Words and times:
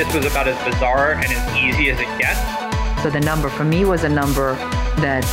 this 0.00 0.14
was 0.14 0.24
about 0.24 0.48
as 0.48 0.56
bizarre 0.64 1.12
and 1.12 1.26
as 1.26 1.56
easy 1.58 1.90
as 1.90 2.00
it 2.00 2.08
gets. 2.18 2.40
So 3.02 3.10
the 3.10 3.20
number 3.20 3.50
for 3.50 3.64
me 3.64 3.84
was 3.84 4.02
a 4.02 4.08
number 4.08 4.54
that 5.02 5.26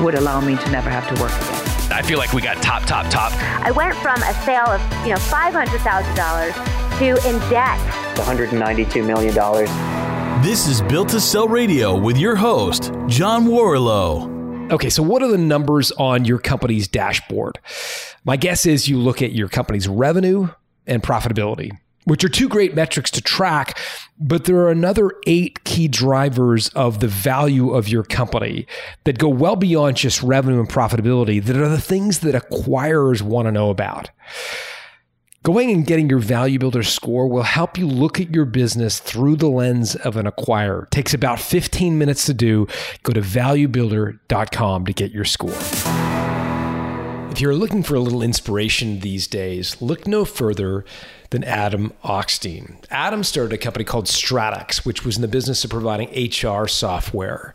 would 0.00 0.16
allow 0.16 0.40
me 0.40 0.56
to 0.56 0.70
never 0.72 0.90
have 0.90 1.06
to 1.14 1.22
work 1.22 1.30
again. 1.30 1.92
I 1.92 2.02
feel 2.02 2.18
like 2.18 2.32
we 2.32 2.42
got 2.42 2.60
top, 2.60 2.82
top, 2.86 3.08
top. 3.08 3.32
I 3.64 3.70
went 3.70 3.94
from 3.94 4.20
a 4.24 4.34
sale 4.42 4.66
of, 4.66 4.80
you 5.06 5.10
know, 5.10 5.20
$500,000 5.20 6.98
to 6.98 7.28
in 7.28 7.38
debt. 7.50 7.78
$192 8.16 9.06
million. 9.06 10.42
This 10.42 10.66
is 10.66 10.82
Built 10.82 11.10
to 11.10 11.20
Sell 11.20 11.46
Radio 11.46 11.96
with 11.96 12.18
your 12.18 12.34
host, 12.34 12.90
John 13.06 13.46
Warrillow. 13.46 14.72
Okay, 14.72 14.90
so 14.90 15.04
what 15.04 15.22
are 15.22 15.28
the 15.28 15.38
numbers 15.38 15.92
on 15.92 16.24
your 16.24 16.40
company's 16.40 16.88
dashboard? 16.88 17.60
My 18.24 18.36
guess 18.36 18.66
is 18.66 18.88
you 18.88 18.98
look 18.98 19.22
at 19.22 19.30
your 19.30 19.48
company's 19.48 19.86
revenue 19.86 20.48
and 20.84 21.00
profitability, 21.00 21.78
which 22.04 22.24
are 22.24 22.28
two 22.28 22.48
great 22.48 22.74
metrics 22.74 23.10
to 23.12 23.20
track, 23.20 23.78
but 24.18 24.44
there 24.44 24.58
are 24.58 24.70
another 24.70 25.10
eight 25.26 25.64
key 25.64 25.88
drivers 25.88 26.68
of 26.70 27.00
the 27.00 27.08
value 27.08 27.72
of 27.72 27.88
your 27.88 28.04
company 28.04 28.66
that 29.04 29.18
go 29.18 29.28
well 29.28 29.56
beyond 29.56 29.96
just 29.96 30.22
revenue 30.22 30.60
and 30.60 30.68
profitability, 30.68 31.42
that 31.44 31.56
are 31.56 31.68
the 31.68 31.80
things 31.80 32.20
that 32.20 32.34
acquirers 32.34 33.22
want 33.22 33.46
to 33.46 33.52
know 33.52 33.70
about. 33.70 34.10
Going 35.42 35.70
and 35.70 35.86
getting 35.86 36.08
your 36.08 36.20
value 36.20 36.58
builder 36.58 36.82
score 36.82 37.28
will 37.28 37.42
help 37.42 37.76
you 37.76 37.86
look 37.86 38.18
at 38.18 38.34
your 38.34 38.46
business 38.46 38.98
through 38.98 39.36
the 39.36 39.48
lens 39.50 39.94
of 39.94 40.16
an 40.16 40.24
acquirer. 40.24 40.84
It 40.84 40.90
takes 40.90 41.12
about 41.12 41.38
15 41.38 41.98
minutes 41.98 42.24
to 42.26 42.34
do. 42.34 42.66
Go 43.02 43.12
to 43.12 43.20
valuebuilder.com 43.20 44.86
to 44.86 44.92
get 44.94 45.10
your 45.10 45.26
score. 45.26 46.03
If 47.34 47.40
you're 47.40 47.52
looking 47.56 47.82
for 47.82 47.96
a 47.96 48.00
little 48.00 48.22
inspiration 48.22 49.00
these 49.00 49.26
days, 49.26 49.82
look 49.82 50.06
no 50.06 50.24
further 50.24 50.84
than 51.30 51.42
Adam 51.42 51.92
Ochstein. 52.04 52.76
Adam 52.92 53.24
started 53.24 53.52
a 53.52 53.58
company 53.58 53.84
called 53.84 54.06
StratEx, 54.06 54.86
which 54.86 55.04
was 55.04 55.16
in 55.16 55.22
the 55.22 55.26
business 55.26 55.64
of 55.64 55.70
providing 55.70 56.10
HR 56.10 56.68
software. 56.68 57.52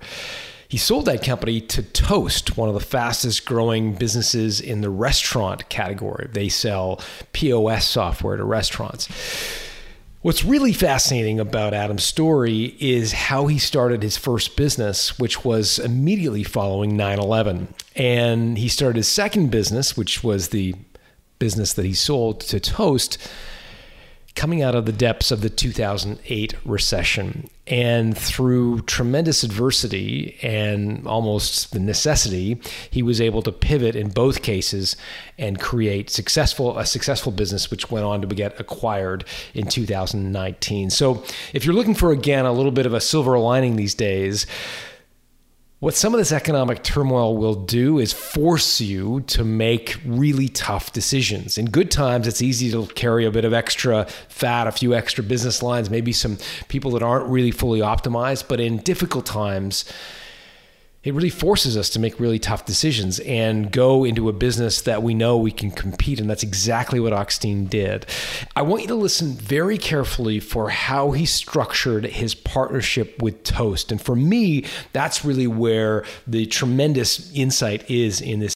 He 0.67 0.77
sold 0.77 1.05
that 1.05 1.23
company 1.23 1.61
to 1.61 1.81
Toast, 1.81 2.57
one 2.57 2.67
of 2.67 2.75
the 2.75 2.81
fastest 2.81 3.45
growing 3.45 3.93
businesses 3.93 4.59
in 4.59 4.81
the 4.81 4.89
restaurant 4.89 5.69
category. 5.69 6.27
They 6.29 6.49
sell 6.49 6.99
POS 7.31 7.85
software 7.85 8.35
to 8.35 8.43
restaurants. 8.43 9.07
What's 10.21 10.43
really 10.43 10.73
fascinating 10.73 11.39
about 11.39 11.73
Adam's 11.73 12.03
story 12.03 12.75
is 12.77 13.13
how 13.13 13.47
he 13.47 13.57
started 13.57 14.03
his 14.03 14.17
first 14.17 14.57
business, 14.57 15.17
which 15.17 15.45
was 15.45 15.79
immediately 15.79 16.43
following 16.43 16.97
9 16.97 17.19
11. 17.19 17.73
And 17.95 18.57
he 18.57 18.67
started 18.67 18.97
his 18.97 19.07
second 19.07 19.49
business, 19.49 19.95
which 19.95 20.21
was 20.21 20.49
the 20.49 20.75
business 21.39 21.71
that 21.71 21.85
he 21.85 21.93
sold 21.93 22.41
to 22.41 22.59
Toast 22.59 23.17
coming 24.39 24.63
out 24.63 24.73
of 24.73 24.85
the 24.85 24.93
depths 24.93 25.31
of 25.31 25.41
the 25.41 25.49
2008 25.49 26.55
recession. 26.63 27.49
And 27.67 28.17
through 28.17 28.83
tremendous 28.83 29.43
adversity 29.43 30.37
and 30.41 31.05
almost 31.05 31.73
the 31.73 31.79
necessity, 31.81 32.57
he 32.89 33.03
was 33.03 33.19
able 33.19 33.41
to 33.41 33.51
pivot 33.51 33.97
in 33.97 34.11
both 34.11 34.41
cases 34.41 34.95
and 35.37 35.59
create 35.59 36.09
successful 36.09 36.79
a 36.79 36.85
successful 36.85 37.33
business 37.33 37.69
which 37.69 37.91
went 37.91 38.05
on 38.05 38.21
to 38.21 38.27
get 38.27 38.57
acquired 38.61 39.25
in 39.53 39.67
2019. 39.67 40.89
So 40.89 41.21
if 41.51 41.65
you're 41.65 41.75
looking 41.75 41.93
for 41.93 42.13
again 42.13 42.45
a 42.45 42.53
little 42.53 42.71
bit 42.71 42.85
of 42.85 42.93
a 42.93 43.01
silver 43.01 43.37
lining 43.37 43.75
these 43.75 43.93
days, 43.93 44.47
what 45.79 45.95
some 45.95 46.13
of 46.13 46.17
this 46.17 46.33
economic 46.33 46.83
turmoil 46.83 47.37
will 47.37 47.55
do 47.55 47.99
is 47.99 48.11
force 48.11 48.81
you 48.81 49.21
to 49.21 49.45
make 49.45 49.97
really 50.05 50.49
tough 50.49 50.91
decisions. 50.91 51.57
In 51.57 51.67
good 51.67 51.89
times, 51.89 52.27
it's 52.27 52.41
easy 52.41 52.69
to 52.71 52.85
carry 52.95 53.25
a 53.25 53.31
bit 53.31 53.45
of 53.45 53.53
extra 53.53 54.05
fat, 54.27 54.67
a 54.67 54.73
few 54.73 54.93
extra 54.93 55.23
business 55.23 55.63
lines, 55.63 55.89
maybe 55.89 56.11
some 56.11 56.37
people 56.67 56.91
that 56.91 57.01
aren't 57.01 57.29
really 57.29 57.51
fully 57.51 57.79
optimized. 57.79 58.49
But 58.49 58.59
in 58.59 58.79
difficult 58.79 59.25
times, 59.25 59.85
it 61.03 61.13
really 61.13 61.29
forces 61.29 61.77
us 61.77 61.89
to 61.91 61.99
make 61.99 62.19
really 62.19 62.39
tough 62.39 62.65
decisions 62.65 63.19
and 63.21 63.71
go 63.71 64.03
into 64.03 64.27
a 64.27 64.33
business 64.33 64.81
that 64.81 65.01
we 65.01 65.13
know 65.13 65.37
we 65.37 65.51
can 65.51 65.71
compete. 65.71 66.19
And 66.19 66.29
that's 66.29 66.43
exactly 66.43 66.99
what 66.99 67.13
Ochstein 67.13 67.69
did. 67.69 68.05
I 68.55 68.63
want 68.63 68.81
you 68.81 68.89
to 68.89 68.95
listen 68.95 69.33
very 69.33 69.77
carefully 69.77 70.41
for 70.41 70.69
how 70.69 71.11
he 71.11 71.25
structured 71.25 72.05
his 72.05 72.35
partnership 72.35 73.21
with 73.21 73.43
Toast. 73.43 73.91
And 73.91 74.01
for 74.01 74.15
me, 74.15 74.65
that's 74.91 75.23
really 75.23 75.47
where 75.47 76.03
the 76.27 76.45
tremendous 76.45 77.31
insight 77.33 77.89
is 77.89 78.19
in 78.19 78.39
this 78.39 78.53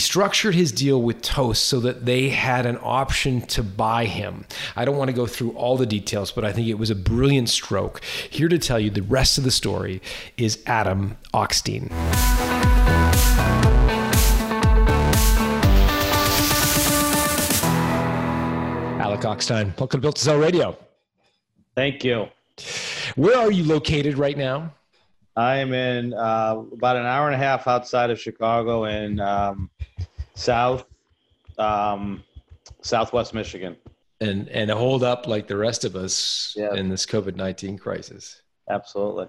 structured 0.00 0.54
his 0.54 0.72
deal 0.72 1.00
with 1.00 1.22
Toast 1.22 1.64
so 1.64 1.80
that 1.80 2.04
they 2.04 2.28
had 2.28 2.66
an 2.66 2.78
option 2.82 3.40
to 3.42 3.62
buy 3.62 4.06
him. 4.06 4.44
I 4.76 4.84
don't 4.84 4.96
want 4.96 5.08
to 5.08 5.14
go 5.14 5.26
through 5.26 5.52
all 5.52 5.76
the 5.76 5.86
details, 5.86 6.32
but 6.32 6.44
I 6.44 6.52
think 6.52 6.68
it 6.68 6.78
was 6.78 6.90
a 6.90 6.94
brilliant 6.94 7.48
stroke. 7.48 8.02
Here 8.30 8.48
to 8.48 8.58
tell 8.58 8.78
you 8.78 8.90
the 8.90 9.02
rest 9.02 9.38
of 9.38 9.44
the 9.44 9.50
story 9.50 10.02
is 10.36 10.62
Adam 10.66 11.16
Ochstein. 11.32 11.90
Alec 19.00 19.20
Ochstein, 19.20 19.78
welcome 19.78 20.00
to 20.00 20.02
Built 20.02 20.16
to 20.16 20.22
Sell 20.22 20.38
Radio. 20.38 20.76
Thank 21.76 22.04
you. 22.04 22.28
Where 23.16 23.38
are 23.38 23.50
you 23.50 23.64
located 23.64 24.18
right 24.18 24.36
now? 24.36 24.72
I 25.36 25.56
am 25.56 25.72
in 25.72 26.14
uh, 26.14 26.62
about 26.72 26.96
an 26.96 27.06
hour 27.06 27.26
and 27.26 27.34
a 27.34 27.38
half 27.38 27.66
outside 27.66 28.10
of 28.10 28.20
Chicago 28.20 28.84
in 28.84 29.18
um, 29.18 29.68
South 30.34 30.84
um, 31.58 32.22
Southwest 32.82 33.34
Michigan. 33.34 33.76
And 34.20 34.48
and 34.48 34.70
hold 34.70 35.02
up 35.02 35.26
like 35.26 35.48
the 35.48 35.56
rest 35.56 35.84
of 35.84 35.96
us 35.96 36.54
Yeah. 36.56 36.74
in 36.74 36.88
this 36.88 37.04
COVID 37.06 37.36
nineteen 37.36 37.76
crisis. 37.78 38.42
Absolutely. 38.68 39.26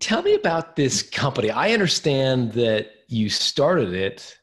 Tell 0.00 0.22
me 0.22 0.34
about 0.34 0.76
this 0.76 1.02
company. 1.02 1.50
I 1.50 1.72
understand 1.72 2.52
that 2.52 2.88
you 3.08 3.28
started 3.28 3.92
it 3.92 4.38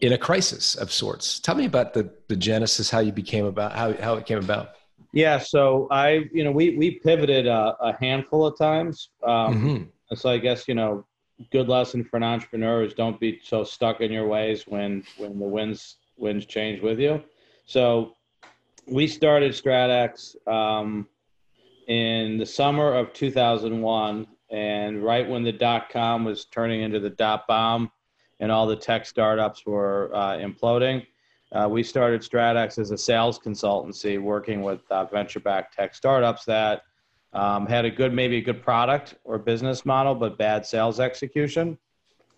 in 0.00 0.12
a 0.12 0.18
crisis 0.18 0.74
of 0.74 0.90
sorts. 0.90 1.38
Tell 1.38 1.54
me 1.54 1.64
about 1.64 1.94
the, 1.94 2.12
the 2.28 2.34
genesis, 2.34 2.90
how 2.90 2.98
you 2.98 3.12
became 3.12 3.44
about 3.44 3.72
how, 3.72 3.92
how 3.94 4.14
it 4.14 4.26
came 4.26 4.38
about. 4.38 4.70
Yeah. 5.12 5.38
So 5.38 5.86
I, 5.92 6.24
you 6.32 6.42
know, 6.42 6.50
we 6.50 6.76
we 6.76 6.92
pivoted 6.98 7.46
a, 7.46 7.76
a 7.80 7.96
handful 8.00 8.46
of 8.46 8.58
times. 8.58 9.10
Um, 9.24 9.90
Mhm. 10.10 10.16
So 10.16 10.28
I 10.28 10.38
guess 10.38 10.66
you 10.66 10.74
know, 10.74 11.06
good 11.50 11.68
lesson 11.68 12.04
for 12.04 12.16
an 12.16 12.22
entrepreneur 12.22 12.82
is 12.82 12.94
don't 12.94 13.18
be 13.18 13.40
so 13.42 13.64
stuck 13.64 14.00
in 14.00 14.12
your 14.12 14.26
ways 14.26 14.64
when 14.66 15.04
when 15.16 15.38
the 15.38 15.46
winds 15.46 15.96
winds 16.16 16.46
change 16.46 16.80
with 16.80 16.98
you. 16.98 17.22
So 17.66 18.14
we 18.86 19.06
started 19.06 19.52
StratEx 19.52 20.36
um, 20.48 21.08
in 21.88 22.36
the 22.36 22.46
summer 22.46 22.92
of 22.94 23.12
2001, 23.12 24.26
and 24.50 25.02
right 25.02 25.28
when 25.28 25.42
the 25.42 25.52
dot 25.52 25.90
com 25.90 26.24
was 26.24 26.46
turning 26.46 26.82
into 26.82 27.00
the 27.00 27.10
dot 27.10 27.46
bomb, 27.46 27.90
and 28.40 28.50
all 28.50 28.66
the 28.66 28.76
tech 28.76 29.06
startups 29.06 29.64
were 29.66 30.10
uh, 30.14 30.36
imploding. 30.36 31.06
Uh, 31.52 31.68
we 31.68 31.82
started 31.82 32.22
StratEx 32.22 32.78
as 32.78 32.90
a 32.90 32.98
sales 32.98 33.38
consultancy 33.38 34.20
working 34.20 34.62
with 34.62 34.80
uh, 34.90 35.04
venture 35.04 35.40
backed 35.40 35.74
tech 35.74 35.94
startups 35.94 36.44
that 36.46 36.82
um, 37.32 37.66
had 37.66 37.84
a 37.84 37.90
good, 37.90 38.12
maybe 38.12 38.36
a 38.38 38.40
good 38.40 38.62
product 38.62 39.14
or 39.24 39.38
business 39.38 39.84
model, 39.84 40.14
but 40.14 40.38
bad 40.38 40.66
sales 40.66 41.00
execution. 41.00 41.78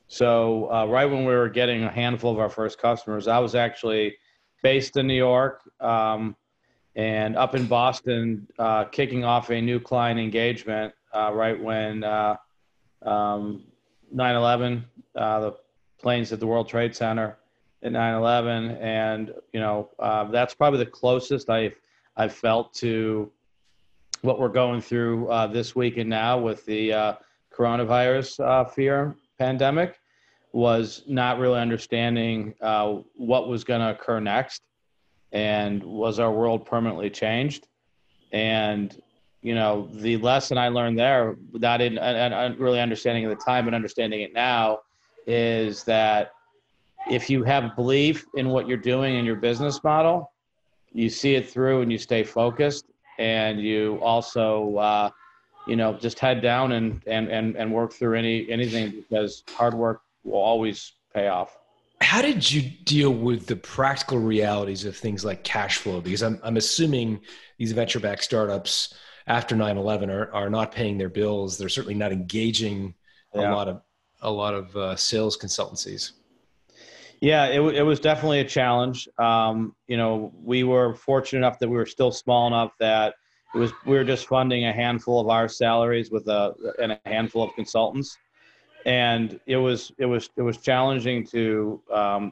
So, 0.07 0.71
uh, 0.73 0.87
right 0.87 1.07
when 1.07 1.25
we 1.25 1.35
were 1.35 1.49
getting 1.49 1.85
a 1.85 1.91
handful 1.91 2.31
of 2.31 2.39
our 2.39 2.51
first 2.51 2.79
customers, 2.79 3.27
I 3.27 3.39
was 3.39 3.55
actually 3.55 4.17
based 4.63 4.97
in 4.97 5.07
New 5.07 5.15
York 5.15 5.63
um, 5.81 6.37
and 6.95 7.37
up 7.37 7.55
in 7.55 7.67
Boston, 7.67 8.47
uh, 8.59 8.85
kicking 8.85 9.25
off 9.25 9.51
a 9.51 9.61
new 9.61 9.81
client 9.81 10.21
engagement 10.21 10.93
uh, 11.13 11.33
right 11.33 11.61
when 11.61 12.05
uh, 12.05 12.37
um, 13.03 13.65
9 14.13 14.37
11, 14.37 14.85
uh, 15.17 15.41
the 15.41 15.57
planes 16.01 16.33
at 16.33 16.39
the 16.39 16.47
World 16.47 16.69
Trade 16.69 16.95
Center 16.95 17.39
at 17.83 17.93
9/11, 17.93 18.81
and 18.81 19.33
you 19.53 19.61
know 19.61 19.91
uh, 19.99 20.25
that's 20.25 20.55
probably 20.55 20.79
the 20.79 20.91
closest 20.91 21.51
I've 21.51 21.75
I've 22.17 22.33
felt 22.33 22.75
to 22.75 23.31
what 24.25 24.41
we're 24.41 24.49
going 24.49 24.81
through 24.81 25.29
uh, 25.29 25.47
this 25.47 25.77
week 25.77 25.99
and 25.99 26.09
now 26.09 26.39
with 26.39 26.65
the 26.65 26.93
uh, 26.93 27.13
coronavirus 27.55 28.41
uh, 28.41 28.65
fear 28.65 29.15
pandemic 29.39 29.99
was 30.53 31.03
not 31.07 31.39
really 31.39 31.61
understanding 31.61 32.55
uh, 32.63 32.97
what 33.17 33.49
was 33.49 33.65
going 33.65 33.81
to 33.81 33.91
occur 33.91 34.21
next, 34.21 34.63
and 35.33 35.83
was 35.83 36.19
our 36.19 36.33
world 36.33 36.65
permanently 36.65 37.11
changed, 37.11 37.67
and 38.33 39.03
you 39.43 39.55
know 39.55 39.89
the 39.93 40.17
lesson 40.19 40.57
I 40.57 40.69
learned 40.69 40.99
there, 40.99 41.37
not 41.53 41.81
in 41.81 41.99
and, 41.99 42.33
and 42.33 42.59
really 42.59 42.81
understanding 42.81 43.25
at 43.25 43.37
the 43.37 43.45
time, 43.45 43.67
but 43.67 43.75
understanding 43.75 44.23
it 44.23 44.33
now, 44.33 44.79
is 45.27 45.85
that 45.85 46.31
if 47.11 47.29
you 47.29 47.43
have 47.43 47.77
belief 47.77 48.25
in 48.37 48.49
what 48.49 48.69
you're 48.69 48.79
doing 48.79 49.17
in 49.17 49.25
your 49.25 49.37
business 49.37 49.83
model, 49.85 50.33
you 50.93 51.11
see 51.11 51.35
it 51.35 51.51
through 51.51 51.83
and 51.83 51.93
you 51.93 51.99
stay 51.99 52.23
focused 52.23 52.87
and 53.19 53.61
you 53.61 53.99
also, 54.03 54.77
uh, 54.77 55.11
you 55.67 55.77
know, 55.77 55.95
just 55.95 56.19
head 56.19 56.43
down 56.43 56.73
and, 56.73 57.03
and, 57.07 57.29
and, 57.29 57.57
and 57.57 57.73
work 57.73 57.93
through 57.93 58.19
any, 58.19 58.51
anything 58.51 58.91
because 59.09 59.43
hard 59.55 59.75
work 59.75 60.03
will 60.25 60.39
always 60.41 60.93
pay 61.15 61.29
off. 61.29 61.57
how 62.01 62.21
did 62.21 62.51
you 62.51 62.63
deal 62.85 63.11
with 63.13 63.47
the 63.47 63.57
practical 63.57 64.19
realities 64.19 64.85
of 64.85 64.97
things 64.97 65.25
like 65.25 65.43
cash 65.45 65.79
flow? 65.79 66.01
Because 66.01 66.23
I'm, 66.23 66.39
I'm 66.43 66.57
assuming 66.57 67.21
these 67.59 67.73
venture 67.73 68.01
backed 68.01 68.25
startups 68.25 68.95
after 69.27 69.55
9-11 69.57 70.11
are, 70.11 70.31
are 70.35 70.51
not 70.51 70.71
paying 70.73 70.99
their 70.99 71.09
bills. 71.09 71.57
They're 71.57 71.69
certainly 71.71 71.95
not 71.95 72.13
engaging 72.13 72.95
Yeah. 73.35 73.51
a 73.51 73.55
lot 73.55 73.69
of 73.69 73.81
a 74.21 74.31
lot 74.31 74.55
of 74.55 74.75
uh, 74.77 74.97
sales 74.97 75.37
consultancies. 75.37 76.13
Yeah, 77.25 77.47
it, 77.47 77.61
it 77.61 77.83
was 77.83 78.01
definitely 78.01 78.41
a 78.41 78.45
challenge. 78.45 79.09
Um, 79.17 79.75
you 79.89 79.97
know, 79.97 80.31
we 80.43 80.63
were 80.63 80.95
fortunate 80.95 81.39
enough 81.39 81.59
that 81.61 81.71
we 81.71 81.77
were 81.79 81.87
still 81.87 82.13
small 82.13 82.47
enough 82.47 82.73
that 82.81 83.15
it 83.55 83.59
was 83.59 83.73
we 83.87 83.95
were 83.97 84.05
just 84.05 84.27
funding 84.27 84.67
a 84.67 84.73
handful 84.73 85.19
of 85.21 85.29
our 85.29 85.49
salaries 85.49 86.11
with 86.11 86.29
a 86.29 86.53
and 86.83 86.93
a 86.93 87.01
handful 87.07 87.43
of 87.43 87.55
consultants, 87.55 88.19
and 88.85 89.41
it 89.47 89.57
was 89.57 89.91
it 89.97 90.05
was 90.05 90.29
it 90.37 90.43
was 90.43 90.59
challenging 90.59 91.27
to 91.29 91.81
um, 91.91 92.31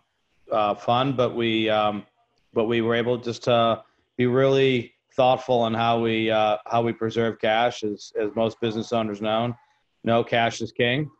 uh, 0.50 0.74
fund, 0.74 1.16
but 1.16 1.34
we 1.34 1.70
um, 1.70 2.04
but 2.52 2.64
we 2.64 2.82
were 2.82 2.94
able 2.94 3.16
just 3.16 3.44
to 3.44 3.82
be 4.18 4.26
really 4.26 4.92
thoughtful 5.16 5.60
on 5.60 5.72
how 5.72 6.02
we 6.02 6.30
uh, 6.30 6.58
how 6.66 6.82
we 6.82 6.92
preserve 6.92 7.38
cash, 7.40 7.82
as 7.82 8.12
as 8.20 8.28
most 8.36 8.60
business 8.60 8.92
owners 8.92 9.22
know. 9.22 9.56
No 10.04 10.22
cash 10.22 10.60
is 10.60 10.70
king. 10.70 11.10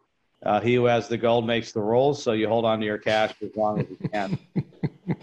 Uh, 0.45 0.61
he 0.61 0.75
who 0.75 0.85
has 0.87 1.09
the 1.09 1.17
gold 1.17 1.47
makes 1.47 1.73
the 1.73 1.81
rules, 1.81 2.23
so 2.23 2.33
you 2.33 2.49
hold 2.49 2.65
on 2.65 2.81
to 2.81 2.87
your 2.87 2.99
cash 2.99 3.33
as 3.43 3.55
long 3.57 3.81
as 3.81 3.87
you 3.89 3.99
can. 4.11 4.39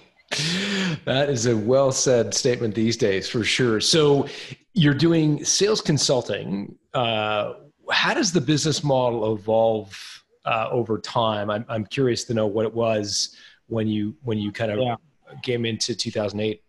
That 1.05 1.29
is 1.29 1.47
a 1.47 1.57
well 1.57 1.91
said 1.91 2.33
statement 2.35 2.75
these 2.75 2.95
days, 2.95 3.27
for 3.27 3.43
sure. 3.43 3.79
So, 3.81 4.27
you're 4.73 4.93
doing 4.93 5.43
sales 5.43 5.81
consulting. 5.81 6.75
Uh, 6.93 7.53
how 7.89 8.13
does 8.13 8.31
the 8.31 8.39
business 8.39 8.83
model 8.83 9.33
evolve 9.33 10.23
uh, 10.45 10.69
over 10.71 10.99
time? 10.99 11.49
I'm, 11.49 11.65
I'm 11.67 11.85
curious 11.85 12.23
to 12.25 12.35
know 12.35 12.45
what 12.45 12.65
it 12.65 12.73
was 12.73 13.35
when 13.67 13.87
you 13.87 14.15
when 14.23 14.37
you 14.37 14.51
kind 14.51 14.71
of 14.71 14.77
Yeah. 14.79 14.95
came 15.41 15.65
into 15.65 15.95
2008. 15.95 16.61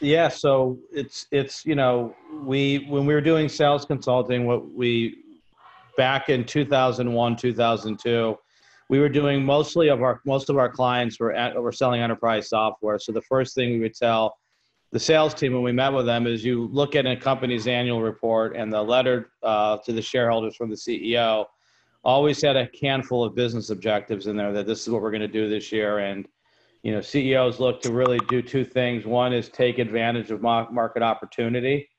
Yeah, 0.00 0.28
so 0.28 0.78
it's 0.92 1.26
it's 1.32 1.66
you 1.66 1.74
know 1.74 2.14
we 2.44 2.86
when 2.88 3.06
we 3.06 3.12
were 3.12 3.20
doing 3.20 3.48
sales 3.48 3.84
consulting, 3.84 4.46
what 4.46 4.72
we 4.72 5.16
back 6.00 6.30
in 6.30 6.46
2001 6.46 7.36
2002 7.36 8.34
we 8.88 8.98
were 8.98 9.08
doing 9.10 9.44
mostly 9.44 9.88
of 9.88 10.00
our 10.00 10.22
most 10.24 10.48
of 10.48 10.56
our 10.56 10.70
clients 10.70 11.20
were 11.20 11.34
at, 11.34 11.54
were 11.62 11.72
selling 11.72 12.00
enterprise 12.00 12.48
software. 12.48 12.98
So 12.98 13.12
the 13.12 13.20
first 13.20 13.54
thing 13.54 13.74
we 13.74 13.80
would 13.80 13.94
tell 13.94 14.34
the 14.92 14.98
sales 14.98 15.34
team 15.34 15.52
when 15.52 15.62
we 15.62 15.72
met 15.72 15.92
with 15.92 16.06
them 16.06 16.26
is 16.26 16.42
you 16.42 16.68
look 16.72 16.96
at 16.96 17.04
a 17.04 17.14
company's 17.14 17.66
annual 17.66 18.00
report 18.00 18.56
and 18.56 18.72
the 18.72 18.80
letter 18.82 19.32
uh, 19.42 19.76
to 19.84 19.92
the 19.92 20.00
shareholders 20.00 20.56
from 20.56 20.70
the 20.70 20.74
ceo 20.74 21.44
always 22.02 22.40
had 22.40 22.56
a 22.56 22.70
handful 22.80 23.22
of 23.22 23.34
business 23.34 23.68
objectives 23.68 24.26
in 24.26 24.38
there 24.38 24.54
that 24.54 24.66
this 24.66 24.80
is 24.80 24.88
what 24.88 25.02
we're 25.02 25.10
going 25.10 25.20
to 25.20 25.28
do 25.28 25.50
this 25.50 25.70
year. 25.70 25.98
And 25.98 26.26
you 26.82 26.92
know 26.92 27.02
ceos 27.02 27.60
look 27.60 27.82
to 27.82 27.92
really 27.92 28.20
do 28.30 28.40
two 28.40 28.64
things. 28.64 29.04
One 29.04 29.34
is 29.34 29.50
take 29.50 29.78
advantage 29.78 30.30
of 30.30 30.40
market 30.40 31.02
opportunity 31.02 31.89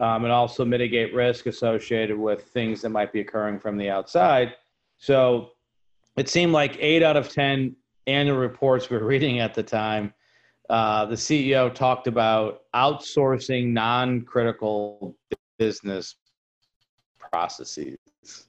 um, 0.00 0.24
and 0.24 0.32
also 0.32 0.64
mitigate 0.64 1.14
risk 1.14 1.46
associated 1.46 2.18
with 2.18 2.42
things 2.44 2.82
that 2.82 2.90
might 2.90 3.12
be 3.12 3.20
occurring 3.20 3.58
from 3.58 3.76
the 3.76 3.90
outside. 3.90 4.54
So 4.98 5.52
it 6.16 6.28
seemed 6.28 6.52
like 6.52 6.76
eight 6.80 7.02
out 7.02 7.16
of 7.16 7.28
10 7.28 7.74
annual 8.06 8.36
reports 8.36 8.90
we 8.90 8.96
were 8.98 9.04
reading 9.06 9.40
at 9.40 9.54
the 9.54 9.62
time, 9.62 10.12
uh, 10.68 11.06
the 11.06 11.14
CEO 11.14 11.72
talked 11.72 12.06
about 12.06 12.62
outsourcing 12.74 13.68
non 13.68 14.22
critical 14.22 15.16
business 15.58 16.16
processes. 17.18 17.96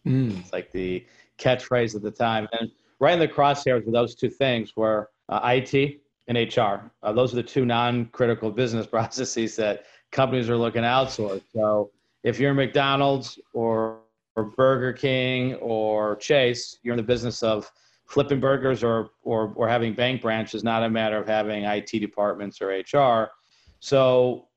Mm. 0.06 0.40
It's 0.40 0.52
like 0.52 0.72
the 0.72 1.06
catchphrase 1.38 1.96
at 1.96 2.02
the 2.02 2.12
time. 2.12 2.48
And 2.60 2.72
right 3.00 3.14
in 3.14 3.20
the 3.20 3.28
crosshairs 3.28 3.86
with 3.86 3.94
those 3.94 4.16
two 4.16 4.30
things 4.30 4.76
were 4.76 5.12
uh, 5.30 5.40
IT 5.44 6.02
and 6.28 6.38
HR. 6.38 6.92
Uh, 7.04 7.14
those 7.14 7.34
are 7.34 7.38
the 7.38 7.44
two 7.44 7.66
non-critical 7.66 8.52
business 8.52 8.88
processes 8.96 9.56
that 9.56 9.86
companies 10.12 10.50
are 10.50 10.58
looking 10.58 10.82
to 10.82 10.88
outsource. 10.88 11.42
So 11.54 11.92
if 12.24 12.40
you're 12.40 12.54
McDonald's 12.54 13.40
or, 13.54 14.00
or 14.36 14.46
Burger 14.46 14.94
King 14.94 15.56
or 15.56 16.16
Chase, 16.18 16.80
you're 16.84 16.94
in 16.94 16.98
the 16.98 17.04
business 17.04 17.44
of 17.44 17.72
flipping 18.06 18.40
burgers 18.40 18.84
or, 18.84 19.10
or, 19.24 19.54
or 19.56 19.68
having 19.68 19.94
bank 19.94 20.22
branches, 20.22 20.64
not 20.64 20.84
a 20.84 20.90
matter 20.90 21.18
of 21.18 21.28
having 21.28 21.64
IT 21.64 21.90
departments 21.92 22.62
or 22.62 22.70
HR. 22.70 23.32
So 23.80 24.48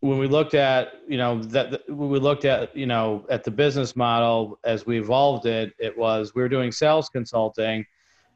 when 0.00 0.18
we 0.18 0.26
looked 0.26 0.54
at 0.54 1.00
you 1.08 1.16
know 1.16 1.42
that 1.42 1.82
we 1.88 2.18
looked 2.18 2.44
at 2.44 2.74
you 2.76 2.86
know 2.86 3.24
at 3.30 3.44
the 3.44 3.50
business 3.50 3.96
model 3.96 4.58
as 4.64 4.86
we 4.86 4.98
evolved 4.98 5.46
it 5.46 5.74
it 5.78 5.96
was 5.96 6.34
we 6.34 6.42
were 6.42 6.48
doing 6.48 6.70
sales 6.70 7.08
consulting 7.08 7.84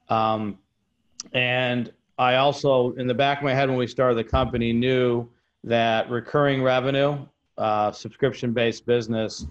um, 0.09 0.59
and 1.33 1.93
i 2.19 2.37
also 2.37 2.93
in 2.93 3.07
the 3.07 3.15
back 3.15 3.39
of 3.39 3.45
my 3.45 3.55
head 3.55 3.69
when 3.69 3.79
we 3.79 3.87
started 3.87 4.17
the 4.17 4.25
company 4.25 4.73
knew 4.73 5.29
that 5.65 6.11
recurring 6.11 6.63
revenue 6.63 7.19
uh, 7.59 7.93
subscription 7.93 8.53
based 8.53 8.87
business 8.87 9.47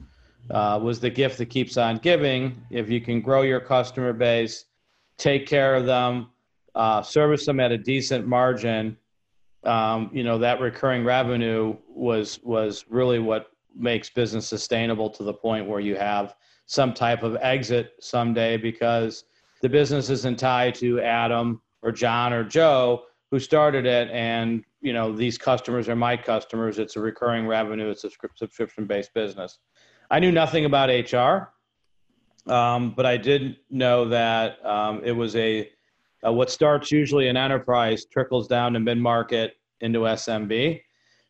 uh, 0.51 0.79
was 0.81 0.99
the 0.99 1.09
gift 1.09 1.37
that 1.37 1.47
keeps 1.47 1.77
on 1.77 1.97
giving. 1.97 2.59
If 2.69 2.89
you 2.89 3.01
can 3.01 3.21
grow 3.21 3.43
your 3.43 3.59
customer 3.59 4.13
base 4.13 4.65
take 5.19 5.45
care 5.45 5.75
of 5.75 5.85
them 5.85 6.29
uh, 6.73 7.03
service 7.03 7.45
them 7.45 7.59
at 7.59 7.71
a 7.71 7.77
decent 7.77 8.25
margin 8.25 8.97
um, 9.65 10.09
you 10.13 10.23
know 10.23 10.37
that 10.39 10.59
recurring 10.61 11.03
revenue 11.03 11.75
was 11.87 12.39
was 12.43 12.85
really 12.89 13.19
what 13.19 13.51
makes 13.75 14.09
business 14.09 14.47
sustainable 14.47 15.09
to 15.09 15.23
the 15.23 15.33
point 15.33 15.67
where 15.67 15.81
you 15.81 15.95
have 15.95 16.35
some 16.65 16.93
type 16.93 17.23
of 17.23 17.35
exit 17.41 17.93
someday 17.99 18.55
because 18.55 19.25
the 19.61 19.69
business 19.69 20.09
isn't 20.09 20.39
tied 20.39 20.73
to 20.73 21.01
Adam 21.01 21.61
or 21.81 21.91
John 21.91 22.31
or 22.31 22.43
Joe 22.43 23.03
who 23.29 23.39
started 23.39 23.85
it 23.85 24.09
and 24.11 24.63
you 24.81 24.93
know 24.93 25.11
these 25.11 25.37
customers 25.37 25.89
are 25.89 25.95
my 25.95 26.17
customers. 26.17 26.79
It's 26.79 26.95
a 26.95 26.99
recurring 26.99 27.47
revenue. 27.47 27.89
It's 27.89 28.03
a 28.03 28.09
subscription 28.35 28.85
based 28.85 29.13
business. 29.13 29.59
I 30.11 30.19
knew 30.19 30.31
nothing 30.31 30.65
about 30.65 30.89
HR 30.89 31.53
um, 32.49 32.93
but 32.95 33.05
I 33.05 33.17
did 33.17 33.57
know 33.69 34.07
that 34.09 34.63
um, 34.65 35.01
it 35.03 35.11
was 35.11 35.35
a 35.35 35.69
uh, 36.25 36.33
what 36.33 36.49
starts 36.49 36.91
usually 36.91 37.27
in 37.27 37.37
enterprise 37.37 38.05
trickles 38.05 38.47
down 38.47 38.73
to 38.73 38.79
mid 38.79 38.97
market 38.97 39.57
into 39.81 39.99
SMB. 39.99 40.81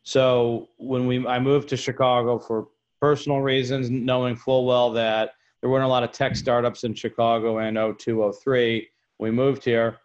So 0.02 0.68
when 0.78 1.06
we 1.06 1.26
I 1.26 1.38
moved 1.38 1.68
to 1.70 1.76
Chicago 1.76 2.38
for 2.38 2.68
personal 3.00 3.40
reasons, 3.40 3.90
knowing 3.90 4.34
full 4.34 4.66
well 4.66 4.90
that 4.92 5.32
there 5.60 5.70
weren't 5.70 5.84
a 5.84 5.88
lot 5.88 6.02
of 6.02 6.12
tech 6.12 6.36
startups 6.36 6.84
in 6.84 6.94
Chicago 6.94 7.58
in 7.58 7.74
02, 7.74 8.32
03, 8.42 8.88
we 9.18 9.30
moved 9.30 9.62
here 9.62 9.98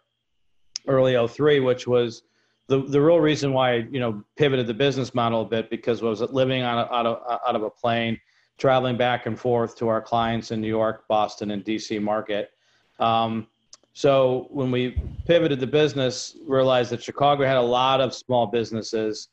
early 0.86 1.26
03, 1.26 1.60
which 1.60 1.86
was 1.86 2.22
the, 2.68 2.82
the 2.82 3.00
real 3.00 3.20
reason 3.20 3.52
why 3.52 3.72
I, 3.72 3.74
you 3.90 4.00
know 4.00 4.22
pivoted 4.36 4.66
the 4.66 4.74
business 4.74 5.14
model 5.14 5.42
a 5.42 5.44
bit 5.44 5.70
because 5.70 6.02
I 6.02 6.06
was 6.06 6.20
living 6.20 6.62
on 6.62 6.78
a, 6.78 6.92
out 6.92 7.06
of 7.06 7.40
out 7.46 7.56
of 7.56 7.62
a 7.62 7.70
plane, 7.70 8.18
traveling 8.58 8.96
back 8.96 9.26
and 9.26 9.38
forth 9.38 9.76
to 9.78 9.88
our 9.88 10.00
clients 10.00 10.50
in 10.50 10.60
New 10.60 10.68
York, 10.68 11.06
Boston, 11.08 11.50
and 11.50 11.64
DC 11.64 12.00
market. 12.02 12.50
Um, 12.98 13.46
so 13.92 14.48
when 14.50 14.70
we 14.70 15.00
pivoted 15.26 15.58
the 15.58 15.66
business, 15.66 16.36
realized 16.46 16.90
that 16.90 17.02
Chicago 17.02 17.46
had 17.46 17.56
a 17.56 17.62
lot 17.62 18.00
of 18.00 18.14
small 18.14 18.46
businesses, 18.46 19.28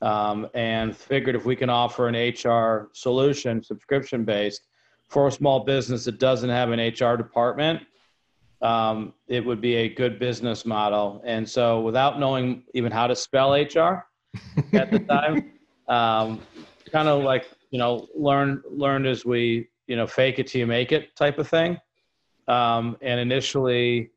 um, 0.00 0.48
and 0.54 0.96
figured 0.96 1.34
if 1.34 1.44
we 1.44 1.56
can 1.56 1.68
offer 1.68 2.08
an 2.08 2.14
HR 2.14 2.88
solution, 2.92 3.62
subscription 3.62 4.24
based, 4.24 4.68
for 5.08 5.28
a 5.28 5.32
small 5.32 5.64
business 5.64 6.04
that 6.04 6.18
doesn't 6.18 6.50
have 6.50 6.70
an 6.70 6.80
HR 6.80 7.16
department, 7.16 7.82
um, 8.62 9.12
it 9.28 9.44
would 9.44 9.60
be 9.60 9.76
a 9.76 9.88
good 9.88 10.18
business 10.18 10.64
model. 10.64 11.22
And 11.24 11.48
so, 11.48 11.80
without 11.80 12.18
knowing 12.18 12.62
even 12.74 12.90
how 12.90 13.06
to 13.06 13.16
spell 13.16 13.52
HR 13.52 14.06
at 14.72 14.90
the 14.90 15.00
time, 15.00 15.52
um, 15.88 16.40
kind 16.90 17.08
of 17.08 17.22
like 17.22 17.46
you 17.70 17.78
know, 17.78 18.08
learn 18.14 18.62
learned 18.70 19.06
as 19.06 19.24
we 19.24 19.68
you 19.86 19.96
know 19.96 20.06
fake 20.06 20.38
it 20.38 20.46
till 20.46 20.60
you 20.60 20.66
make 20.66 20.92
it 20.92 21.14
type 21.16 21.38
of 21.38 21.48
thing. 21.48 21.78
Um, 22.48 22.96
and 23.02 23.18
initially 23.18 24.10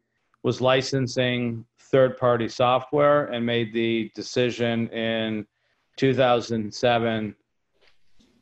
was 0.43 0.61
licensing 0.61 1.65
third 1.79 2.17
party 2.17 2.47
software 2.47 3.25
and 3.25 3.43
made 3.43 3.73
the 3.73 4.11
decision 4.15 4.87
in 4.89 5.45
2007 5.97 7.35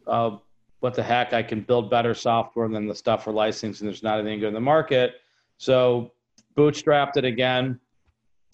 uh, 0.06 0.38
what 0.82 0.94
the 0.94 1.02
heck 1.02 1.32
i 1.32 1.42
can 1.42 1.62
build 1.62 1.90
better 1.90 2.14
software 2.14 2.68
than 2.68 2.86
the 2.86 2.94
stuff 2.94 3.26
we're 3.26 3.34
licensing. 3.34 3.88
There's 3.88 4.04
not 4.04 4.20
anything 4.20 4.42
good 4.42 4.50
in 4.50 4.54
the 4.54 4.60
market 4.60 5.16
so 5.58 6.12
bootstrapped 6.56 7.18
it 7.18 7.26
again 7.26 7.80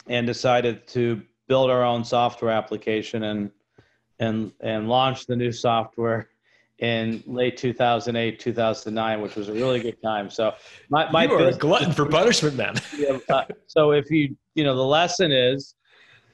and 0.08 0.28
decided 0.28 0.88
to 0.88 1.22
build 1.48 1.70
our 1.70 1.84
own 1.84 2.04
software 2.04 2.52
application 2.52 3.24
and 3.24 3.52
and 4.20 4.52
and 4.62 4.88
launch 4.88 5.26
the 5.26 5.36
new 5.36 5.52
software 5.52 6.30
in 6.80 7.24
late 7.26 7.58
2008 7.58 8.40
2009 8.40 9.22
which 9.22 9.36
was 9.36 9.48
a 9.50 9.54
really 9.54 9.80
good 9.80 10.02
time 10.02 10.30
so 10.30 10.54
my, 10.90 11.10
my 11.12 11.26
you 11.26 11.34
are 11.34 11.48
a 11.48 11.54
glutton 11.54 11.92
for 11.92 12.06
punishment, 12.06 12.56
man. 12.56 12.76
yeah, 12.98 13.18
uh, 13.30 13.44
so 13.68 13.92
if 13.92 14.10
you 14.10 14.36
you 14.56 14.64
know 14.64 14.76
the 14.76 14.84
lesson 14.84 15.32
is 15.32 15.76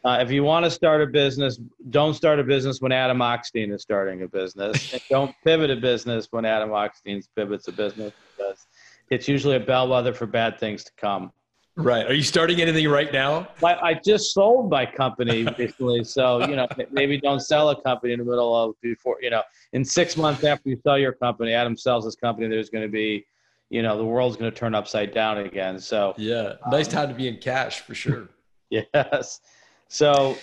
uh, 0.06 0.20
if 0.22 0.32
you 0.32 0.44
want 0.44 0.64
to 0.64 0.72
start 0.72 1.02
a 1.02 1.08
business 1.08 1.60
don't 1.90 2.14
start 2.14 2.40
a 2.40 2.44
business 2.44 2.80
when 2.80 2.92
adam 2.92 3.20
Ochstein 3.20 3.74
is 3.74 3.82
starting 3.82 4.24
a 4.24 4.28
business 4.28 4.94
and 4.94 5.02
don't 5.10 5.36
pivot 5.44 5.70
a 5.70 5.76
business 5.76 6.28
when 6.32 6.46
adam 6.46 6.70
Ochstein 6.70 7.22
pivots 7.36 7.68
a 7.68 7.72
business 7.74 8.14
because 8.38 8.66
it's 9.10 9.28
usually 9.28 9.56
a 9.56 9.60
bellwether 9.60 10.14
for 10.14 10.26
bad 10.26 10.60
things 10.60 10.84
to 10.84 10.92
come 10.98 11.32
Right. 11.80 12.06
Are 12.06 12.14
you 12.14 12.24
starting 12.24 12.62
anything 12.62 12.88
right 12.90 13.12
now? 13.12 13.48
I, 13.64 13.76
I 13.76 13.94
just 13.94 14.34
sold 14.34 14.70
my 14.70 14.86
company 14.86 15.46
recently, 15.58 16.04
so 16.04 16.46
you 16.48 16.56
know 16.56 16.68
maybe 16.92 17.20
don't 17.20 17.40
sell 17.40 17.70
a 17.70 17.82
company 17.82 18.14
in 18.14 18.20
the 18.20 18.26
middle 18.26 18.54
of 18.54 18.76
before 18.82 19.18
you 19.22 19.30
know 19.30 19.44
in 19.72 19.86
six 19.86 20.18
months 20.18 20.44
after 20.44 20.68
you 20.70 20.78
sell 20.84 20.98
your 20.98 21.14
company, 21.14 21.54
Adam 21.54 21.78
sells 21.78 22.04
his 22.04 22.16
company. 22.16 22.48
There's 22.48 22.70
going 22.70 22.84
to 22.84 22.92
be, 22.92 23.26
you 23.70 23.82
know, 23.82 23.98
the 23.98 24.04
world's 24.04 24.36
going 24.36 24.52
to 24.52 24.58
turn 24.58 24.76
upside 24.76 25.14
down 25.14 25.38
again. 25.38 25.80
So 25.80 26.14
Yeah. 26.18 26.54
Nice 26.70 26.88
um, 26.88 26.94
time 26.94 27.10
to 27.10 27.16
be 27.16 27.30
in 27.30 27.38
cash 27.38 27.82
for 27.82 27.96
sure. 27.96 28.30
Yes. 28.72 29.42
So 29.88 30.38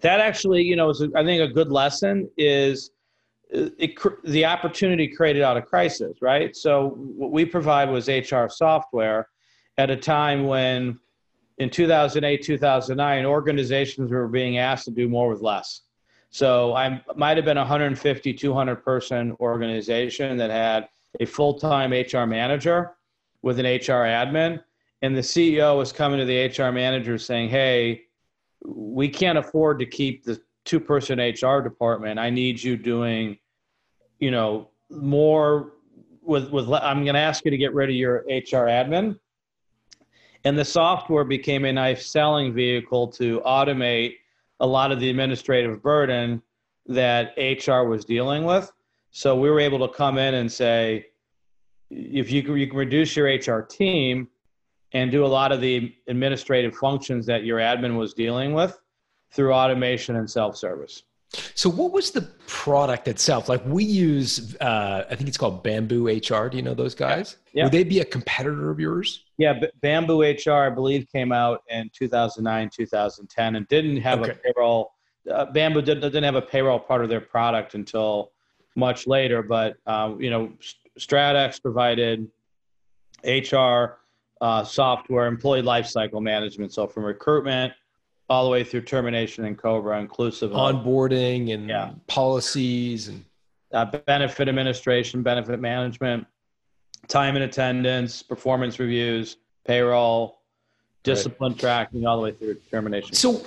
that 0.00 0.20
actually, 0.20 0.62
you 0.62 0.74
know, 0.74 0.88
is 0.88 1.02
I 1.14 1.22
think 1.22 1.42
a 1.42 1.52
good 1.52 1.70
lesson 1.70 2.30
is 2.38 2.92
it, 3.50 3.94
the 4.24 4.44
opportunity 4.44 5.08
created 5.08 5.42
out 5.42 5.56
of 5.56 5.66
crisis, 5.66 6.18
right? 6.20 6.56
So 6.56 6.90
what 6.90 7.30
we 7.30 7.44
provide 7.44 7.90
was 7.90 8.08
HR 8.08 8.48
software 8.48 9.28
at 9.78 9.90
a 9.90 9.96
time 9.96 10.46
when 10.46 10.98
in 11.58 11.70
2008, 11.70 12.42
2009, 12.42 13.24
organizations 13.24 14.10
were 14.10 14.28
being 14.28 14.58
asked 14.58 14.84
to 14.86 14.90
do 14.90 15.08
more 15.08 15.28
with 15.28 15.40
less. 15.40 15.82
So 16.30 16.74
I 16.74 17.02
might 17.16 17.36
have 17.36 17.46
been 17.46 17.56
a 17.56 17.60
150, 17.60 18.34
200 18.34 18.76
person 18.84 19.36
organization 19.40 20.36
that 20.36 20.50
had 20.50 20.88
a 21.20 21.24
full-time 21.24 21.92
HR 21.92 22.26
manager 22.26 22.92
with 23.42 23.58
an 23.58 23.64
HR 23.64 24.04
admin 24.04 24.60
and 25.02 25.16
the 25.16 25.20
CEO 25.20 25.76
was 25.76 25.92
coming 25.92 26.18
to 26.18 26.24
the 26.24 26.46
HR 26.46 26.72
manager 26.72 27.18
saying, 27.18 27.48
"Hey, 27.48 28.06
we 28.64 29.08
can't 29.08 29.38
afford 29.38 29.78
to 29.80 29.86
keep 29.86 30.24
the 30.24 30.40
two-person 30.66 31.18
HR 31.18 31.60
department. 31.62 32.18
I 32.18 32.30
need 32.30 32.62
you 32.62 32.76
doing, 32.76 33.38
you 34.18 34.30
know, 34.30 34.70
more 34.90 35.72
with 36.22 36.50
with. 36.50 36.68
I'm 36.70 37.04
going 37.04 37.14
to 37.14 37.20
ask 37.20 37.44
you 37.44 37.50
to 37.50 37.56
get 37.56 37.72
rid 37.72 37.88
of 37.88 37.96
your 37.96 38.18
HR 38.28 38.68
admin." 38.68 39.18
And 40.44 40.56
the 40.56 40.64
software 40.64 41.24
became 41.24 41.64
a 41.64 41.72
nice 41.72 42.06
selling 42.06 42.52
vehicle 42.52 43.08
to 43.08 43.40
automate 43.40 44.14
a 44.60 44.66
lot 44.66 44.92
of 44.92 45.00
the 45.00 45.10
administrative 45.10 45.82
burden 45.82 46.42
that 46.86 47.34
HR 47.36 47.88
was 47.88 48.04
dealing 48.04 48.44
with. 48.44 48.70
So 49.10 49.34
we 49.34 49.50
were 49.50 49.60
able 49.60 49.86
to 49.86 49.92
come 49.92 50.18
in 50.18 50.34
and 50.34 50.50
say, 50.50 51.06
if 51.90 52.30
you 52.30 52.42
can, 52.42 52.56
you 52.56 52.66
can 52.68 52.76
reduce 52.76 53.16
your 53.16 53.26
HR 53.26 53.62
team 53.62 54.28
and 54.92 55.10
do 55.10 55.24
a 55.24 55.26
lot 55.26 55.52
of 55.52 55.60
the 55.60 55.94
administrative 56.06 56.76
functions 56.76 57.26
that 57.26 57.44
your 57.44 57.58
admin 57.58 57.96
was 57.96 58.14
dealing 58.14 58.54
with 58.54 58.78
through 59.36 59.52
automation 59.52 60.16
and 60.16 60.28
self-service. 60.28 61.04
So, 61.54 61.68
what 61.68 61.92
was 61.92 62.12
the 62.12 62.22
product 62.46 63.08
itself? 63.08 63.48
Like, 63.48 63.62
we 63.66 63.84
use, 63.84 64.56
uh, 64.56 65.04
I 65.10 65.14
think 65.16 65.28
it's 65.28 65.36
called 65.36 65.62
Bamboo 65.62 66.06
HR. 66.08 66.48
Do 66.48 66.56
you 66.56 66.62
know 66.62 66.72
those 66.72 66.94
guys? 66.94 67.36
Yeah. 67.52 67.64
Would 67.64 67.72
they 67.72 67.84
be 67.84 68.00
a 68.00 68.04
competitor 68.04 68.70
of 68.70 68.80
yours? 68.80 69.24
Yeah, 69.36 69.52
B- 69.54 69.66
Bamboo 69.82 70.22
HR, 70.22 70.52
I 70.52 70.70
believe, 70.70 71.06
came 71.12 71.32
out 71.32 71.62
in 71.68 71.90
2009, 71.92 72.70
2010, 72.74 73.56
and 73.56 73.68
didn't 73.68 73.98
have 73.98 74.20
Okay. 74.22 74.30
a 74.32 74.34
payroll. 74.52 74.92
Uh, 75.30 75.44
Bamboo 75.46 75.82
didn't, 75.82 76.00
didn't 76.02 76.22
have 76.24 76.36
a 76.36 76.42
payroll 76.42 76.78
part 76.78 77.02
of 77.02 77.10
their 77.10 77.20
product 77.20 77.74
until 77.74 78.30
much 78.76 79.06
later. 79.06 79.42
But 79.42 79.76
um, 79.86 80.20
you 80.20 80.30
know, 80.30 80.52
S- 80.60 80.74
StratEx 80.98 81.60
provided 81.60 82.28
HR 83.24 83.98
uh, 84.40 84.62
software, 84.64 85.26
employee 85.26 85.62
lifecycle 85.62 86.22
management. 86.22 86.72
So 86.72 86.86
from 86.86 87.04
recruitment 87.04 87.72
all 88.28 88.44
the 88.44 88.50
way 88.50 88.64
through 88.64 88.82
termination 88.82 89.44
and 89.44 89.56
COBRA, 89.56 90.00
inclusive 90.00 90.52
of 90.52 90.56
Onboarding 90.56 91.54
and 91.54 91.68
Yeah. 91.68 91.92
policies 92.06 93.08
and 93.08 93.24
uh, 93.72 93.84
benefit 94.06 94.48
administration, 94.48 95.22
benefit 95.22 95.60
management, 95.60 96.26
time 97.08 97.36
and 97.36 97.44
attendance, 97.44 98.22
performance 98.22 98.78
reviews, 98.78 99.36
payroll, 99.64 100.40
discipline 101.04 101.54
tracking, 101.54 102.06
all 102.06 102.16
the 102.16 102.22
way 102.22 102.32
through 102.32 102.54
termination. 102.70 103.12
So, 103.14 103.44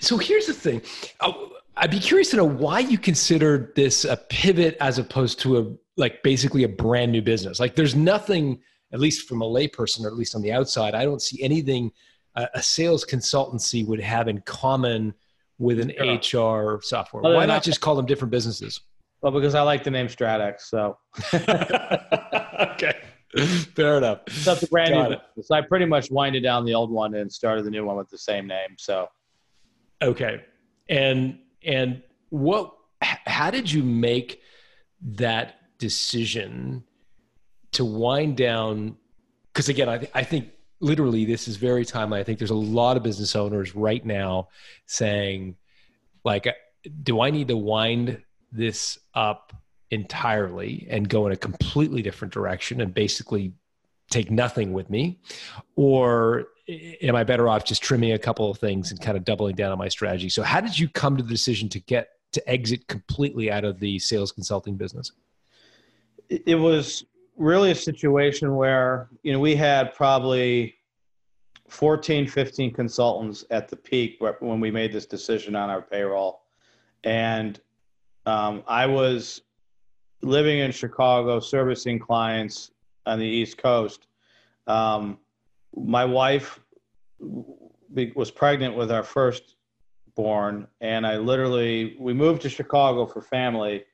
so 0.00 0.18
here's 0.18 0.46
the 0.46 0.52
thing. 0.52 0.82
Uh, 1.20 1.32
I'd 1.76 1.92
be 1.92 2.00
curious 2.00 2.30
to 2.30 2.36
know 2.36 2.44
why 2.44 2.80
you 2.80 2.98
considered 2.98 3.72
this 3.76 4.04
a 4.04 4.16
pivot 4.16 4.76
as 4.80 4.98
opposed 4.98 5.38
to 5.40 5.58
a 5.58 5.66
like 5.96 6.22
basically 6.22 6.64
a 6.64 6.68
brand 6.68 7.12
new 7.12 7.22
business. 7.22 7.58
Like, 7.60 7.74
there's 7.76 7.94
nothing, 7.94 8.60
at 8.92 9.00
least 9.00 9.28
from 9.28 9.42
a 9.42 9.44
layperson, 9.44 10.04
or 10.04 10.08
at 10.08 10.14
least 10.14 10.34
on 10.34 10.42
the 10.42 10.52
outside, 10.52 10.94
I 10.94 11.04
don't 11.04 11.22
see 11.22 11.42
anything 11.42 11.92
a, 12.38 12.48
a 12.54 12.62
sales 12.62 13.04
consultancy 13.04 13.86
would 13.86 14.00
have 14.00 14.28
in 14.28 14.40
common 14.42 15.12
with 15.58 15.80
an 15.80 15.90
HR 16.00 16.80
software. 16.82 17.22
Why 17.22 17.44
not 17.46 17.62
just 17.62 17.80
call 17.80 17.96
them 17.96 18.06
different 18.06 18.30
businesses? 18.30 18.80
Well, 19.20 19.32
because 19.32 19.54
I 19.56 19.62
like 19.62 19.82
the 19.82 19.90
name 19.90 20.06
StratEx, 20.06 20.60
so 20.60 20.96
okay, 21.34 22.94
fair 23.74 23.98
enough. 23.98 24.20
that's 24.44 24.62
a 24.62 24.68
brand 24.68 24.90
Got 24.90 25.08
new. 25.10 25.16
it. 25.16 25.20
business. 25.34 25.50
I 25.50 25.60
pretty 25.62 25.86
much 25.86 26.10
winded 26.10 26.42
down 26.42 26.64
the 26.64 26.74
old 26.74 26.90
one 26.90 27.14
and 27.14 27.30
started 27.32 27.64
the 27.64 27.70
new 27.70 27.84
one 27.84 27.96
with 27.96 28.08
the 28.10 28.18
same 28.18 28.46
name. 28.46 28.76
So 28.78 29.08
Okay. 30.00 30.44
And 30.88 31.40
and 31.64 32.02
what 32.30 32.72
how 33.00 33.50
did 33.50 33.70
you 33.70 33.82
make 33.82 34.40
that 35.02 35.56
decision 35.78 36.84
to 37.72 37.84
wind 37.84 38.36
down 38.36 38.96
cuz 39.54 39.68
again 39.68 39.88
I 39.88 39.98
th- 39.98 40.10
I 40.14 40.22
think 40.22 40.50
literally 40.80 41.24
this 41.24 41.48
is 41.48 41.56
very 41.56 41.84
timely. 41.84 42.20
I 42.20 42.24
think 42.24 42.38
there's 42.38 42.50
a 42.50 42.54
lot 42.54 42.96
of 42.96 43.02
business 43.02 43.34
owners 43.36 43.74
right 43.74 44.04
now 44.04 44.48
saying 44.86 45.56
like 46.24 46.46
do 47.02 47.20
I 47.20 47.30
need 47.30 47.48
to 47.48 47.56
wind 47.56 48.22
this 48.52 48.98
up 49.14 49.52
entirely 49.90 50.86
and 50.90 51.08
go 51.08 51.26
in 51.26 51.32
a 51.32 51.36
completely 51.36 52.02
different 52.02 52.32
direction 52.32 52.80
and 52.80 52.92
basically 52.92 53.52
take 54.10 54.30
nothing 54.30 54.72
with 54.72 54.88
me 54.88 55.18
or 55.76 56.46
am 56.68 57.16
I 57.16 57.24
better 57.24 57.48
off 57.48 57.64
just 57.64 57.82
trimming 57.82 58.12
a 58.12 58.18
couple 58.18 58.50
of 58.50 58.58
things 58.58 58.90
and 58.90 59.00
kind 59.00 59.16
of 59.16 59.24
doubling 59.24 59.56
down 59.56 59.72
on 59.72 59.78
my 59.78 59.88
strategy? 59.88 60.28
So, 60.28 60.42
how 60.42 60.60
did 60.60 60.78
you 60.78 60.88
come 60.88 61.16
to 61.16 61.22
the 61.22 61.30
decision 61.30 61.68
to 61.70 61.80
get 61.80 62.10
to 62.32 62.48
exit 62.48 62.86
completely 62.88 63.50
out 63.50 63.64
of 63.64 63.80
the 63.80 63.98
sales 63.98 64.32
consulting 64.32 64.76
business? 64.76 65.12
it 66.28 66.56
was 66.56 67.04
really 67.38 67.70
a 67.70 67.74
situation 67.74 68.54
where 68.54 69.08
you 69.22 69.32
know 69.32 69.38
we 69.38 69.54
had 69.54 69.94
probably 69.94 70.74
14 71.68 72.26
15 72.26 72.72
consultants 72.72 73.44
at 73.50 73.68
the 73.68 73.76
peak 73.76 74.18
when 74.40 74.60
we 74.60 74.70
made 74.70 74.92
this 74.92 75.06
decision 75.06 75.54
on 75.54 75.70
our 75.70 75.82
payroll. 75.82 76.42
And 77.04 77.60
um, 78.26 78.62
i 78.66 78.84
was 78.84 79.42
living 80.20 80.58
in 80.58 80.72
chicago 80.72 81.38
servicing 81.38 81.98
clients 81.98 82.72
on 83.06 83.18
the 83.18 83.26
east 83.26 83.56
coast. 83.56 84.06
Um, 84.66 85.18
my 85.74 86.04
wife 86.04 86.60
was 88.14 88.30
pregnant 88.30 88.76
with 88.76 88.90
our 88.90 89.02
first 89.02 89.56
born 90.14 90.66
and 90.80 91.06
i 91.06 91.16
literally 91.16 91.96
we 91.98 92.12
moved 92.12 92.42
to 92.42 92.48
chicago 92.48 93.06
for 93.06 93.22
family 93.22 93.84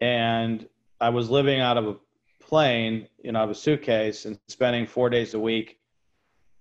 and 0.00 0.68
I 1.00 1.10
was 1.10 1.30
living 1.30 1.60
out 1.60 1.76
of 1.76 1.86
a 1.86 1.96
plane, 2.48 3.06
you 3.22 3.32
know, 3.32 3.40
out 3.40 3.44
of 3.44 3.50
a 3.50 3.54
suitcase 3.54 4.24
and 4.24 4.38
spending 4.48 4.86
four 4.86 5.10
days 5.10 5.34
a 5.34 5.38
week 5.38 5.78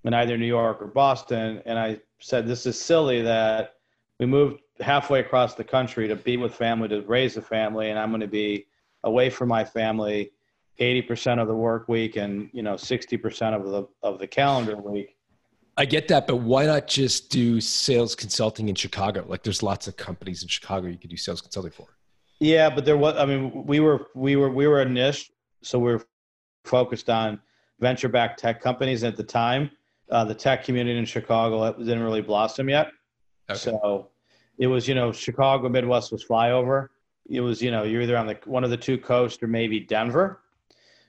in 0.04 0.14
either 0.14 0.38
New 0.38 0.46
York 0.46 0.82
or 0.82 0.88
Boston. 0.88 1.62
And 1.66 1.80
I 1.80 2.00
said, 2.20 2.46
this 2.46 2.66
is 2.66 2.80
silly 2.80 3.22
that 3.22 3.76
we 4.20 4.26
moved 4.26 4.62
halfway 4.80 5.22
across 5.22 5.56
the 5.56 5.64
country 5.64 6.08
to 6.08 6.16
be 6.16 6.38
with 6.38 6.54
family, 6.54 6.90
to 6.90 7.02
raise 7.02 7.38
a 7.38 7.42
family, 7.42 7.90
and 7.90 7.98
I'm 7.98 8.10
going 8.10 8.22
to 8.22 8.28
be 8.28 8.68
away 9.04 9.30
from 9.30 9.50
my 9.50 9.64
family 9.64 10.32
80% 10.80 11.42
of 11.42 11.48
the 11.48 11.56
work 11.56 11.88
week 11.88 12.18
and, 12.18 12.50
you 12.54 12.62
know, 12.62 12.76
60% 12.76 13.56
of 13.56 13.66
the, 13.66 13.88
of 14.04 14.20
the 14.20 14.28
calendar 14.28 14.76
week. 14.76 15.16
I 15.76 15.86
get 15.86 16.08
that, 16.10 16.28
but 16.28 16.38
why 16.38 16.66
not 16.66 16.88
just 16.88 17.30
do 17.30 17.62
sales 17.62 18.16
consulting 18.16 18.68
in 18.70 18.76
Chicago? 18.76 19.26
Like, 19.28 19.44
there's 19.44 19.64
lots 19.64 19.88
of 19.88 19.96
companies 19.96 20.42
in 20.42 20.50
Chicago 20.50 20.88
you 20.88 20.98
could 20.98 21.10
do 21.10 21.18
sales 21.18 21.42
consulting 21.42 21.72
for. 21.72 21.98
Yeah, 22.40 22.70
but 22.70 22.86
there 22.86 22.98
was. 22.98 23.16
I 23.18 23.26
mean, 23.26 23.66
we 23.66 23.80
were 23.80 24.08
we 24.14 24.36
were 24.36 24.50
we 24.50 24.68
were 24.68 24.82
a 24.82 24.88
niche, 24.88 25.32
so 25.62 25.80
we 25.80 25.94
are 25.94 26.02
focused 26.66 27.10
on 27.10 27.40
venture-backed 27.80 28.40
tech 28.40 28.62
companies 28.62 29.04
at 29.04 29.16
the 29.16 29.24
time. 29.24 29.70
Uh, 30.10 30.24
the 30.24 30.34
tech 30.36 30.64
community 30.64 30.98
in 30.98 31.06
Chicago 31.06 31.72
didn't 31.78 32.02
really 32.04 32.22
blossom 32.22 32.70
yet, 32.70 32.92
Okay. 33.50 33.58
so 33.60 34.10
it 34.58 34.68
was 34.68 34.88
you 34.88 34.96
know 34.96 35.12
Chicago 35.12 35.70
Midwest 35.70 36.12
was 36.12 36.24
flyover. 36.26 36.88
It 37.30 37.42
was 37.42 37.62
you 37.62 37.72
know 37.72 37.84
you're 37.84 38.02
either 38.02 38.18
on 38.18 38.28
the 38.28 38.38
one 38.46 38.64
of 38.64 38.70
the 38.70 38.78
two 38.78 38.98
coasts 38.98 39.42
or 39.44 39.48
maybe 39.48 39.80
Denver. 39.82 40.42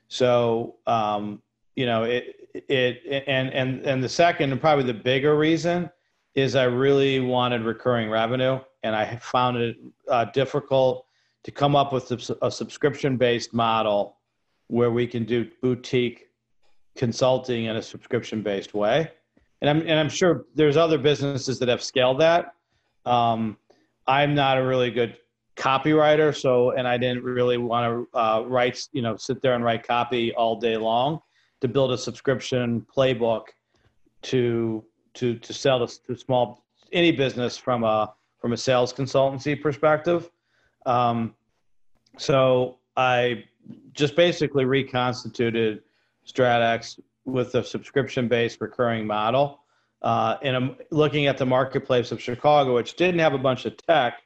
So 0.09 0.75
um, 0.85 1.41
you 1.75 1.85
know 1.85 2.03
it 2.03 2.49
it 2.53 3.23
and 3.27 3.53
and 3.53 3.85
and 3.85 4.03
the 4.03 4.09
second 4.09 4.51
and 4.51 4.59
probably 4.59 4.83
the 4.83 4.93
bigger 4.93 5.37
reason 5.37 5.89
is 6.35 6.55
I 6.55 6.63
really 6.65 7.19
wanted 7.19 7.61
recurring 7.63 8.09
revenue, 8.09 8.59
and 8.83 8.95
I 8.95 9.15
found 9.17 9.57
it 9.57 9.77
uh, 10.09 10.25
difficult 10.25 11.05
to 11.43 11.51
come 11.51 11.75
up 11.75 11.93
with 11.93 12.11
a 12.41 12.51
subscription 12.51 13.15
based 13.17 13.53
model 13.53 14.17
where 14.69 14.91
we 14.91 15.05
can 15.05 15.25
do 15.25 15.49
boutique 15.61 16.27
consulting 16.95 17.65
in 17.65 17.75
a 17.75 17.81
subscription 17.81 18.41
based 18.41 18.73
way. 18.73 19.11
And 19.61 19.69
I'm, 19.69 19.81
and 19.81 19.99
I'm 19.99 20.09
sure 20.09 20.45
there's 20.55 20.77
other 20.77 20.97
businesses 20.97 21.59
that 21.59 21.67
have 21.67 21.83
scaled 21.83 22.19
that. 22.21 22.53
Um, 23.05 23.57
I'm 24.07 24.33
not 24.33 24.57
a 24.57 24.65
really 24.65 24.91
good 24.91 25.17
copywriter, 25.57 26.35
so, 26.35 26.71
and 26.71 26.87
I 26.87 26.97
didn't 26.97 27.23
really 27.23 27.57
want 27.57 28.07
to 28.13 28.17
uh, 28.17 28.43
write, 28.47 28.87
you 28.93 29.01
know, 29.01 29.17
sit 29.17 29.41
there 29.41 29.53
and 29.55 29.63
write 29.63 29.85
copy 29.85 30.33
all 30.33 30.55
day 30.55 30.77
long 30.77 31.19
to 31.61 31.67
build 31.67 31.91
a 31.91 31.97
subscription 31.97 32.85
playbook 32.95 33.47
to 34.21 34.83
to 35.15 35.35
to 35.39 35.53
sell 35.53 35.85
to, 35.85 36.03
to 36.07 36.15
small 36.15 36.63
any 36.93 37.11
business 37.11 37.57
from 37.57 37.83
a 37.83 38.13
from 38.39 38.53
a 38.53 38.57
sales 38.57 38.93
consultancy 38.93 39.59
perspective. 39.59 40.29
Um, 40.85 41.35
so 42.17 42.79
I 42.95 43.43
just 43.93 44.15
basically 44.15 44.65
reconstituted 44.65 45.81
StratEx 46.25 46.99
with 47.25 47.55
a 47.55 47.63
subscription-based 47.63 48.61
recurring 48.61 49.05
model. 49.05 49.59
Uh, 50.01 50.37
and 50.41 50.55
I'm 50.55 50.75
looking 50.91 51.27
at 51.27 51.37
the 51.37 51.45
marketplace 51.45 52.11
of 52.11 52.21
Chicago, 52.21 52.75
which 52.75 52.95
didn't 52.95 53.19
have 53.19 53.33
a 53.33 53.37
bunch 53.37 53.65
of 53.65 53.75
tech, 53.77 54.21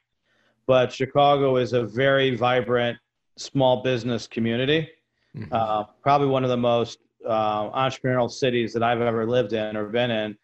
but 0.66 0.92
Chicago 0.92 1.56
is 1.56 1.72
a 1.72 1.84
very 1.84 2.36
vibrant 2.36 2.98
small 3.36 3.82
business 3.82 4.26
community. 4.26 4.88
Mm-hmm. 5.36 5.52
Uh, 5.52 5.84
probably 6.02 6.28
one 6.28 6.44
of 6.44 6.50
the 6.50 6.56
most 6.56 7.00
uh, 7.26 7.70
entrepreneurial 7.70 8.30
cities 8.30 8.72
that 8.72 8.82
I've 8.82 9.00
ever 9.00 9.26
lived 9.26 9.52
in 9.52 9.76
or 9.76 9.86
been 9.86 10.10
in. 10.10 10.36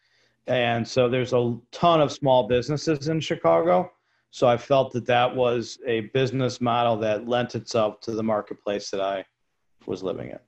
And 0.46 0.86
so 0.86 1.08
there's 1.08 1.32
a 1.32 1.56
ton 1.70 2.00
of 2.00 2.10
small 2.10 2.48
businesses 2.48 3.08
in 3.08 3.20
Chicago. 3.20 3.92
So 4.30 4.46
I 4.46 4.56
felt 4.56 4.92
that 4.92 5.06
that 5.06 5.34
was 5.34 5.78
a 5.86 6.02
business 6.12 6.60
model 6.60 6.96
that 6.98 7.28
lent 7.28 7.54
itself 7.54 8.00
to 8.02 8.12
the 8.12 8.22
marketplace 8.22 8.90
that 8.90 9.00
I 9.00 9.24
was 9.86 10.02
living 10.02 10.30
in. 10.30 10.38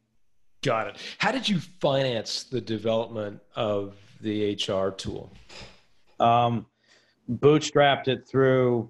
Got 0.63 0.89
it. 0.89 0.97
How 1.19 1.33
did 1.33 1.49
you 1.49 1.59
finance 1.59 2.45
the 2.45 2.61
development 2.61 3.41
of 3.57 3.97
the 4.21 4.55
HR 4.55 4.91
tool? 4.91 5.33
Um, 6.21 6.67
bootstrapped 7.29 8.07
it 8.07 8.27
through, 8.29 8.89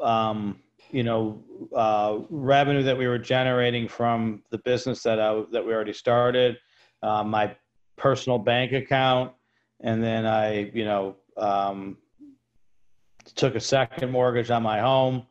um, 0.00 0.60
you 0.90 1.02
know, 1.02 1.42
uh, 1.74 2.18
revenue 2.28 2.82
that 2.82 2.96
we 2.96 3.06
were 3.06 3.18
generating 3.18 3.88
from 3.88 4.42
the 4.50 4.58
business 4.58 5.02
that 5.04 5.18
I, 5.18 5.42
that 5.52 5.64
we 5.64 5.72
already 5.72 5.94
started, 5.94 6.58
uh, 7.02 7.24
my 7.24 7.56
personal 7.96 8.38
bank 8.38 8.72
account, 8.72 9.32
and 9.80 10.02
then 10.02 10.26
I, 10.26 10.70
you 10.74 10.84
know, 10.84 11.16
um, 11.38 11.96
took 13.34 13.54
a 13.54 13.60
second 13.60 14.10
mortgage 14.10 14.50
on 14.50 14.62
my 14.62 14.80
home. 14.80 15.26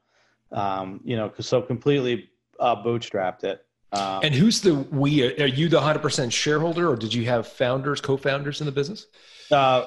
Um, 0.51 1.01
you 1.03 1.15
know, 1.15 1.31
so 1.39 1.61
completely 1.61 2.29
uh, 2.59 2.75
bootstrapped 2.83 3.43
it. 3.43 3.65
Um, 3.91 4.21
and 4.23 4.33
who's 4.33 4.61
the 4.61 4.75
we? 4.75 5.37
Are 5.41 5.45
you 5.45 5.69
the 5.69 5.79
hundred 5.79 6.01
percent 6.01 6.31
shareholder, 6.33 6.89
or 6.89 6.95
did 6.95 7.13
you 7.13 7.25
have 7.25 7.47
founders, 7.47 8.01
co-founders 8.01 8.59
in 8.59 8.65
the 8.65 8.71
business? 8.71 9.07
Uh, 9.51 9.85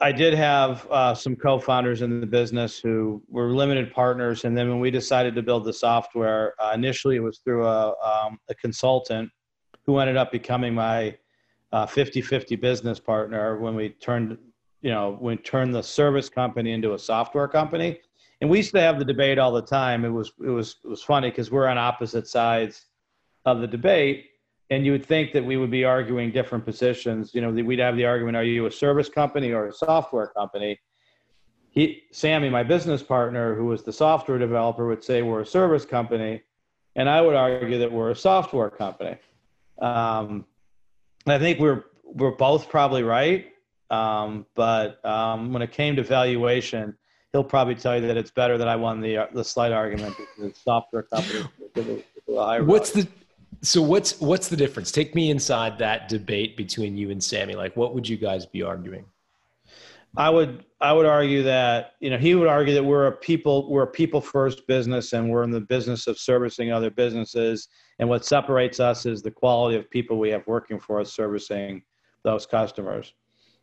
I 0.00 0.12
did 0.12 0.34
have 0.34 0.86
uh, 0.90 1.14
some 1.14 1.36
co-founders 1.36 2.02
in 2.02 2.20
the 2.20 2.26
business 2.26 2.78
who 2.78 3.22
were 3.28 3.50
limited 3.52 3.92
partners, 3.94 4.44
and 4.44 4.56
then 4.56 4.68
when 4.68 4.80
we 4.80 4.90
decided 4.90 5.34
to 5.36 5.42
build 5.42 5.64
the 5.64 5.72
software, 5.72 6.52
uh, 6.60 6.72
initially 6.74 7.16
it 7.16 7.22
was 7.22 7.38
through 7.38 7.66
a, 7.66 7.94
um, 8.04 8.38
a 8.50 8.54
consultant 8.56 9.30
who 9.86 9.98
ended 9.98 10.18
up 10.18 10.30
becoming 10.30 10.74
my 10.74 11.16
uh, 11.72 11.86
50-50 11.86 12.60
business 12.60 13.00
partner 13.00 13.58
when 13.58 13.74
we 13.74 13.90
turned 13.90 14.36
you 14.82 14.90
know, 14.90 15.18
we 15.20 15.36
turned 15.36 15.74
the 15.74 15.82
service 15.82 16.28
company 16.28 16.72
into 16.72 16.94
a 16.94 16.98
software 16.98 17.48
company. 17.48 18.00
And 18.40 18.50
we 18.50 18.58
used 18.58 18.72
to 18.72 18.80
have 18.80 18.98
the 18.98 19.04
debate 19.04 19.38
all 19.38 19.52
the 19.52 19.62
time. 19.62 20.04
It 20.04 20.10
was 20.10 20.32
it 20.44 20.50
was 20.50 20.76
it 20.84 20.88
was 20.88 21.02
funny 21.02 21.30
because 21.30 21.50
we're 21.50 21.66
on 21.66 21.78
opposite 21.78 22.28
sides 22.28 22.86
of 23.46 23.60
the 23.60 23.66
debate, 23.66 24.26
and 24.68 24.84
you 24.84 24.92
would 24.92 25.06
think 25.06 25.32
that 25.32 25.44
we 25.44 25.56
would 25.56 25.70
be 25.70 25.84
arguing 25.84 26.32
different 26.32 26.64
positions. 26.64 27.34
You 27.34 27.40
know, 27.40 27.50
we'd 27.50 27.78
have 27.78 27.96
the 27.96 28.04
argument: 28.04 28.36
Are 28.36 28.44
you 28.44 28.66
a 28.66 28.70
service 28.70 29.08
company 29.08 29.52
or 29.52 29.68
a 29.68 29.72
software 29.72 30.26
company? 30.28 30.78
He, 31.70 32.02
Sammy, 32.12 32.50
my 32.50 32.62
business 32.62 33.02
partner, 33.02 33.54
who 33.54 33.66
was 33.66 33.82
the 33.82 33.92
software 33.92 34.38
developer, 34.38 34.86
would 34.86 35.04
say 35.04 35.22
we're 35.22 35.40
a 35.40 35.46
service 35.46 35.86
company, 35.86 36.42
and 36.94 37.08
I 37.08 37.22
would 37.22 37.34
argue 37.34 37.78
that 37.78 37.90
we're 37.90 38.10
a 38.10 38.16
software 38.16 38.70
company. 38.70 39.16
Um, 39.80 40.44
I 41.26 41.38
think 41.38 41.58
we're 41.58 41.84
we're 42.04 42.36
both 42.36 42.68
probably 42.68 43.02
right. 43.02 43.46
Um, 43.90 44.46
but 44.54 45.04
um, 45.04 45.52
when 45.52 45.62
it 45.62 45.72
came 45.72 45.96
to 45.96 46.02
valuation, 46.02 46.96
he'll 47.32 47.44
probably 47.44 47.74
tell 47.74 47.96
you 47.96 48.06
that 48.06 48.16
it's 48.16 48.30
better 48.30 48.58
that 48.58 48.68
I 48.68 48.76
won 48.76 49.00
the 49.00 49.18
uh, 49.18 49.26
the 49.32 49.44
slight 49.44 49.72
argument 49.72 50.16
because 50.16 50.50
it's 50.50 50.62
software 50.62 51.02
company. 51.04 51.44
What's 52.62 52.92
the 52.92 53.06
so 53.62 53.80
what's 53.82 54.20
what's 54.20 54.48
the 54.48 54.56
difference? 54.56 54.90
Take 54.90 55.14
me 55.14 55.30
inside 55.30 55.78
that 55.78 56.08
debate 56.08 56.56
between 56.56 56.96
you 56.96 57.10
and 57.10 57.22
Sammy. 57.22 57.54
Like, 57.54 57.76
what 57.76 57.94
would 57.94 58.08
you 58.08 58.16
guys 58.16 58.46
be 58.46 58.62
arguing? 58.62 59.04
I 60.16 60.30
would 60.30 60.64
I 60.80 60.92
would 60.92 61.06
argue 61.06 61.42
that 61.42 61.92
you 62.00 62.10
know 62.10 62.18
he 62.18 62.34
would 62.34 62.48
argue 62.48 62.74
that 62.74 62.84
we're 62.84 63.06
a 63.06 63.12
people 63.12 63.70
we're 63.70 63.82
a 63.82 63.86
people 63.86 64.20
first 64.20 64.66
business 64.66 65.12
and 65.12 65.30
we're 65.30 65.42
in 65.42 65.50
the 65.50 65.60
business 65.60 66.06
of 66.06 66.18
servicing 66.18 66.72
other 66.72 66.90
businesses 66.90 67.68
and 67.98 68.08
what 68.08 68.24
separates 68.24 68.80
us 68.80 69.04
is 69.04 69.22
the 69.22 69.30
quality 69.30 69.76
of 69.76 69.90
people 69.90 70.18
we 70.18 70.30
have 70.30 70.46
working 70.46 70.78
for 70.78 71.00
us 71.00 71.12
servicing 71.12 71.82
those 72.24 72.46
customers. 72.46 73.14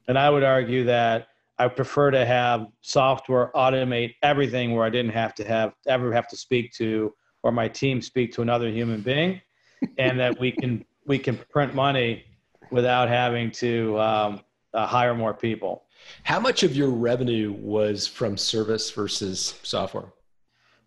And 0.07 0.17
I 0.17 0.29
would 0.29 0.43
argue 0.43 0.83
that 0.85 1.27
I 1.57 1.67
prefer 1.67 2.11
to 2.11 2.25
have 2.25 2.67
software 2.81 3.51
automate 3.55 4.15
everything 4.21 4.75
where 4.75 4.85
I 4.85 4.89
didn't 4.89 5.11
have 5.11 5.35
to 5.35 5.43
have 5.45 5.73
ever 5.87 6.11
have 6.11 6.27
to 6.29 6.37
speak 6.37 6.73
to 6.73 7.13
or 7.43 7.51
my 7.51 7.67
team 7.67 8.01
speak 8.01 8.33
to 8.33 8.41
another 8.41 8.69
human 8.69 9.01
being, 9.01 9.41
and 9.97 10.19
that 10.19 10.39
we 10.39 10.51
can 10.51 10.83
we 11.05 11.19
can 11.19 11.37
print 11.51 11.75
money 11.75 12.23
without 12.71 13.07
having 13.07 13.51
to 13.51 13.99
um, 13.99 14.41
uh, 14.73 14.87
hire 14.87 15.13
more 15.13 15.33
people. 15.33 15.83
How 16.23 16.39
much 16.39 16.63
of 16.63 16.75
your 16.75 16.89
revenue 16.89 17.53
was 17.53 18.07
from 18.07 18.37
service 18.37 18.89
versus 18.91 19.59
software? 19.63 20.11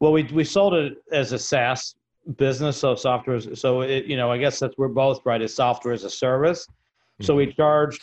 Well, 0.01 0.13
we 0.13 0.25
we 0.25 0.45
sold 0.45 0.75
it 0.75 0.99
as 1.13 1.33
a 1.33 1.39
SaaS 1.39 1.95
business, 2.37 2.79
so 2.79 2.95
software. 2.97 3.41
So 3.41 3.83
it, 3.83 4.07
you 4.07 4.17
know, 4.17 4.31
I 4.33 4.39
guess 4.39 4.59
that's 4.59 4.77
we're 4.77 4.89
both 4.89 5.25
right. 5.25 5.41
As 5.41 5.55
software 5.55 5.95
as 5.95 6.05
a 6.05 6.11
service, 6.11 6.67
so 7.21 7.35
we 7.35 7.47
mm-hmm. 7.47 7.57
charged 7.57 8.03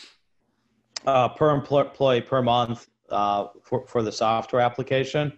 uh, 1.06 1.30
per 1.30 1.52
employee 1.52 2.22
per 2.22 2.42
month 2.42 2.88
uh, 3.10 3.48
for, 3.62 3.86
for 3.88 4.02
the 4.02 4.12
software 4.12 4.62
application. 4.62 5.34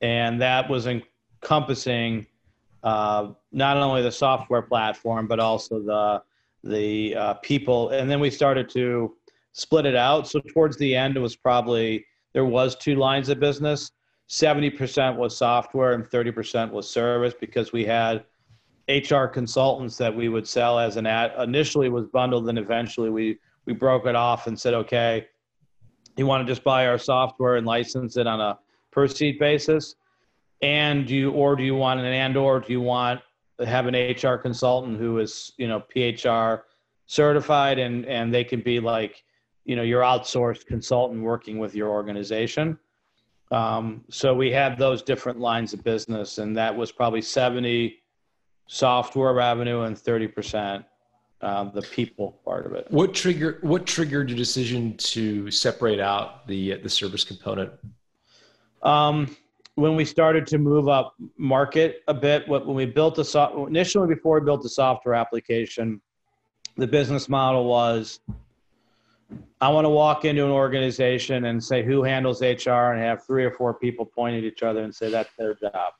And 0.00 0.40
that 0.40 0.68
was 0.68 0.86
encompassing 0.86 2.26
uh, 2.82 3.28
not 3.52 3.76
only 3.76 4.02
the 4.02 4.12
software 4.12 4.62
platform, 4.62 5.26
but 5.26 5.38
also 5.38 5.80
the, 5.80 6.22
the 6.64 7.14
uh, 7.14 7.34
people. 7.34 7.90
And 7.90 8.10
then 8.10 8.20
we 8.20 8.30
started 8.30 8.68
to 8.70 9.14
split 9.52 9.86
it 9.86 9.94
out. 9.94 10.26
So 10.26 10.40
towards 10.40 10.76
the 10.78 10.96
end, 10.96 11.16
it 11.16 11.20
was 11.20 11.36
probably, 11.36 12.04
there 12.32 12.44
was 12.44 12.76
two 12.76 12.96
lines 12.96 13.28
of 13.28 13.38
business. 13.38 13.92
70% 14.28 15.16
was 15.16 15.36
software 15.36 15.92
and 15.92 16.04
30% 16.04 16.70
was 16.70 16.90
service 16.90 17.34
because 17.38 17.72
we 17.72 17.84
had 17.84 18.24
HR 18.88 19.26
consultants 19.26 19.96
that 19.98 20.14
we 20.14 20.28
would 20.28 20.48
sell 20.48 20.78
as 20.78 20.96
an 20.96 21.06
ad. 21.06 21.32
Initially 21.38 21.88
was 21.88 22.06
bundled 22.06 22.48
and 22.48 22.58
eventually 22.58 23.10
we 23.10 23.38
we 23.66 23.72
broke 23.72 24.06
it 24.06 24.14
off 24.14 24.46
and 24.46 24.58
said, 24.58 24.74
okay, 24.74 25.26
you 26.16 26.26
want 26.26 26.46
to 26.46 26.50
just 26.50 26.64
buy 26.64 26.86
our 26.86 26.98
software 26.98 27.56
and 27.56 27.66
license 27.66 28.16
it 28.16 28.26
on 28.26 28.40
a 28.40 28.58
per 28.90 29.06
seat 29.06 29.38
basis? 29.38 29.94
And 30.60 31.06
do 31.06 31.14
you, 31.14 31.30
or 31.32 31.56
do 31.56 31.62
you 31.62 31.74
want 31.74 32.00
an 32.00 32.06
and 32.06 32.36
or 32.36 32.60
do 32.60 32.72
you 32.72 32.80
want 32.80 33.20
have 33.64 33.86
an 33.86 33.94
HR 33.94 34.36
consultant 34.36 34.98
who 34.98 35.18
is, 35.18 35.52
you 35.56 35.68
know, 35.68 35.82
PHR 35.94 36.62
certified 37.06 37.78
and 37.78 38.06
and 38.06 38.32
they 38.32 38.44
can 38.44 38.60
be 38.60 38.80
like, 38.80 39.24
you 39.64 39.76
know, 39.76 39.82
your 39.82 40.02
outsourced 40.02 40.66
consultant 40.66 41.22
working 41.22 41.58
with 41.58 41.74
your 41.74 41.90
organization. 41.90 42.78
Um, 43.50 44.04
so 44.08 44.34
we 44.34 44.50
had 44.50 44.78
those 44.78 45.02
different 45.02 45.38
lines 45.38 45.74
of 45.74 45.84
business, 45.84 46.38
and 46.38 46.56
that 46.56 46.74
was 46.74 46.90
probably 46.90 47.20
70 47.20 47.98
software 48.66 49.34
revenue 49.34 49.82
and 49.82 49.94
30% 49.94 50.84
um, 51.42 51.72
the 51.74 51.82
people 51.82 52.40
part 52.44 52.66
of 52.66 52.72
it. 52.72 52.86
What 52.90 53.14
trigger? 53.14 53.58
What 53.62 53.86
triggered 53.86 54.30
your 54.30 54.38
decision 54.38 54.96
to 54.98 55.50
separate 55.50 56.00
out 56.00 56.46
the 56.46 56.76
the 56.76 56.88
service 56.88 57.24
component? 57.24 57.72
Um, 58.82 59.36
when 59.74 59.96
we 59.96 60.04
started 60.04 60.46
to 60.48 60.58
move 60.58 60.88
up 60.88 61.14
market 61.36 62.02
a 62.08 62.14
bit, 62.14 62.46
when 62.48 62.74
we 62.74 62.86
built 62.86 63.14
the 63.14 63.24
soft 63.24 63.56
initially 63.56 64.06
before 64.06 64.38
we 64.38 64.44
built 64.44 64.62
the 64.62 64.68
software 64.68 65.14
application, 65.14 66.00
the 66.76 66.86
business 66.86 67.28
model 67.28 67.64
was 67.64 68.20
I 69.60 69.68
want 69.68 69.84
to 69.84 69.90
walk 69.90 70.24
into 70.24 70.44
an 70.44 70.50
organization 70.50 71.46
and 71.46 71.62
say 71.62 71.82
who 71.82 72.02
handles 72.02 72.42
HR 72.42 72.70
and 72.70 73.00
have 73.00 73.24
three 73.24 73.44
or 73.44 73.50
four 73.52 73.74
people 73.74 74.04
point 74.04 74.36
at 74.36 74.44
each 74.44 74.62
other 74.62 74.82
and 74.82 74.94
say 74.94 75.10
that's 75.10 75.30
their 75.38 75.54
job. 75.54 75.92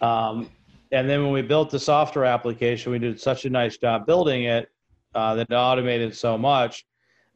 Um, 0.00 0.50
and 0.92 1.08
then 1.08 1.22
when 1.22 1.32
we 1.32 1.42
built 1.42 1.70
the 1.70 1.78
software 1.78 2.24
application, 2.24 2.92
we 2.92 2.98
did 2.98 3.20
such 3.20 3.44
a 3.44 3.50
nice 3.50 3.76
job 3.76 4.06
building 4.06 4.44
it 4.44 4.68
uh, 5.14 5.34
that 5.34 5.52
automated 5.52 6.14
so 6.14 6.36
much 6.36 6.84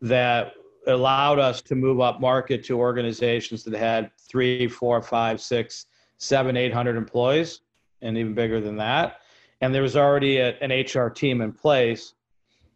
that 0.01 0.53
allowed 0.87 1.39
us 1.39 1.61
to 1.63 1.75
move 1.75 2.01
up 2.01 2.21
market 2.21 2.65
to 2.65 2.79
organizations 2.79 3.65
that 3.65 3.75
had 3.75 4.11
three, 4.19 4.69
four, 4.69 5.03
five, 5.03 5.41
six, 5.41 5.87
seven, 6.19 6.57
eight 6.57 6.73
hundred 6.73 6.97
employees, 6.97 7.61
and 8.03 8.17
even 8.17 8.35
bigger 8.35 8.61
than 8.61 8.77
that. 8.77 9.21
And 9.61 9.75
there 9.75 9.83
was 9.83 9.97
already 9.97 10.39
a, 10.39 10.57
an 10.61 10.71
HR 10.71 11.09
team 11.09 11.41
in 11.41 11.53
place. 11.53 12.15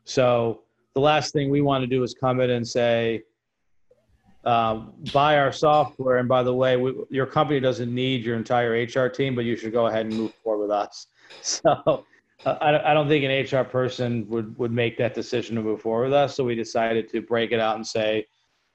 So 0.05 0.63
the 0.95 1.01
last 1.01 1.33
thing 1.33 1.51
we 1.51 1.61
want 1.61 1.83
to 1.83 1.87
do 1.87 2.03
is 2.03 2.15
come 2.15 2.41
in 2.41 2.51
and 2.51 2.67
say, 2.67 3.23
um, 4.45 4.93
buy 5.13 5.39
our 5.39 5.53
software. 5.53 6.17
And 6.17 6.29
by 6.29 6.43
the 6.43 6.55
way, 6.55 6.77
we, 6.77 6.95
your 7.11 7.27
company 7.27 7.61
doesn't 7.61 7.93
need 7.95 8.25
your 8.25 8.37
entire 8.37 8.73
HR 8.73 9.09
team, 9.09 9.35
but 9.35 9.45
you 9.45 9.57
should 9.57 9.73
go 9.73 9.87
ahead 9.87 10.07
and 10.07 10.17
move 10.17 10.35
forward 10.43 10.63
with 10.63 10.71
us. 10.71 11.07
So 11.41 12.05
I, 12.45 12.91
I 12.91 12.95
don't 12.95 13.09
think 13.09 13.25
an 13.25 13.59
HR 13.59 13.65
person 13.65 14.29
would, 14.29 14.57
would 14.59 14.71
make 14.71 14.99
that 14.99 15.15
decision 15.15 15.57
to 15.57 15.63
move 15.63 15.81
forward 15.81 16.05
with 16.05 16.13
us. 16.13 16.37
So 16.37 16.45
we 16.45 16.55
decided 16.55 17.09
to 17.11 17.23
break 17.23 17.53
it 17.53 17.59
out 17.59 17.77
and 17.77 17.87
say, 17.87 18.27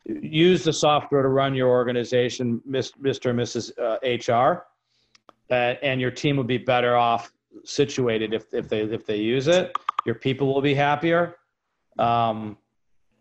use 0.06 0.64
the 0.64 0.74
software 0.74 1.22
to 1.22 1.28
run 1.28 1.54
your 1.54 1.70
organization, 1.70 2.62
Mr. 2.70 3.30
and 3.30 3.40
Mrs. 3.40 3.72
Uh, 3.78 4.42
HR, 4.42 4.66
uh, 5.50 5.76
and 5.82 6.00
your 6.02 6.12
team 6.12 6.38
would 6.38 6.48
be 6.48 6.58
better 6.58 6.96
off 6.96 7.32
situated 7.64 8.34
if, 8.34 8.54
if 8.54 8.70
they 8.70 8.82
if 8.82 9.06
they 9.06 9.18
use 9.18 9.48
it. 9.48 9.76
Your 10.06 10.16
people 10.16 10.54
will 10.54 10.62
be 10.62 10.74
happier, 10.74 11.36
um, 12.00 12.58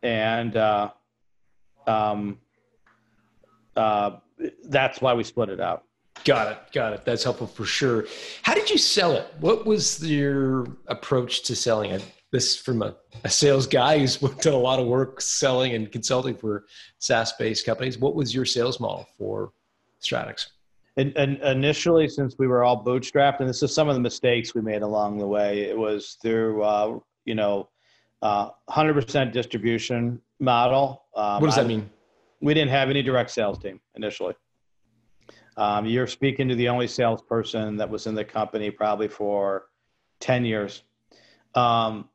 and 0.02 0.56
uh, 0.56 0.90
um, 1.86 2.38
uh, 3.76 4.16
that's 4.64 5.00
why 5.00 5.14
we 5.14 5.24
split 5.24 5.48
it 5.48 5.60
out. 5.60 5.84
Got 6.24 6.52
it. 6.52 6.58
Got 6.72 6.92
it. 6.94 7.04
That's 7.04 7.22
helpful 7.22 7.46
for 7.46 7.64
sure. 7.64 8.06
How 8.42 8.54
did 8.54 8.70
you 8.70 8.78
sell 8.78 9.12
it? 9.12 9.26
What 9.40 9.66
was 9.66 10.04
your 10.04 10.66
approach 10.88 11.42
to 11.44 11.54
selling 11.54 11.90
it? 11.90 12.04
This 12.32 12.56
from 12.56 12.82
a, 12.82 12.96
a 13.24 13.30
sales 13.30 13.66
guy 13.66 13.98
who's 13.98 14.16
done 14.40 14.54
a 14.54 14.58
lot 14.58 14.80
of 14.80 14.86
work 14.86 15.20
selling 15.20 15.74
and 15.74 15.90
consulting 15.90 16.34
for 16.34 16.64
SaaS 16.98 17.32
based 17.38 17.64
companies. 17.64 17.98
What 17.98 18.14
was 18.14 18.34
your 18.34 18.44
sales 18.44 18.80
model 18.80 19.06
for 19.16 19.52
StratEx? 20.02 20.48
And, 20.98 21.12
and, 21.16 21.36
initially, 21.42 22.08
since 22.08 22.36
we 22.38 22.46
were 22.46 22.64
all 22.64 22.82
bootstrapped, 22.82 23.40
and 23.40 23.48
this 23.48 23.62
is 23.62 23.74
some 23.74 23.88
of 23.88 23.94
the 23.94 24.00
mistakes 24.00 24.54
we 24.54 24.62
made 24.62 24.80
along 24.80 25.18
the 25.18 25.26
way, 25.26 25.60
it 25.60 25.76
was 25.76 26.16
through 26.22 26.62
uh, 26.62 26.98
you 27.26 27.34
know, 27.34 27.68
uh, 28.22 28.50
100% 28.70 29.32
distribution 29.32 30.20
model. 30.40 31.04
Um, 31.14 31.40
what 31.40 31.46
does 31.46 31.56
that 31.56 31.64
I, 31.64 31.68
mean? 31.68 31.90
We 32.40 32.54
didn't 32.54 32.70
have 32.70 32.90
any 32.90 33.02
direct 33.02 33.30
sales 33.30 33.58
team 33.58 33.80
initially. 33.94 34.34
Um, 35.56 35.86
you're 35.86 36.06
speaking 36.06 36.48
to 36.48 36.54
the 36.54 36.68
only 36.68 36.86
salesperson 36.86 37.76
that 37.78 37.88
was 37.88 38.06
in 38.06 38.14
the 38.14 38.24
company 38.24 38.70
probably 38.70 39.08
for 39.08 39.66
10 40.20 40.44
years. 40.44 40.82
Um, 41.54 42.08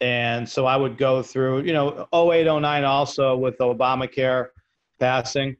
and 0.00 0.48
so 0.48 0.66
I 0.66 0.76
would 0.76 0.98
go 0.98 1.22
through, 1.22 1.62
you 1.62 1.72
know, 1.72 2.08
08, 2.12 2.44
09 2.44 2.84
also 2.84 3.36
with 3.36 3.58
Obamacare 3.58 4.48
passing. 4.98 5.56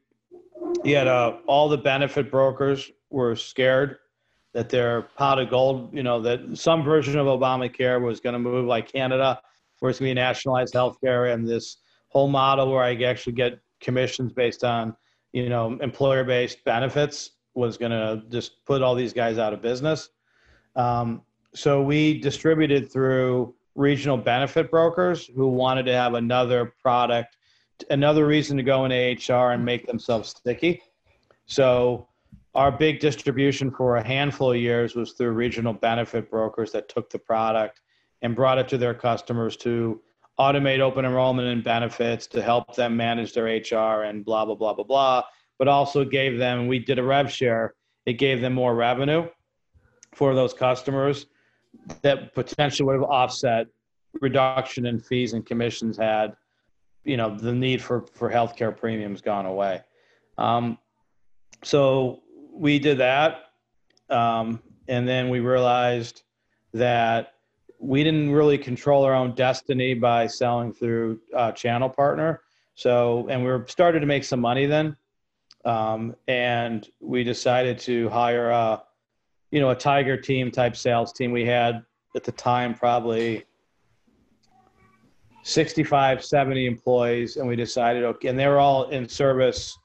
You 0.85 0.97
had 0.97 1.07
uh, 1.07 1.39
all 1.47 1.69
the 1.69 1.79
benefit 1.79 2.31
brokers 2.31 2.91
were 3.11 3.35
scared 3.37 3.99
that 4.55 4.69
their 4.69 5.03
pot 5.03 5.39
of 5.39 5.51
gold, 5.51 5.91
you 5.93 6.03
know, 6.03 6.21
that 6.23 6.59
some 6.59 6.83
version 6.83 7.19
of 7.19 7.27
Obamacare 7.27 8.01
was 8.01 8.21
going 8.21 8.33
to 8.33 8.39
move 8.39 8.67
like 8.67 8.91
Canada, 8.91 9.41
where 9.81 9.91
it's 9.91 9.99
going 9.99 10.11
to 10.11 10.15
be 10.15 10.21
nationalized 10.21 10.75
healthcare 10.75 11.33
and 11.33 11.47
this 11.47 11.79
whole 12.09 12.29
model 12.29 12.71
where 12.73 12.83
I 12.83 12.95
actually 13.05 13.35
get 13.35 13.61
commissions 13.81 14.33
based 14.33 14.65
on 14.65 14.97
you 15.33 15.49
know, 15.49 15.79
employer 15.81 16.25
based 16.25 16.65
benefits 16.65 17.33
was 17.55 17.77
going 17.77 17.93
to 17.93 18.23
just 18.31 18.65
put 18.65 18.83
all 18.83 18.95
these 18.95 19.13
guys 19.13 19.39
out 19.39 19.53
of 19.53 19.61
business. 19.61 20.11
Um, 20.77 21.23
so 21.55 21.83
we 21.83 22.21
distributed 22.21 22.91
through 22.91 23.55
regional 23.75 24.17
benefit 24.17 24.71
brokers 24.71 25.27
who 25.27 25.49
wanted 25.49 25.87
to 25.87 25.93
have 25.93 26.15
another 26.15 26.73
product, 26.81 27.37
another 27.91 28.27
reason 28.27 28.57
to 28.57 28.63
go 28.63 28.85
into 28.85 29.33
HR 29.33 29.53
and 29.53 29.65
make 29.65 29.87
themselves 29.87 30.31
sticky. 30.31 30.83
So 31.47 32.09
our 32.55 32.71
big 32.71 33.01
distribution 33.01 33.71
for 33.71 33.97
a 33.97 34.07
handful 34.07 34.53
of 34.53 34.59
years 34.59 34.95
was 34.95 35.13
through 35.13 35.31
regional 35.31 35.73
benefit 35.73 36.31
brokers 36.31 36.73
that 36.73 36.89
took 36.89 37.11
the 37.11 37.19
product 37.19 37.81
and 38.23 38.35
brought 38.35 38.59
it 38.59 38.69
to 38.69 38.79
their 38.79 38.95
customers 38.95 39.57
to 39.57 40.01
automate 40.39 40.81
open 40.81 41.05
enrollment 41.05 41.49
and 41.49 41.65
benefits 41.65 42.27
to 42.29 42.43
help 42.43 42.75
them 42.75 42.97
manage 42.97 43.33
their 43.33 43.45
HR 43.45 44.05
and 44.05 44.25
blah, 44.25 44.45
blah, 44.45 44.55
blah, 44.55 44.73
blah, 44.73 44.85
blah. 44.85 45.23
But 45.59 45.69
also 45.69 46.05
gave 46.05 46.39
them, 46.39 46.69
we 46.69 46.79
did 46.79 46.99
a 46.99 47.03
rev 47.03 47.31
share, 47.31 47.75
it 48.07 48.15
gave 48.15 48.41
them 48.41 48.55
more 48.55 48.75
revenue 48.75 49.29
for 50.15 50.35
those 50.35 50.55
customers 50.55 51.27
that 52.03 52.35
potentially 52.35 52.87
would 52.87 52.95
have 52.95 53.11
offset 53.11 53.67
reduction 54.21 54.87
in 54.87 54.99
fees 55.01 55.33
and 55.33 55.45
commissions 55.45 55.97
had, 55.97 56.35
you 57.05 57.17
know, 57.17 57.37
the 57.37 57.53
need 57.53 57.83
for, 57.83 58.07
for 58.15 58.31
healthcare 58.31 58.77
premiums 58.77 59.21
gone 59.21 59.47
away. 59.47 59.81
Um, 60.39 60.79
so 61.63 62.21
we 62.53 62.79
did 62.79 62.99
that. 62.99 63.51
Um, 64.09 64.63
and 64.87 65.07
then 65.07 65.29
we 65.29 65.41
realized 65.41 66.23
that 66.73 67.35
we 67.79 68.03
didn't 68.03 68.33
really 68.33 68.59
control 68.59 69.05
our 69.05 69.15
own 69.15 69.35
destiny 69.35 69.95
by 69.95 70.27
selling 70.27 70.73
through 70.73 71.21
uh, 71.35 71.53
channel 71.53 71.89
partner. 71.89 72.43
So, 72.75 73.27
and 73.29 73.43
we 73.43 73.51
were 73.51 73.65
started 73.69 74.01
to 74.01 74.07
make 74.07 74.25
some 74.25 74.41
money 74.41 74.67
then, 74.67 74.97
um, 75.65 76.15
and 76.29 76.89
we 77.01 77.25
decided 77.25 77.79
to 77.81 78.09
hire 78.09 78.51
a, 78.51 78.83
you 79.51 79.61
know, 79.61 79.71
a 79.71 79.75
tiger 79.75 80.17
team 80.17 80.51
type 80.51 80.77
sales 80.77 81.13
team. 81.13 81.33
We 81.33 81.45
had 81.45 81.85
at 82.15 82.25
the 82.25 82.33
time 82.33 82.75
probably 82.75 83.45
65, 85.43 86.25
70 86.25 86.67
employees, 86.67 87.37
and 87.37 87.49
we 87.49 87.57
decided, 87.57 88.05
okay, 88.05 88.29
and 88.29 88.39
they 88.39 88.47
were 88.47 88.59
all 88.59 88.91
in 88.91 89.09
service, 89.09 89.77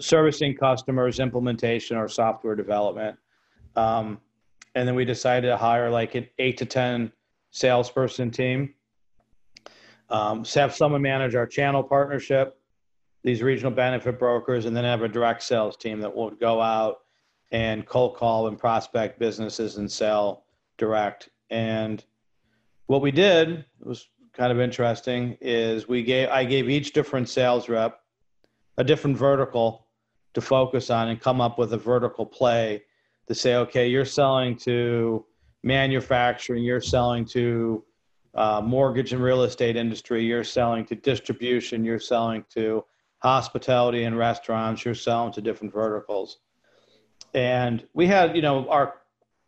servicing 0.00 0.54
customers, 0.54 1.20
implementation, 1.20 1.96
or 1.96 2.08
software 2.08 2.56
development. 2.56 3.16
Um, 3.76 4.20
and 4.74 4.86
then 4.86 4.94
we 4.94 5.04
decided 5.04 5.48
to 5.48 5.56
hire 5.56 5.90
like 5.90 6.14
an 6.14 6.26
eight 6.38 6.56
to 6.58 6.66
10 6.66 7.12
salesperson 7.58 8.30
team. 8.30 8.74
Um, 10.10 10.44
so 10.44 10.60
have 10.60 10.74
someone 10.74 11.02
manage 11.02 11.34
our 11.34 11.46
channel 11.46 11.82
partnership, 11.82 12.58
these 13.22 13.42
regional 13.42 13.72
benefit 13.72 14.18
brokers, 14.18 14.64
and 14.64 14.76
then 14.76 14.84
have 14.84 15.02
a 15.02 15.08
direct 15.08 15.42
sales 15.42 15.76
team 15.76 16.00
that 16.00 16.14
will 16.14 16.30
go 16.30 16.60
out 16.60 16.98
and 17.50 17.84
cold 17.86 18.16
call 18.16 18.48
and 18.48 18.58
prospect 18.58 19.18
businesses 19.18 19.76
and 19.76 19.90
sell 19.90 20.44
direct. 20.76 21.28
And 21.50 22.04
what 22.86 23.02
we 23.02 23.10
did 23.10 23.64
was 23.80 24.08
kind 24.32 24.52
of 24.52 24.60
interesting 24.60 25.36
is 25.40 25.88
we 25.88 26.02
gave 26.02 26.28
I 26.28 26.44
gave 26.44 26.70
each 26.70 26.92
different 26.92 27.28
sales 27.28 27.68
rep 27.68 28.00
a 28.76 28.84
different 28.84 29.16
vertical 29.16 29.86
to 30.34 30.40
focus 30.40 30.88
on 30.88 31.08
and 31.08 31.20
come 31.20 31.40
up 31.40 31.58
with 31.58 31.72
a 31.72 31.76
vertical 31.78 32.24
play 32.24 32.82
to 33.26 33.34
say, 33.34 33.56
okay, 33.56 33.88
you're 33.88 34.04
selling 34.04 34.56
to 34.56 35.24
manufacturing, 35.62 36.62
you're 36.62 36.80
selling 36.80 37.24
to 37.26 37.84
uh, 38.34 38.60
mortgage 38.64 39.12
and 39.12 39.22
real 39.22 39.42
estate 39.42 39.76
industry, 39.76 40.24
you're 40.24 40.44
selling 40.44 40.84
to 40.86 40.94
distribution, 40.94 41.84
you're 41.84 41.98
selling 41.98 42.44
to 42.50 42.84
hospitality 43.18 44.04
and 44.04 44.16
restaurants, 44.16 44.84
you're 44.84 44.94
selling 44.94 45.32
to 45.32 45.40
different 45.40 45.72
verticals. 45.72 46.38
And 47.34 47.84
we 47.94 48.06
had, 48.06 48.36
you 48.36 48.42
know, 48.42 48.68
our 48.68 48.94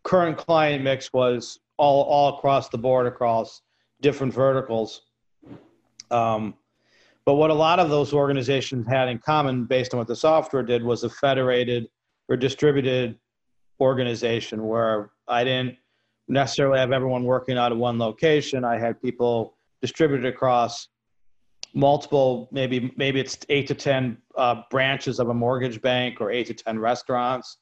current 0.02 0.36
client 0.36 0.82
mix 0.82 1.12
was 1.12 1.60
all, 1.76 2.02
all 2.04 2.36
across 2.38 2.68
the 2.68 2.78
board, 2.78 3.06
across 3.06 3.62
different 4.00 4.34
verticals. 4.34 5.02
Um, 6.10 6.54
but 7.24 7.34
what 7.34 7.50
a 7.50 7.54
lot 7.54 7.78
of 7.78 7.90
those 7.90 8.12
organizations 8.12 8.86
had 8.88 9.08
in 9.08 9.18
common, 9.18 9.66
based 9.66 9.94
on 9.94 9.98
what 9.98 10.08
the 10.08 10.16
software 10.16 10.62
did, 10.62 10.82
was 10.82 11.04
a 11.04 11.10
federated 11.10 11.88
or 12.28 12.36
distributed 12.36 13.18
organization 13.80 14.66
where 14.66 15.10
I 15.28 15.44
didn't 15.44 15.76
necessarily 16.30 16.78
have 16.78 16.92
everyone 16.92 17.24
working 17.24 17.58
out 17.58 17.72
of 17.72 17.78
one 17.78 17.98
location. 17.98 18.64
I 18.64 18.78
had 18.78 19.02
people 19.02 19.54
distributed 19.82 20.26
across 20.26 20.88
multiple, 21.74 22.48
maybe 22.52 22.92
maybe 22.96 23.20
it's 23.20 23.38
eight 23.48 23.66
to 23.68 23.74
ten 23.74 24.16
uh, 24.36 24.62
branches 24.70 25.18
of 25.18 25.28
a 25.28 25.34
mortgage 25.34 25.82
bank, 25.82 26.20
or 26.20 26.30
eight 26.30 26.46
to 26.46 26.54
ten 26.54 26.78
restaurants, 26.78 27.58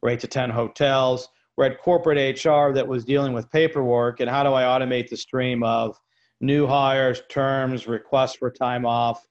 or 0.00 0.08
eight 0.08 0.20
to 0.20 0.28
ten 0.28 0.50
hotels. 0.50 1.28
We 1.56 1.64
had 1.64 1.78
corporate 1.78 2.44
HR 2.44 2.72
that 2.72 2.86
was 2.86 3.04
dealing 3.04 3.32
with 3.32 3.50
paperwork, 3.50 4.20
and 4.20 4.30
how 4.30 4.42
do 4.42 4.52
I 4.54 4.62
automate 4.62 5.08
the 5.08 5.16
stream 5.16 5.62
of 5.62 5.98
new 6.40 6.66
hires, 6.66 7.22
terms, 7.28 7.86
requests 7.86 8.36
for 8.36 8.50
time 8.50 8.86
off, 8.86 9.26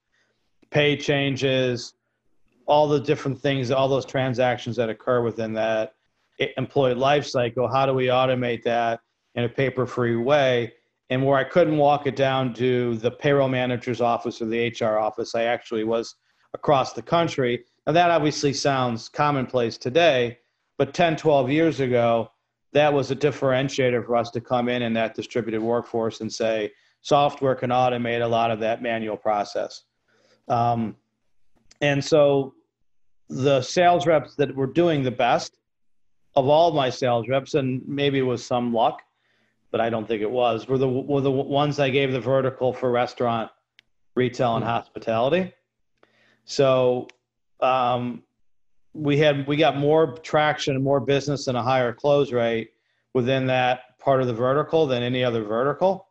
pay 0.70 0.96
changes, 0.96 1.94
all 2.68 2.88
the 2.88 3.00
different 3.00 3.40
things, 3.40 3.72
all 3.72 3.88
those 3.88 4.06
transactions 4.06 4.76
that 4.76 4.90
occur 4.90 5.22
within 5.22 5.54
that 5.54 5.94
employee 6.58 6.94
life 6.94 7.26
cycle. 7.26 7.67
How 7.67 7.86
do 7.86 7.94
we 7.94 8.08
automate 8.08 8.63
that 8.63 9.00
in 9.36 9.44
a 9.44 9.50
paper 9.50 9.86
free 9.86 10.15
way? 10.15 10.74
And 11.10 11.26
where 11.26 11.38
I 11.38 11.44
couldn't 11.44 11.78
walk 11.78 12.08
it 12.08 12.15
down 12.15 12.54
to 12.56 12.96
the 12.98 13.12
payroll 13.12 13.50
manager's 13.50 14.00
office 14.00 14.41
or 14.41 14.46
the 14.46 14.74
HR 14.80 14.98
office, 14.98 15.36
I 15.36 15.44
actually 15.44 15.84
was 15.84 16.15
across 16.54 16.94
the 16.94 17.02
country. 17.02 17.65
Now, 17.86 17.94
that 17.94 18.12
obviously 18.12 18.54
sounds 18.54 19.10
commonplace 19.10 19.78
today, 19.78 20.38
but 20.78 20.94
10, 20.94 21.17
12 21.17 21.50
years 21.50 21.80
ago, 21.80 22.32
that 22.74 22.94
was 22.94 23.12
a 23.12 23.15
differentiator 23.15 24.06
for 24.06 24.15
us 24.15 24.32
to 24.32 24.41
come 24.41 24.70
in 24.70 24.82
in 24.82 24.94
that 24.94 25.13
distributed 25.13 25.62
workforce 25.62 26.22
and 26.22 26.32
say 26.32 26.72
software 27.02 27.56
can 27.56 27.72
automate 27.72 28.24
a 28.24 28.28
lot 28.28 28.52
of 28.52 28.60
that 28.60 28.82
manual 28.82 29.17
process. 29.17 29.84
Um, 30.48 30.96
and 31.82 32.04
so 32.04 32.54
the 33.30 33.62
sales 33.62 34.06
reps 34.06 34.36
that 34.36 34.56
were 34.56 34.67
doing 34.67 35.04
the 35.04 35.12
best 35.12 35.58
of 36.36 36.48
all 36.48 36.72
my 36.72 36.89
sales 36.89 37.28
reps, 37.28 37.54
and 37.54 37.82
maybe 37.88 38.20
it 38.20 38.24
was 38.24 38.46
some 38.46 38.74
luck, 38.74 39.02
but 39.72 39.82
I 39.82 39.89
don't 39.89 40.08
think 40.08 40.22
it 40.22 40.32
was, 40.32 40.67
were 40.67 40.78
the 40.78 40.88
were 40.88 41.22
the 41.22 41.32
ones 41.32 41.80
I 41.80 41.89
gave 41.89 42.12
the 42.12 42.20
vertical 42.20 42.74
for 42.74 42.91
restaurant, 42.91 43.52
retail, 44.15 44.56
and 44.56 44.65
hospitality. 44.65 45.54
So 46.46 47.08
um, 47.62 48.24
we 48.94 49.17
had 49.17 49.48
we 49.48 49.58
got 49.58 49.78
more 49.78 50.17
traction 50.17 50.76
and 50.76 50.84
more 50.84 51.00
business 51.00 51.48
and 51.48 51.58
a 51.58 51.63
higher 51.63 51.94
close 51.94 52.32
rate 52.32 52.72
within 53.13 53.48
that 53.48 53.98
part 54.00 54.22
of 54.22 54.28
the 54.28 54.34
vertical 54.34 54.88
than 54.88 55.04
any 55.04 55.24
other 55.24 55.44
vertical. 55.44 56.08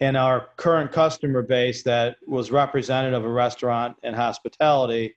And 0.00 0.16
our 0.16 0.48
current 0.56 0.92
customer 0.92 1.42
base 1.42 1.82
that 1.82 2.16
was 2.26 2.50
representative 2.50 3.24
of 3.24 3.30
restaurant 3.30 3.96
and 4.02 4.16
hospitality 4.16 5.16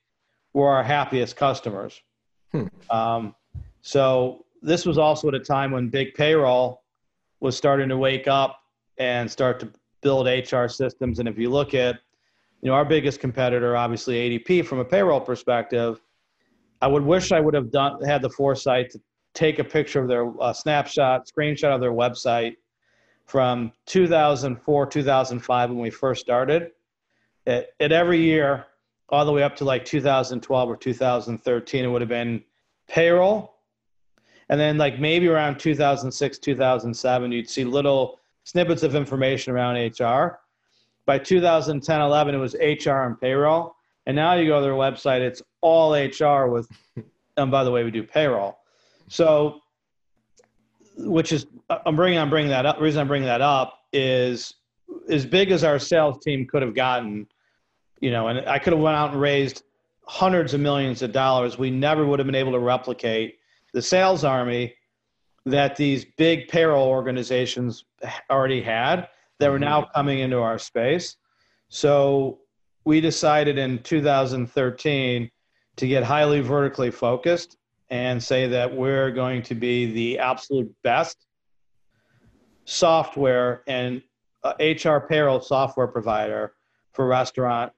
were 0.53 0.69
our 0.69 0.83
happiest 0.83 1.37
customers. 1.37 2.01
Hmm. 2.51 2.67
Um, 2.89 3.35
so 3.83 4.45
this 4.61 4.85
was 4.85 4.97
also 4.97 5.27
at 5.27 5.35
a 5.35 5.39
time 5.39 5.71
when 5.71 5.89
big 5.89 6.13
payroll 6.15 6.83
was 7.41 7.55
starting 7.55 7.89
to 7.89 7.97
wake 7.97 8.29
up 8.29 8.61
and 8.97 9.29
start 9.29 9.59
to 9.59 9.69
build 10.01 10.25
HR 10.25 10.67
systems. 10.67 11.19
And 11.19 11.27
if 11.27 11.37
you 11.37 11.49
look 11.49 11.73
at, 11.73 11.99
you 12.61 12.69
know, 12.69 12.75
our 12.75 12.85
biggest 12.85 13.19
competitor, 13.19 13.75
obviously 13.75 14.15
ADP 14.15 14.65
from 14.65 14.79
a 14.79 14.85
payroll 14.85 15.19
perspective, 15.19 16.01
I 16.81 16.87
would 16.87 17.03
wish 17.03 17.33
I 17.33 17.41
would 17.41 17.53
have 17.53 17.71
done 17.71 18.01
had 18.03 18.21
the 18.21 18.29
foresight 18.29 18.89
to 18.91 19.01
take 19.33 19.59
a 19.59 19.63
picture 19.65 20.01
of 20.01 20.07
their 20.07 20.31
uh, 20.41 20.53
snapshot, 20.53 21.27
screenshot 21.27 21.75
of 21.75 21.81
their 21.81 21.91
website 21.91 22.55
from 23.25 23.73
2004, 23.87 24.85
2005 24.85 25.69
when 25.69 25.79
we 25.79 25.89
first 25.89 26.21
started. 26.21 26.71
At, 27.45 27.67
at 27.81 27.91
every 27.91 28.21
year, 28.21 28.65
all 29.09 29.25
the 29.25 29.31
way 29.33 29.43
up 29.43 29.57
to 29.57 29.65
like 29.65 29.83
2012 29.83 30.69
or 30.69 30.77
2013, 30.77 31.83
it 31.83 31.87
would 31.87 32.01
have 32.01 32.09
been 32.09 32.43
payroll. 32.87 33.52
And 34.49 34.59
then 34.59 34.77
like 34.77 34.99
maybe 34.99 35.27
around 35.27 35.59
2006, 35.59 36.37
2007, 36.37 37.31
you'd 37.31 37.49
see 37.49 37.63
little 37.63 38.19
snippets 38.43 38.83
of 38.83 38.95
information 38.95 39.53
around 39.53 39.75
HR. 39.75 40.39
By 41.05 41.17
2010, 41.19 42.01
11, 42.01 42.35
it 42.35 42.37
was 42.37 42.55
HR 42.55 43.05
and 43.05 43.19
payroll. 43.19 43.75
And 44.05 44.15
now 44.15 44.33
you 44.33 44.47
go 44.47 44.59
to 44.59 44.61
their 44.61 44.73
website, 44.73 45.21
it's 45.21 45.41
all 45.61 45.93
HR 45.93 46.47
with, 46.47 46.67
and 47.37 47.51
by 47.51 47.63
the 47.63 47.71
way, 47.71 47.83
we 47.83 47.91
do 47.91 48.03
payroll. 48.03 48.59
So, 49.07 49.61
which 50.97 51.31
is, 51.31 51.45
uh, 51.69 51.79
I'm 51.85 51.95
bringing, 51.95 52.19
I'm 52.19 52.29
bringing 52.29 52.51
that 52.51 52.65
up. 52.65 52.79
Reason 52.79 53.01
I'm 53.01 53.07
bringing 53.07 53.27
that 53.27 53.41
up 53.41 53.79
is 53.91 54.55
as 55.09 55.25
big 55.25 55.51
as 55.51 55.63
our 55.63 55.79
sales 55.79 56.23
team 56.23 56.45
could 56.45 56.61
have 56.61 56.75
gotten, 56.75 57.27
you 57.99 58.11
know, 58.11 58.27
and 58.27 58.47
I 58.47 58.59
could 58.59 58.73
have 58.73 58.81
went 58.81 58.95
out 58.95 59.11
and 59.11 59.21
raised 59.21 59.63
hundreds 60.05 60.53
of 60.53 60.59
millions 60.59 61.01
of 61.01 61.11
dollars. 61.11 61.57
We 61.57 61.71
never 61.71 62.05
would 62.05 62.19
have 62.19 62.25
been 62.25 62.35
able 62.35 62.51
to 62.51 62.59
replicate 62.59 63.39
the 63.73 63.81
sales 63.81 64.23
army 64.23 64.75
that 65.45 65.75
these 65.75 66.05
big 66.17 66.47
payroll 66.47 66.87
organizations 66.87 67.85
already 68.29 68.61
had 68.61 69.07
that 69.39 69.51
were 69.51 69.59
now 69.59 69.89
coming 69.93 70.19
into 70.19 70.37
our 70.39 70.57
space. 70.57 71.17
So 71.69 72.39
we 72.85 73.01
decided 73.01 73.57
in 73.57 73.79
2013 73.79 75.29
to 75.75 75.87
get 75.87 76.03
highly 76.03 76.39
vertically 76.39 76.91
focused 76.91 77.57
and 77.89 78.21
say 78.21 78.47
that 78.47 78.73
we're 78.73 79.11
going 79.11 79.41
to 79.43 79.55
be 79.55 79.91
the 79.91 80.19
absolute 80.19 80.73
best 80.83 81.25
software 82.65 83.63
and 83.67 84.01
uh, 84.43 84.53
HR 84.59 84.99
payroll 84.99 85.41
software 85.41 85.87
provider 85.87 86.53
for 86.93 87.07
restaurant 87.07 87.71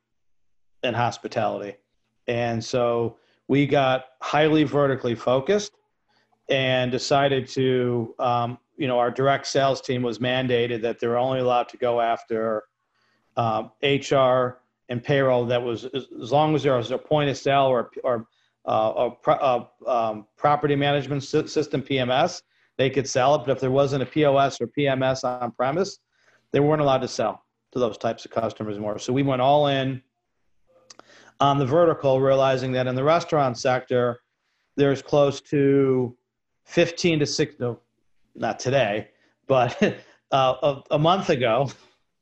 and 0.83 0.95
hospitality. 0.95 1.75
And 2.27 2.63
so 2.63 3.17
we 3.47 3.65
got 3.65 4.05
highly 4.21 4.63
vertically 4.63 5.15
focused 5.15 5.71
and 6.49 6.91
decided 6.91 7.47
to, 7.49 8.13
um, 8.19 8.57
you 8.77 8.87
know, 8.87 8.99
our 8.99 9.11
direct 9.11 9.47
sales 9.47 9.81
team 9.81 10.01
was 10.01 10.19
mandated 10.19 10.81
that 10.81 10.99
they're 10.99 11.17
only 11.17 11.39
allowed 11.39 11.69
to 11.69 11.77
go 11.77 11.99
after 11.99 12.63
um, 13.37 13.71
HR 13.81 14.61
and 14.89 15.03
payroll 15.03 15.45
that 15.45 15.61
was 15.61 15.85
as 15.85 16.31
long 16.31 16.55
as 16.55 16.63
there 16.63 16.77
was 16.77 16.91
a 16.91 16.97
point 16.97 17.29
of 17.29 17.37
sale 17.37 17.65
or, 17.65 17.89
or 18.03 18.27
uh, 18.67 18.93
a, 18.95 19.11
pro- 19.11 19.35
uh, 19.35 19.65
um, 19.87 20.27
property 20.37 20.75
management 20.75 21.23
system 21.23 21.81
PMS, 21.81 22.41
they 22.77 22.89
could 22.89 23.07
sell 23.07 23.35
it. 23.35 23.39
But 23.39 23.51
if 23.51 23.59
there 23.59 23.71
wasn't 23.71 24.03
a 24.03 24.05
POS 24.05 24.61
or 24.61 24.67
PMS 24.67 25.23
on 25.23 25.51
premise, 25.51 25.99
they 26.51 26.59
weren't 26.59 26.81
allowed 26.81 27.01
to 27.01 27.07
sell 27.07 27.43
to 27.71 27.79
those 27.79 27.97
types 27.97 28.25
of 28.25 28.31
customers 28.31 28.79
more. 28.79 28.99
So 28.99 29.11
we 29.11 29.23
went 29.23 29.41
all 29.41 29.67
in 29.67 30.01
on 31.39 31.59
the 31.59 31.65
vertical, 31.65 32.21
realizing 32.21 32.71
that 32.73 32.87
in 32.87 32.95
the 32.95 33.03
restaurant 33.03 33.57
sector, 33.57 34.19
there's 34.77 35.01
close 35.01 35.41
to 35.41 36.15
15 36.65 37.19
to 37.19 37.25
6, 37.25 37.55
no, 37.59 37.79
not 38.35 38.59
today, 38.59 39.09
but 39.47 39.81
uh, 40.31 40.55
a, 40.61 40.81
a 40.91 40.99
month 40.99 41.29
ago, 41.29 41.69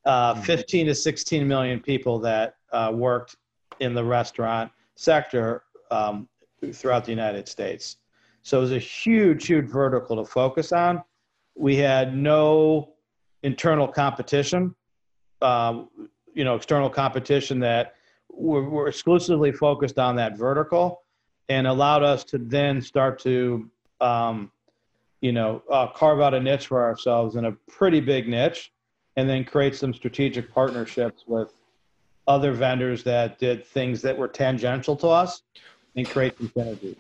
uh, 0.06 0.36
15 0.42 0.88
to 0.88 0.96
16 0.96 1.48
million 1.48 1.80
people 1.80 2.20
that 2.20 2.56
uh, 2.72 2.92
worked 2.94 3.38
in 3.80 3.94
the 3.94 4.04
restaurant 4.04 4.72
sector 4.96 5.64
um, 5.92 6.28
throughout 6.74 7.06
the 7.06 7.12
United 7.12 7.48
States. 7.48 7.98
So 8.42 8.58
it 8.58 8.62
was 8.62 8.72
a 8.74 8.80
huge, 8.80 9.48
huge 9.48 9.66
vertical 9.66 10.18
to 10.18 10.26
focus 10.26 10.72
on. 10.72 11.02
We 11.56 11.76
had 11.78 12.16
no 12.16 12.94
internal 13.44 13.88
competition, 13.88 14.76
um, 15.42 15.90
you 16.34 16.44
know, 16.44 16.56
external 16.56 16.90
competition 16.90 17.60
that 17.60 17.96
were, 18.30 18.70
were 18.70 18.88
exclusively 18.88 19.52
focused 19.52 20.00
on 20.00 20.16
that 20.18 20.38
vertical 20.38 21.04
and 21.50 21.68
allowed 21.68 22.04
us 22.04 22.24
to 22.26 22.38
then 22.38 22.82
start 22.82 23.20
to, 23.20 23.70
um, 24.04 24.52
you 25.22 25.32
know, 25.32 25.64
uh, 25.72 25.88
carve 25.88 26.20
out 26.20 26.34
a 26.34 26.40
niche 26.40 26.68
for 26.68 26.84
ourselves 26.84 27.36
in 27.38 27.46
a 27.46 27.52
pretty 27.70 28.02
big 28.02 28.28
niche 28.28 28.72
and 29.16 29.30
then 29.30 29.46
create 29.46 29.76
some 29.76 29.94
strategic 29.94 30.54
partnerships 30.54 31.24
with 31.26 31.54
other 32.28 32.52
vendors 32.52 33.04
that 33.04 33.40
did 33.40 33.66
things 33.66 34.02
that 34.02 34.18
were 34.18 34.28
tangential 34.28 34.96
to 34.98 35.08
us 35.08 35.44
and 35.96 36.08
create 36.10 36.38
some 36.38 36.50
synergy. 36.50 36.96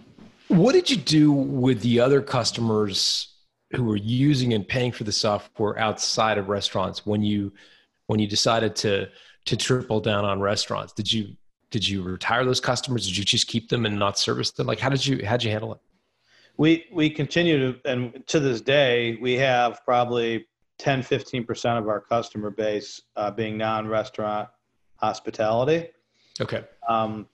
What 0.48 0.74
did 0.74 0.90
you 0.90 0.98
do 0.98 1.32
with 1.32 1.82
the 1.82 2.00
other 2.00 2.22
customers 2.22 3.34
who 3.72 3.84
were 3.84 3.98
using 3.98 4.54
and 4.54 4.68
paying 4.68 4.92
for 4.92 5.04
the 5.04 5.12
software 5.12 5.78
outside 5.80 6.38
of 6.38 6.48
restaurants 6.48 7.06
when 7.06 7.24
you 7.24 7.52
when 8.08 8.20
you 8.20 8.28
decided 8.28 8.76
to 8.76 9.10
to 9.46 9.58
triple 9.58 10.00
down 10.00 10.26
on 10.26 10.40
restaurants? 10.40 10.94
Did 10.94 11.12
you 11.12 11.36
did 11.72 11.88
you 11.88 12.04
retire 12.04 12.46
those 12.46 12.60
customers? 12.60 13.08
Did 13.08 13.18
you 13.18 13.24
just 13.24 13.48
keep 13.48 13.70
them 13.70 13.86
and 13.86 13.98
not 13.98 14.20
service 14.20 14.52
them? 14.52 14.68
Like 14.68 14.80
how 14.80 14.90
did 14.90 15.06
you 15.06 15.26
how 15.26 15.38
did 15.38 15.46
you 15.46 15.52
handle 15.52 15.74
it? 15.74 15.80
We 16.58 16.86
we 16.92 17.10
continue 17.10 17.74
to 17.74 17.92
and 17.92 18.24
to 18.28 18.40
this 18.40 18.62
day 18.62 19.18
we 19.22 19.34
have 19.34 19.82
probably 19.86 20.46
10 20.80 21.02
15% 21.02 21.78
of 21.78 21.88
our 21.88 22.02
customer 22.02 22.50
base 22.50 23.02
uh, 23.16 23.32
being 23.32 23.58
non-restaurant 23.58 24.50
hospitality. 24.98 25.90
Okay. 26.42 26.64
Um, 26.88 27.28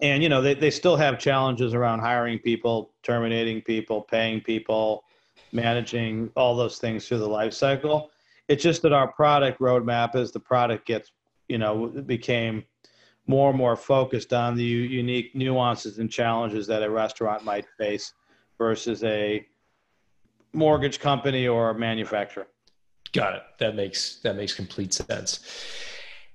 and 0.00 0.22
you 0.22 0.28
know 0.28 0.42
they, 0.42 0.54
they 0.54 0.70
still 0.70 0.96
have 0.96 1.18
challenges 1.18 1.74
around 1.74 2.00
hiring 2.00 2.38
people 2.38 2.92
terminating 3.02 3.62
people 3.62 4.02
paying 4.02 4.40
people 4.40 5.04
managing 5.52 6.30
all 6.36 6.56
those 6.56 6.78
things 6.78 7.06
through 7.06 7.18
the 7.18 7.28
life 7.28 7.52
cycle 7.52 8.10
it's 8.48 8.62
just 8.62 8.82
that 8.82 8.92
our 8.92 9.10
product 9.12 9.60
roadmap 9.60 10.14
as 10.14 10.32
the 10.32 10.40
product 10.40 10.86
gets 10.86 11.12
you 11.48 11.58
know 11.58 11.86
became 12.06 12.64
more 13.26 13.50
and 13.50 13.58
more 13.58 13.76
focused 13.76 14.32
on 14.32 14.54
the 14.54 14.64
unique 14.64 15.34
nuances 15.34 15.98
and 15.98 16.10
challenges 16.10 16.66
that 16.66 16.82
a 16.82 16.90
restaurant 16.90 17.44
might 17.44 17.66
face 17.78 18.12
versus 18.58 19.02
a 19.04 19.46
mortgage 20.52 21.00
company 21.00 21.46
or 21.46 21.70
a 21.70 21.74
manufacturer 21.74 22.46
Got 23.16 23.34
it. 23.34 23.42
That 23.58 23.74
makes 23.74 24.16
that 24.16 24.36
makes 24.36 24.52
complete 24.52 24.92
sense. 24.92 25.40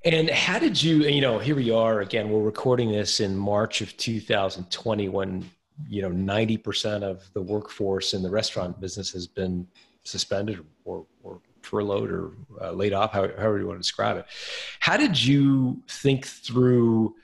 And 0.04 0.32
how 0.32 0.58
did 0.58 0.82
you? 0.82 1.04
You 1.04 1.22
know, 1.22 1.38
here 1.38 1.56
we 1.56 1.70
are 1.70 2.02
again. 2.02 2.32
We're 2.32 2.42
recording 2.42 2.92
this 2.92 3.20
in 3.20 3.38
March 3.38 3.82
of 3.82 3.96
2020, 3.98 5.10
when 5.10 5.48
you 5.88 6.02
know 6.02 6.10
90 6.10 6.58
percent 6.58 7.04
of 7.04 7.32
the 7.34 7.42
workforce 7.42 8.16
in 8.16 8.24
the 8.24 8.32
restaurant 8.32 8.80
business 8.82 9.12
has 9.12 9.28
been 9.28 9.68
suspended 10.04 10.66
or 10.84 11.06
or 11.22 11.40
furloughed 11.62 12.10
or 12.10 12.32
uh, 12.60 12.72
laid 12.72 12.94
off, 12.94 13.12
however 13.12 13.60
you 13.60 13.68
want 13.68 13.78
to 13.78 13.84
describe 13.84 14.18
it. 14.18 14.26
How 14.80 14.98
did 14.98 15.24
you 15.24 15.84
think 15.88 16.26
through 16.26 17.16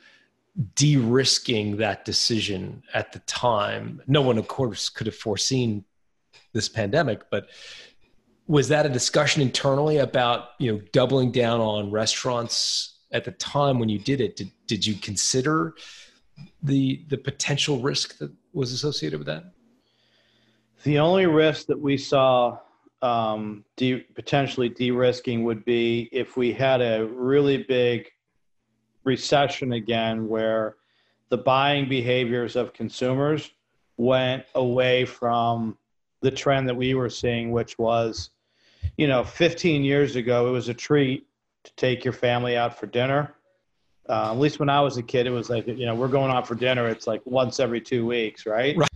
de-risking 0.75 1.77
that 1.77 2.05
decision 2.05 2.83
at 2.93 3.11
the 3.11 3.19
time? 3.19 4.01
No 4.07 4.21
one, 4.21 4.37
of 4.37 4.47
course, 4.47 4.89
could 4.89 5.07
have 5.07 5.15
foreseen 5.15 5.85
this 6.53 6.67
pandemic, 6.69 7.29
but 7.29 7.49
was 8.47 8.69
that 8.69 8.85
a 8.85 8.89
discussion 8.89 9.41
internally 9.41 9.97
about 9.97 10.49
you 10.57 10.71
know 10.71 10.81
doubling 10.91 11.31
down 11.31 11.59
on 11.59 11.91
restaurants 11.91 12.97
at 13.11 13.25
the 13.25 13.31
time 13.31 13.79
when 13.79 13.89
you 13.89 13.99
did 13.99 14.21
it 14.21 14.35
did, 14.35 14.51
did 14.65 14.85
you 14.85 14.95
consider 14.95 15.75
the 16.63 17.03
the 17.09 17.17
potential 17.17 17.79
risk 17.79 18.17
that 18.17 18.31
was 18.53 18.71
associated 18.71 19.19
with 19.19 19.27
that 19.27 19.43
The 20.83 20.99
only 20.99 21.25
risk 21.25 21.67
that 21.67 21.79
we 21.79 21.97
saw 21.97 22.59
um, 23.01 23.63
de- 23.75 23.99
potentially 24.15 24.69
de-risking 24.69 25.43
would 25.43 25.63
be 25.65 26.09
if 26.11 26.35
we 26.35 26.51
had 26.51 26.81
a 26.81 27.05
really 27.05 27.63
big 27.63 28.09
recession 29.07 29.71
again, 29.71 30.27
where 30.27 30.75
the 31.29 31.37
buying 31.37 31.89
behaviors 31.89 32.55
of 32.55 32.73
consumers 32.73 33.51
went 33.97 34.43
away 34.53 35.05
from 35.05 35.77
the 36.21 36.29
trend 36.29 36.67
that 36.69 36.75
we 36.75 36.93
were 36.93 37.09
seeing, 37.09 37.51
which 37.51 37.79
was, 37.79 38.29
you 38.97 39.07
know, 39.07 39.23
15 39.23 39.83
years 39.83 40.15
ago, 40.15 40.47
it 40.47 40.51
was 40.51 40.69
a 40.69 40.73
treat 40.73 41.25
to 41.63 41.73
take 41.75 42.05
your 42.05 42.13
family 42.13 42.55
out 42.55 42.77
for 42.77 42.85
dinner. 42.85 43.33
Uh, 44.07 44.31
at 44.31 44.37
least 44.37 44.59
when 44.59 44.69
I 44.69 44.81
was 44.81 44.97
a 44.97 45.03
kid, 45.03 45.25
it 45.25 45.31
was 45.31 45.49
like, 45.49 45.67
you 45.67 45.85
know, 45.85 45.95
we're 45.95 46.07
going 46.07 46.31
out 46.31 46.47
for 46.47 46.55
dinner. 46.55 46.87
It's 46.87 47.07
like 47.07 47.21
once 47.25 47.59
every 47.59 47.81
two 47.81 48.05
weeks, 48.05 48.45
right? 48.45 48.77
Right. 48.77 48.89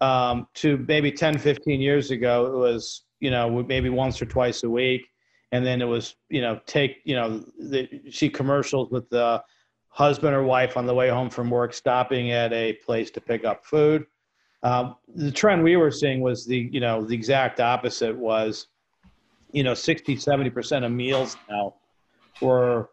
Um, 0.00 0.48
to 0.54 0.84
maybe 0.88 1.12
10, 1.12 1.38
15 1.38 1.80
years 1.80 2.10
ago, 2.10 2.46
it 2.46 2.56
was, 2.56 3.02
you 3.20 3.30
know, 3.30 3.62
maybe 3.62 3.88
once 3.88 4.20
or 4.20 4.26
twice 4.26 4.62
a 4.64 4.70
week. 4.70 5.06
And 5.52 5.64
then 5.64 5.82
it 5.82 5.84
was, 5.84 6.16
you 6.30 6.40
know, 6.40 6.60
take, 6.66 7.02
you 7.04 7.14
know, 7.14 7.44
the, 7.58 7.88
see 8.10 8.28
commercials 8.28 8.90
with 8.90 9.08
the 9.10 9.42
husband 9.88 10.34
or 10.34 10.42
wife 10.42 10.76
on 10.76 10.86
the 10.86 10.94
way 10.94 11.10
home 11.10 11.28
from 11.28 11.50
work, 11.50 11.74
stopping 11.74 12.32
at 12.32 12.52
a 12.52 12.72
place 12.72 13.10
to 13.12 13.20
pick 13.20 13.44
up 13.44 13.64
food. 13.64 14.06
Um, 14.62 14.96
the 15.14 15.30
trend 15.30 15.62
we 15.62 15.76
were 15.76 15.90
seeing 15.90 16.20
was 16.20 16.46
the, 16.46 16.70
you 16.72 16.80
know, 16.80 17.04
the 17.04 17.14
exact 17.14 17.60
opposite 17.60 18.16
was, 18.16 18.68
you 19.52 19.62
know, 19.62 19.74
60, 19.74 20.16
70% 20.16 20.86
of 20.86 20.92
meals 20.92 21.36
now 21.50 21.74
were 22.40 22.88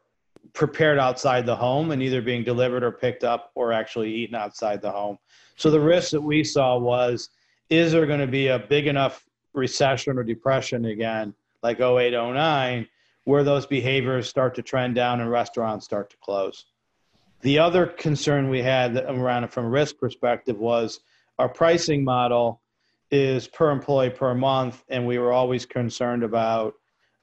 prepared 0.53 0.99
outside 0.99 1.45
the 1.45 1.55
home 1.55 1.91
and 1.91 2.01
either 2.01 2.21
being 2.21 2.43
delivered 2.43 2.83
or 2.83 2.91
picked 2.91 3.23
up 3.23 3.51
or 3.55 3.71
actually 3.71 4.13
eaten 4.13 4.35
outside 4.35 4.81
the 4.81 4.91
home. 4.91 5.17
So 5.55 5.71
the 5.71 5.79
risk 5.79 6.11
that 6.11 6.21
we 6.21 6.43
saw 6.43 6.77
was 6.77 7.29
is 7.69 7.91
there 7.91 8.05
going 8.05 8.19
to 8.19 8.27
be 8.27 8.47
a 8.47 8.59
big 8.59 8.87
enough 8.87 9.25
recession 9.53 10.17
or 10.17 10.23
depression 10.23 10.85
again, 10.85 11.33
like 11.63 11.79
08, 11.79 12.11
09, 12.11 12.87
where 13.25 13.43
those 13.43 13.65
behaviors 13.65 14.27
start 14.27 14.55
to 14.55 14.61
trend 14.61 14.95
down 14.95 15.21
and 15.21 15.29
restaurants 15.29 15.85
start 15.85 16.09
to 16.09 16.17
close? 16.17 16.65
The 17.41 17.59
other 17.59 17.85
concern 17.87 18.49
we 18.49 18.61
had 18.61 18.97
around 18.97 19.45
it 19.45 19.51
from 19.51 19.65
a 19.65 19.69
risk 19.69 19.97
perspective 19.97 20.57
was 20.57 20.99
our 21.37 21.49
pricing 21.49 22.03
model 22.03 22.61
is 23.11 23.47
per 23.47 23.71
employee 23.71 24.09
per 24.09 24.35
month, 24.35 24.83
and 24.89 25.07
we 25.07 25.17
were 25.17 25.31
always 25.31 25.65
concerned 25.65 26.23
about 26.23 26.73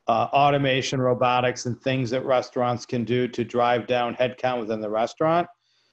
uh, 0.09 0.29
automation, 0.33 1.01
robotics, 1.01 1.66
and 1.66 1.81
things 1.81 2.11
that 2.11 2.25
restaurants 2.25 2.87
can 2.87 3.05
do 3.05 3.29
to 3.29 3.44
drive 3.44 3.87
down 3.87 4.14
headcount 4.14 4.61
within 4.61 4.81
the 4.81 4.88
restaurant. 4.88 5.46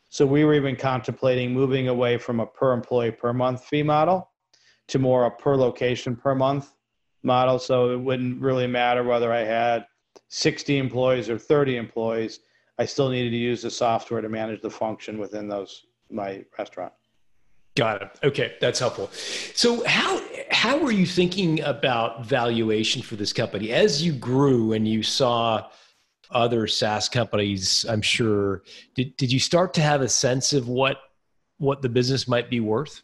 So 0.10 0.25
we 0.25 0.45
were 0.45 0.53
even 0.53 0.75
contemplating 0.75 1.51
moving 1.53 1.88
away 1.88 2.17
from 2.17 2.39
a 2.39 2.45
per 2.45 2.73
employee 2.73 3.12
per 3.12 3.34
month 3.34 3.65
fee 3.65 3.84
model 3.84 4.29
to 4.89 4.99
more 4.99 5.25
a 5.25 5.32
per 5.32 5.56
location 5.56 6.15
per 6.15 6.36
month 6.36 6.71
model. 7.24 7.60
So 7.60 7.92
it 7.92 8.00
wouldn't 8.00 8.42
really 8.42 8.68
matter 8.68 9.04
whether 9.04 9.32
I 9.32 9.42
had 9.42 9.86
60 10.30 10.78
employees 10.78 11.30
or 11.30 11.38
30 11.38 11.78
employees. 11.78 12.40
I 12.78 12.86
still 12.86 13.10
needed 13.10 13.32
to 13.32 13.38
use 13.38 13.62
the 13.62 13.72
software 13.72 14.22
to 14.22 14.30
manage 14.30 14.62
the 14.62 14.70
function 14.70 15.18
within 15.18 15.48
those 15.48 15.86
my 16.10 16.44
restaurant. 16.58 16.94
Got 17.76 18.04
it. 18.04 18.10
Okay, 18.24 18.54
that's 18.62 18.80
helpful. 18.80 19.10
So 19.56 19.84
how 19.86 20.22
how 20.52 20.78
were 20.78 20.92
you 20.92 21.08
thinking 21.08 21.62
about 21.62 22.26
valuation 22.26 23.02
for 23.02 23.16
this 23.16 23.34
company 23.34 23.72
as 23.72 24.04
you 24.04 24.14
grew 24.14 24.74
and 24.74 24.88
you 24.88 25.02
saw 25.02 25.68
other 26.30 26.68
SaaS 26.68 27.10
companies? 27.10 27.86
I'm 27.90 28.02
sure 28.02 28.62
did 28.96 29.18
did 29.18 29.32
you 29.32 29.40
start 29.40 29.74
to 29.76 29.82
have 29.82 30.02
a 30.02 30.10
sense 30.10 30.54
of 30.54 30.68
what 30.68 30.98
what 31.58 31.82
the 31.82 31.90
business 31.90 32.28
might 32.28 32.50
be 32.50 32.60
worth? 32.60 33.02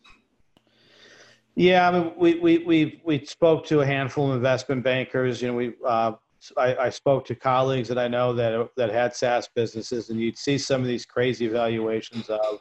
Yeah, 1.56 1.90
I 1.90 1.92
mean, 1.92 2.14
we 2.16 2.36
we 2.36 2.58
we 2.60 3.02
we 3.04 3.26
spoke 3.26 3.66
to 3.68 3.82
a 3.82 3.86
handful 3.86 4.30
of 4.30 4.36
investment 4.36 4.84
bankers. 4.84 5.42
You 5.42 5.50
know, 5.50 5.54
we 5.56 5.74
uh, 5.86 6.14
I, 6.58 6.76
I 6.76 6.90
spoke 6.90 7.26
to 7.26 7.36
colleagues 7.36 7.88
that 7.90 7.98
I 7.98 8.08
know 8.08 8.34
that 8.34 8.70
that 8.78 8.90
had 8.90 9.16
SaaS 9.16 9.50
businesses, 9.54 10.10
and 10.10 10.20
you'd 10.20 10.38
see 10.38 10.58
some 10.58 10.82
of 10.82 10.88
these 10.88 11.06
crazy 11.06 11.48
valuations 11.48 12.30
of 12.30 12.60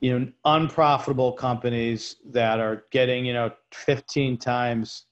you 0.00 0.18
know 0.18 0.28
unprofitable 0.44 1.32
companies 1.32 2.16
that 2.30 2.60
are 2.60 2.84
getting 2.90 3.26
you 3.26 3.32
know 3.32 3.50
15 3.72 4.36
times 4.38 5.06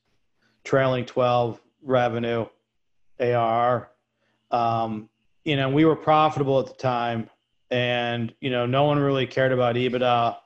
trailing 0.64 1.04
12 1.04 1.60
revenue 1.82 2.46
AR. 3.20 3.90
Um, 4.50 5.08
you 5.44 5.56
know, 5.56 5.68
we 5.68 5.84
were 5.84 5.96
profitable 5.96 6.60
at 6.60 6.66
the 6.66 6.74
time, 6.74 7.30
and 7.70 8.34
you 8.40 8.50
know, 8.50 8.66
no 8.66 8.84
one 8.84 8.98
really 8.98 9.26
cared 9.26 9.52
about 9.52 9.76
EBITDA 9.76 10.36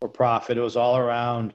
or 0.00 0.08
profit. 0.08 0.56
It 0.56 0.62
was 0.62 0.76
all 0.76 0.96
around, 0.96 1.54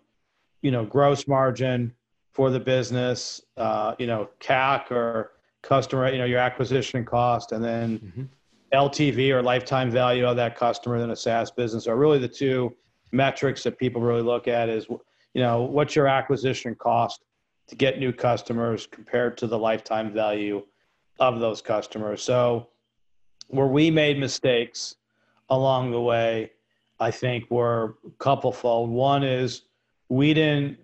you 0.66 0.72
know, 0.72 0.84
gross 0.84 1.28
margin 1.28 1.94
for 2.32 2.50
the 2.50 2.60
business, 2.60 3.40
uh, 3.56 3.94
you 4.00 4.08
know, 4.08 4.28
CAC 4.40 4.90
or 4.90 5.34
customer, 5.62 6.12
you 6.12 6.18
know, 6.18 6.26
your 6.26 6.40
acquisition 6.40 7.06
cost, 7.06 7.52
and 7.52 7.64
then 7.64 8.00
mm-hmm. 8.00 8.24
LTV 8.74 9.30
or 9.30 9.44
lifetime 9.44 9.92
value 9.92 10.26
of 10.26 10.36
that 10.38 10.58
customer 10.58 11.00
than 11.00 11.12
a 11.12 11.16
SaaS 11.16 11.52
business 11.52 11.86
are 11.86 11.96
really 11.96 12.18
the 12.18 12.28
two 12.28 12.76
metrics 13.12 13.62
that 13.62 13.78
people 13.78 14.02
really 14.02 14.24
look 14.24 14.48
at 14.48 14.68
is 14.68 14.88
you 14.90 15.42
know 15.42 15.62
what's 15.62 15.96
your 15.96 16.08
acquisition 16.08 16.74
cost 16.74 17.26
to 17.68 17.76
get 17.76 18.00
new 18.00 18.12
customers 18.12 18.88
compared 18.88 19.38
to 19.38 19.46
the 19.46 19.58
lifetime 19.58 20.12
value 20.12 20.66
of 21.20 21.40
those 21.40 21.62
customers. 21.62 22.24
So 22.24 22.70
where 23.50 23.68
we 23.68 23.92
made 23.92 24.18
mistakes 24.18 24.96
along 25.50 25.92
the 25.92 26.02
way, 26.02 26.54
I 27.00 27.12
think 27.12 27.52
were 27.52 27.98
a 28.04 28.10
couple 28.18 28.52
fold. 28.52 28.90
One 28.90 29.24
is 29.24 29.62
we 30.10 30.34
didn't 30.34 30.78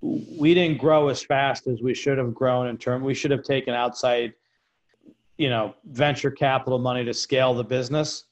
we 0.00 0.52
didn't 0.52 0.78
grow 0.78 1.08
as 1.08 1.22
fast 1.22 1.68
as 1.68 1.80
we 1.80 1.94
should 1.94 2.18
have 2.18 2.34
grown 2.34 2.66
in 2.66 2.76
term. 2.76 3.04
We 3.04 3.14
should 3.14 3.30
have 3.30 3.44
taken 3.44 3.74
outside 3.74 4.34
you 5.38 5.48
know 5.48 5.74
venture 5.84 6.30
capital 6.30 6.78
money 6.78 7.04
to 7.04 7.14
scale 7.14 7.54
the 7.54 7.64
business 7.64 8.24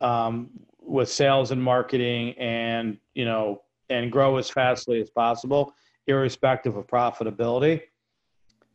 um, 0.00 0.50
with 0.80 1.10
sales 1.10 1.50
and 1.50 1.62
marketing 1.62 2.34
and 2.38 2.98
you 3.14 3.24
know 3.24 3.62
and 3.90 4.10
grow 4.10 4.36
as 4.36 4.50
fastly 4.50 5.00
as 5.00 5.10
possible 5.10 5.74
irrespective 6.06 6.76
of 6.76 6.86
profitability. 6.86 7.82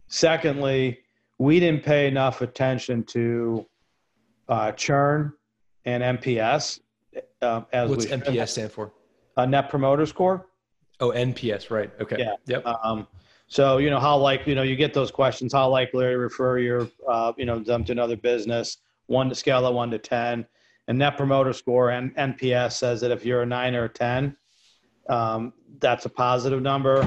Secondly 0.08 1.00
we 1.38 1.60
didn't 1.60 1.84
pay 1.84 2.08
enough 2.08 2.42
attention 2.42 3.04
to 3.04 3.66
uh, 4.50 4.72
churn 4.74 5.32
and 5.86 6.04
nps 6.20 6.80
uh, 7.42 7.62
as 7.72 7.90
what's 7.90 8.06
nps 8.06 8.50
stand 8.50 8.72
for? 8.72 8.92
A 9.38 9.48
net 9.48 9.70
promoter 9.70 10.06
score 10.06 10.49
oh 11.00 11.12
nps 11.12 11.70
right 11.70 11.92
okay 12.00 12.18
yeah 12.20 12.34
yep 12.46 12.66
um, 12.66 13.08
so, 13.50 13.80
you 13.80 13.90
know, 13.90 14.00
how 14.00 14.16
likely, 14.16 14.52
you 14.52 14.56
know, 14.56 14.62
you 14.62 14.76
get 14.76 14.94
those 14.94 15.10
questions, 15.10 15.54
how 15.54 15.68
likely 15.70 16.06
to 16.06 16.18
refer 16.18 16.60
your, 16.60 16.88
uh, 17.08 17.34
you 17.36 17.46
know, 17.46 17.58
them 17.58 17.84
to 17.86 17.92
another 17.92 18.16
business, 18.16 18.78
one 19.08 19.28
to 19.28 19.34
scale 19.34 19.66
of 19.66 19.74
one 19.74 19.90
to 19.90 19.98
10. 19.98 20.46
And 20.88 20.98
net 21.00 21.18
promoter 21.18 21.52
score 21.52 21.90
and 21.90 22.16
NPS 22.16 22.74
says 22.74 23.02
that 23.02 23.10
if 23.10 23.26
you're 23.26 23.42
a 23.42 23.46
nine 23.48 23.74
or 23.74 23.86
a 23.86 23.90
10, 23.90 24.38
um, 25.10 25.54
that's 25.80 26.06
a 26.06 26.10
positive 26.10 26.62
number. 26.62 27.02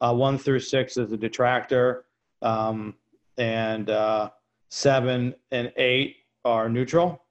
Uh, 0.00 0.14
one 0.14 0.38
through 0.38 0.60
six 0.60 0.96
is 0.96 1.10
a 1.10 1.16
detractor. 1.16 2.04
Um, 2.40 2.94
and 3.36 3.90
uh, 3.90 4.30
seven 4.68 5.34
and 5.50 5.72
eight 5.76 6.18
are 6.44 6.68
neutral. 6.68 7.24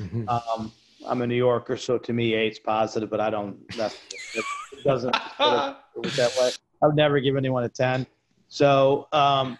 Mm-hmm. 0.00 0.28
Um, 0.28 0.72
I'm 1.06 1.20
a 1.20 1.26
New 1.26 1.34
Yorker, 1.34 1.76
so 1.76 1.98
to 1.98 2.12
me, 2.14 2.34
eight's 2.34 2.58
positive, 2.58 3.10
but 3.10 3.20
I 3.20 3.28
don't, 3.28 3.68
that, 3.76 3.94
it 4.34 4.44
doesn't 4.84 5.12
that 5.38 6.36
way. 6.40 6.50
I 6.82 6.86
would 6.86 6.96
never 6.96 7.20
give 7.20 7.36
anyone 7.36 7.64
a 7.64 7.68
10. 7.68 8.06
So, 8.48 9.08
um, 9.12 9.58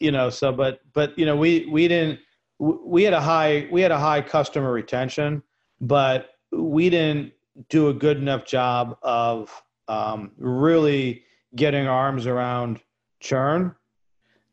you 0.00 0.12
know, 0.12 0.30
so, 0.30 0.52
but, 0.52 0.80
but, 0.92 1.18
you 1.18 1.26
know, 1.26 1.36
we, 1.36 1.66
we 1.70 1.88
didn't, 1.88 2.20
we 2.58 3.04
had 3.04 3.14
a 3.14 3.20
high, 3.20 3.68
we 3.70 3.80
had 3.80 3.92
a 3.92 3.98
high 3.98 4.20
customer 4.20 4.72
retention, 4.72 5.42
but 5.80 6.30
we 6.50 6.90
didn't 6.90 7.32
do 7.68 7.88
a 7.88 7.94
good 7.94 8.18
enough 8.18 8.44
job 8.44 8.98
of 9.02 9.62
um, 9.88 10.32
really 10.38 11.24
getting 11.56 11.86
our 11.86 11.98
arms 11.98 12.26
around 12.26 12.80
churn 13.20 13.74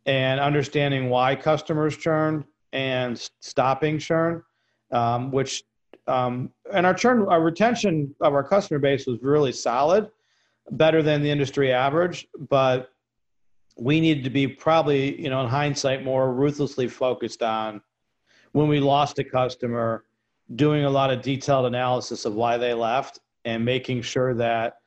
and 0.05 0.39
understanding 0.39 1.09
why 1.09 1.35
customers 1.35 1.97
churn 1.97 2.45
and 2.73 3.29
stopping 3.39 3.97
churn, 3.99 4.43
um, 4.91 5.31
which 5.31 5.63
um, 6.07 6.51
and 6.71 6.85
our 6.85 6.93
churn, 6.93 7.25
our 7.27 7.41
retention 7.41 8.13
of 8.21 8.33
our 8.33 8.43
customer 8.43 8.79
base 8.79 9.07
was 9.07 9.19
really 9.21 9.51
solid 9.51 10.09
better 10.71 11.03
than 11.03 11.21
the 11.21 11.29
industry 11.29 11.71
average, 11.71 12.27
but 12.49 12.89
we 13.77 13.99
needed 13.99 14.23
to 14.23 14.29
be 14.29 14.47
probably, 14.47 15.21
you 15.21 15.29
know, 15.29 15.41
in 15.41 15.47
hindsight, 15.47 16.03
more 16.03 16.33
ruthlessly 16.33 16.87
focused 16.87 17.43
on 17.43 17.81
when 18.53 18.67
we 18.67 18.79
lost 18.79 19.19
a 19.19 19.23
customer, 19.23 20.05
doing 20.55 20.85
a 20.85 20.89
lot 20.89 21.11
of 21.11 21.21
detailed 21.21 21.65
analysis 21.65 22.25
of 22.25 22.35
why 22.35 22.57
they 22.57 22.73
left 22.73 23.19
and 23.43 23.65
making 23.65 24.01
sure 24.01 24.33
that 24.33 24.77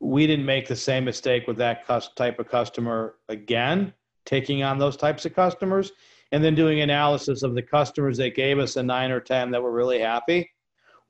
we 0.00 0.26
didn't 0.26 0.46
make 0.46 0.66
the 0.66 0.76
same 0.76 1.04
mistake 1.04 1.46
with 1.46 1.56
that 1.58 1.86
type 2.16 2.38
of 2.38 2.48
customer 2.48 3.16
again, 3.28 3.92
taking 4.24 4.62
on 4.62 4.78
those 4.78 4.96
types 4.96 5.24
of 5.26 5.34
customers, 5.34 5.92
and 6.32 6.42
then 6.42 6.54
doing 6.54 6.80
analysis 6.80 7.42
of 7.42 7.54
the 7.54 7.62
customers 7.62 8.16
that 8.16 8.34
gave 8.34 8.58
us 8.58 8.76
a 8.76 8.82
nine 8.82 9.10
or 9.10 9.20
10 9.20 9.50
that 9.50 9.62
were 9.62 9.72
really 9.72 10.00
happy. 10.00 10.50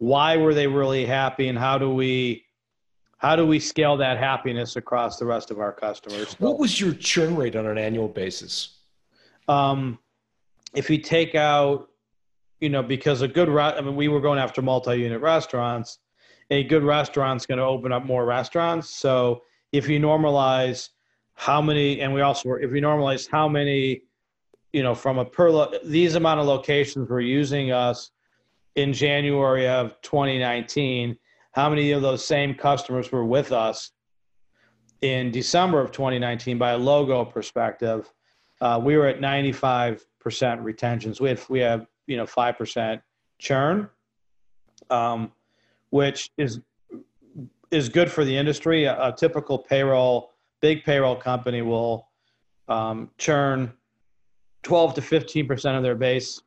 Why 0.03 0.37
were 0.37 0.53
they 0.53 0.67
really 0.67 1.07
happy, 1.07 1.47
and 1.47 1.57
how 1.57 1.79
do 1.79 1.89
we 1.89 2.45
how 3.19 3.37
do 3.37 3.47
we 3.47 3.61
scale 3.61 3.97
that 3.99 4.19
happiness 4.19 4.75
across 4.75 5.17
the 5.17 5.25
rest 5.25 5.53
of 5.53 5.61
our 5.61 5.73
customers? 5.73 6.35
What 6.41 6.59
was 6.59 6.81
your 6.81 6.93
churn 6.93 7.37
rate 7.37 7.55
on 7.55 7.67
an 7.67 7.79
annual 7.79 8.09
basis? 8.09 8.79
Um, 9.47 10.01
if 10.75 10.91
you 10.91 10.99
take 10.99 11.37
out, 11.37 11.89
you 12.59 12.69
know, 12.69 12.83
because 12.83 13.23
a 13.23 13.29
good, 13.29 13.49
I 13.49 13.81
mean, 13.81 13.95
we 13.95 14.09
were 14.09 14.21
going 14.21 14.41
after 14.41 14.61
multi-unit 14.61 15.21
restaurants. 15.21 16.01
A 16.51 16.65
good 16.65 16.83
restaurant's 16.83 17.47
going 17.47 17.59
to 17.59 17.65
open 17.65 17.93
up 17.93 18.05
more 18.05 18.25
restaurants. 18.25 18.91
So 18.91 19.43
if 19.71 19.89
you 19.89 20.01
normalize 20.01 20.89
how 21.35 21.63
many, 21.63 22.01
and 22.01 22.13
we 22.13 22.23
also, 22.23 22.49
were 22.49 22.61
if 22.61 22.73
you 22.73 22.81
normalize 22.81 23.29
how 23.31 23.47
many, 23.49 24.03
you 24.73 24.83
know, 24.83 24.97
from 24.97 25.19
a 25.19 25.25
per 25.25 25.49
lo- 25.49 25.73
these 25.85 26.17
amount 26.17 26.41
of 26.41 26.47
locations 26.47 27.09
were 27.09 27.21
using 27.21 27.71
us 27.71 28.11
in 28.77 28.93
January 28.93 29.69
of 29.69 30.01
2019 30.03 31.17
how 31.53 31.69
many 31.69 31.93
of 31.93 32.01
those 32.01 32.25
same 32.25 32.55
customers 32.55 33.13
were 33.13 33.27
with 33.27 33.53
us 33.53 33.93
in 35.03 35.33
December 35.33 35.81
of 35.81 35.91
2019, 35.91 36.59
by 36.59 36.71
a 36.73 36.79
logo 36.79 37.25
perspective, 37.25 38.11
uh, 38.61 38.81
we 38.83 38.97
were 38.97 39.07
at 39.07 39.21
95% 39.21 39.99
retentions. 40.63 41.21
We 41.21 41.29
had 41.29 41.41
we 41.49 41.59
have 41.59 41.87
you 42.07 42.17
know 42.17 42.27
five 42.27 42.57
percent 42.57 43.03
churn, 43.39 43.89
um, 44.91 45.33
which 45.91 46.31
is 46.39 46.61
is 47.73 47.89
good 47.89 48.11
for 48.11 48.25
the 48.25 48.37
industry. 48.37 48.85
A, 48.85 49.09
a, 49.09 49.13
typical 49.13 49.59
payroll, 49.59 50.31
big 50.61 50.85
payroll 50.85 51.17
company 51.17 51.63
will 51.63 52.09
um, 52.69 53.11
churn 53.19 53.73
12 54.63 54.95
to 54.95 55.03
15 55.03 55.49
percent 55.49 55.77
of 55.77 55.83
their 55.83 55.97
base 55.97 56.41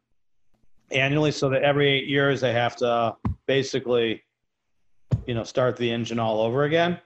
annually, 0.92 1.32
so 1.32 1.50
that 1.50 1.64
every 1.64 1.90
eight 1.90 2.08
years 2.08 2.42
they 2.42 2.54
have 2.54 2.76
to 2.78 3.16
basically, 3.46 4.24
you 5.26 5.34
know, 5.34 5.44
start 5.44 5.78
the 5.78 5.90
engine 5.90 6.20
all 6.20 6.42
over 6.42 6.64
again. 6.64 7.00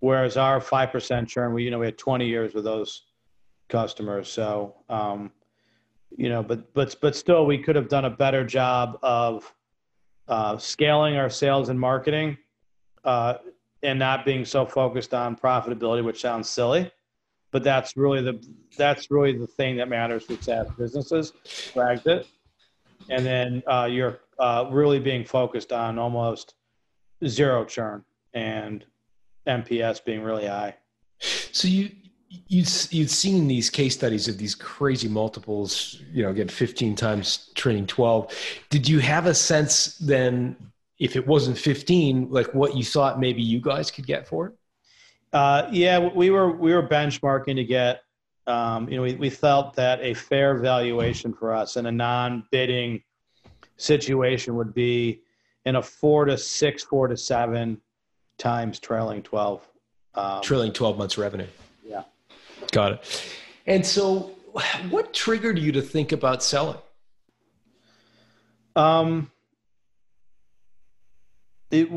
Whereas 0.00 0.36
our 0.36 0.60
five 0.60 0.90
percent 0.90 1.28
churn, 1.28 1.52
we 1.52 1.64
you 1.64 1.70
know 1.70 1.78
we 1.78 1.86
had 1.86 1.98
20 1.98 2.26
years 2.26 2.54
with 2.54 2.64
those 2.64 3.04
customers, 3.68 4.28
so 4.28 4.74
um, 4.88 5.30
you 6.16 6.28
know, 6.28 6.42
but 6.42 6.72
but 6.74 6.96
but 7.00 7.16
still, 7.16 7.46
we 7.46 7.58
could 7.58 7.76
have 7.76 7.88
done 7.88 8.04
a 8.04 8.10
better 8.10 8.44
job 8.44 8.98
of 9.02 9.52
uh, 10.28 10.56
scaling 10.58 11.16
our 11.16 11.30
sales 11.30 11.68
and 11.68 11.78
marketing, 11.78 12.36
uh, 13.04 13.34
and 13.82 13.98
not 13.98 14.24
being 14.24 14.44
so 14.44 14.66
focused 14.66 15.14
on 15.14 15.36
profitability, 15.36 16.04
which 16.04 16.20
sounds 16.20 16.48
silly, 16.48 16.90
but 17.50 17.62
that's 17.62 17.96
really 17.96 18.22
the 18.22 18.44
that's 18.76 19.10
really 19.10 19.36
the 19.36 19.46
thing 19.46 19.76
that 19.76 19.88
matters 19.88 20.28
with 20.28 20.42
SaaS 20.42 20.66
businesses. 20.78 21.32
Flagged 21.44 22.06
it, 22.06 22.26
and 23.10 23.24
then 23.24 23.62
uh, 23.66 23.88
you're 23.90 24.20
uh, 24.38 24.66
really 24.70 24.98
being 24.98 25.24
focused 25.24 25.72
on 25.72 25.98
almost 25.98 26.54
zero 27.26 27.64
churn 27.64 28.04
and 28.34 28.84
NPS 29.46 30.04
being 30.04 30.22
really 30.22 30.46
high. 30.46 30.76
So 31.20 31.68
you 31.68 31.90
you'd 32.48 32.68
you'd 32.90 33.10
seen 33.10 33.46
these 33.46 33.70
case 33.70 33.94
studies 33.94 34.28
of 34.28 34.38
these 34.38 34.54
crazy 34.54 35.08
multiples, 35.08 36.02
you 36.12 36.22
know, 36.22 36.30
again, 36.30 36.48
15 36.48 36.96
times 36.96 37.50
trailing 37.54 37.86
12. 37.86 38.34
Did 38.70 38.88
you 38.88 38.98
have 39.00 39.26
a 39.26 39.34
sense 39.34 39.96
then 39.98 40.56
if 40.98 41.16
it 41.16 41.26
wasn't 41.26 41.58
15, 41.58 42.30
like 42.30 42.52
what 42.54 42.76
you 42.76 42.84
thought 42.84 43.20
maybe 43.20 43.42
you 43.42 43.60
guys 43.60 43.90
could 43.90 44.06
get 44.06 44.26
for 44.26 44.48
it? 44.48 44.54
Uh, 45.32 45.68
yeah, 45.72 45.98
we 45.98 46.30
were 46.30 46.50
we 46.50 46.74
were 46.74 46.86
benchmarking 46.86 47.56
to 47.56 47.64
get 47.64 48.02
um, 48.46 48.88
you 48.88 48.96
know, 48.96 49.02
we, 49.02 49.14
we 49.14 49.30
felt 49.30 49.74
that 49.74 50.00
a 50.00 50.14
fair 50.14 50.56
valuation 50.56 51.32
for 51.32 51.52
us 51.52 51.76
in 51.76 51.86
a 51.86 51.92
non-bidding 51.92 53.02
situation 53.76 54.56
would 54.56 54.74
be 54.74 55.20
in 55.64 55.76
a 55.76 55.82
four 55.82 56.24
to 56.24 56.36
six, 56.36 56.82
four 56.82 57.08
to 57.08 57.16
seven 57.16 57.80
times 58.38 58.78
trailing 58.78 59.22
12. 59.22 59.68
Um, 60.14 60.42
trailing 60.42 60.72
12 60.72 60.98
months 60.98 61.16
revenue. 61.16 61.46
Yeah. 61.84 62.02
Got 62.72 62.92
it. 62.92 63.24
And 63.66 63.86
so 63.86 64.32
what 64.90 65.14
triggered 65.14 65.58
you 65.58 65.72
to 65.72 65.82
think 65.82 66.12
about 66.12 66.42
selling? 66.42 66.78
Um, 68.74 69.30
it, 71.70 71.88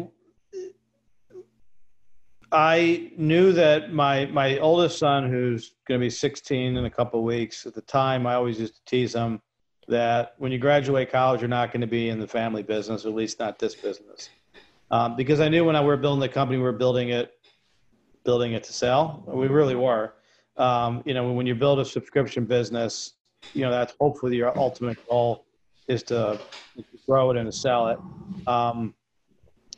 I 2.55 3.11
knew 3.17 3.51
that 3.51 3.91
my 3.91 4.27
my 4.27 4.57
oldest 4.59 4.97
son, 4.97 5.29
who's 5.29 5.75
going 5.89 5.99
to 5.99 6.05
be 6.05 6.09
16 6.09 6.77
in 6.77 6.85
a 6.85 6.89
couple 6.89 7.21
weeks, 7.21 7.65
at 7.65 7.75
the 7.75 7.81
time 7.81 8.25
I 8.25 8.35
always 8.35 8.57
used 8.57 8.75
to 8.75 8.85
tease 8.85 9.13
him 9.13 9.41
that 9.89 10.35
when 10.37 10.53
you 10.53 10.57
graduate 10.57 11.11
college, 11.11 11.41
you're 11.41 11.49
not 11.49 11.73
going 11.73 11.81
to 11.81 11.87
be 11.87 12.07
in 12.07 12.17
the 12.17 12.27
family 12.27 12.63
business, 12.63 13.05
at 13.05 13.13
least 13.13 13.39
not 13.39 13.59
this 13.59 13.75
business, 13.75 14.29
um, 14.89 15.17
because 15.17 15.41
I 15.41 15.49
knew 15.49 15.65
when 15.65 15.75
I 15.75 15.81
were 15.81 15.97
building 15.97 16.21
the 16.21 16.29
company, 16.29 16.57
we 16.57 16.63
were 16.63 16.71
building 16.71 17.09
it, 17.09 17.33
building 18.23 18.53
it 18.53 18.63
to 18.63 18.73
sell. 18.73 19.25
We 19.27 19.47
really 19.47 19.75
were. 19.75 20.13
Um, 20.55 21.03
you 21.05 21.13
know, 21.13 21.33
when 21.33 21.45
you 21.45 21.55
build 21.55 21.79
a 21.79 21.85
subscription 21.85 22.45
business, 22.45 23.15
you 23.53 23.63
know 23.63 23.71
that's 23.71 23.93
hopefully 23.99 24.37
your 24.37 24.57
ultimate 24.57 24.97
goal 25.09 25.45
is 25.89 26.03
to, 26.03 26.39
grow 27.05 27.31
it 27.31 27.37
and 27.37 27.51
to 27.51 27.57
sell 27.57 27.89
it. 27.89 27.99
Um, 28.47 28.93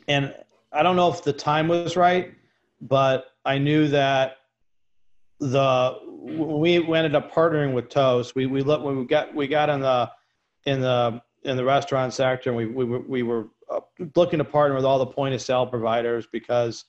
and 0.06 0.32
I 0.72 0.84
don't 0.84 0.94
know 0.94 1.10
if 1.10 1.24
the 1.24 1.32
time 1.32 1.66
was 1.66 1.96
right 1.96 2.37
but 2.80 3.26
I 3.44 3.58
knew 3.58 3.88
that 3.88 4.36
the 5.40 5.98
we 6.04 6.76
ended 6.76 7.14
up 7.14 7.32
partnering 7.32 7.72
with 7.72 7.88
Toast. 7.88 8.34
We 8.34 8.46
we 8.46 8.62
look 8.62 8.82
when 8.82 8.98
we 8.98 9.04
got 9.04 9.34
we 9.34 9.46
got 9.46 9.70
in 9.70 9.80
the 9.80 10.10
in 10.66 10.80
the 10.80 11.22
in 11.44 11.56
the 11.56 11.64
restaurant 11.64 12.12
sector, 12.12 12.50
and 12.50 12.56
we 12.56 12.66
we 12.66 12.84
were, 12.84 13.00
we 13.00 13.22
were 13.22 13.48
uh, 13.70 13.80
looking 14.16 14.38
to 14.38 14.44
partner 14.44 14.74
with 14.74 14.84
all 14.84 14.98
the 14.98 15.06
point 15.06 15.34
of 15.34 15.42
sale 15.42 15.66
providers 15.66 16.26
because 16.30 16.84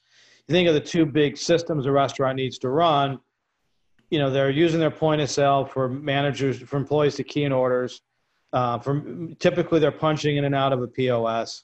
you 0.47 0.53
think 0.53 0.67
of 0.67 0.73
the 0.73 0.81
two 0.81 1.05
big 1.05 1.37
systems 1.37 1.85
a 1.85 1.91
restaurant 1.91 2.35
needs 2.35 2.57
to 2.59 2.69
run. 2.69 3.19
You 4.09 4.17
know, 4.17 4.31
they're 4.31 4.49
using 4.49 4.79
their 4.79 4.91
point 4.91 5.21
of 5.21 5.29
sale 5.29 5.65
for 5.65 5.87
managers 5.87 6.59
for 6.59 6.77
employees 6.77 7.15
to 7.15 7.23
key 7.23 7.43
in 7.43 7.51
orders. 7.51 8.01
Uh, 8.51 8.79
from 8.79 9.35
typically 9.39 9.79
they're 9.79 9.91
punching 9.91 10.37
in 10.37 10.45
and 10.45 10.55
out 10.55 10.73
of 10.73 10.81
a 10.81 10.87
POS. 10.87 11.63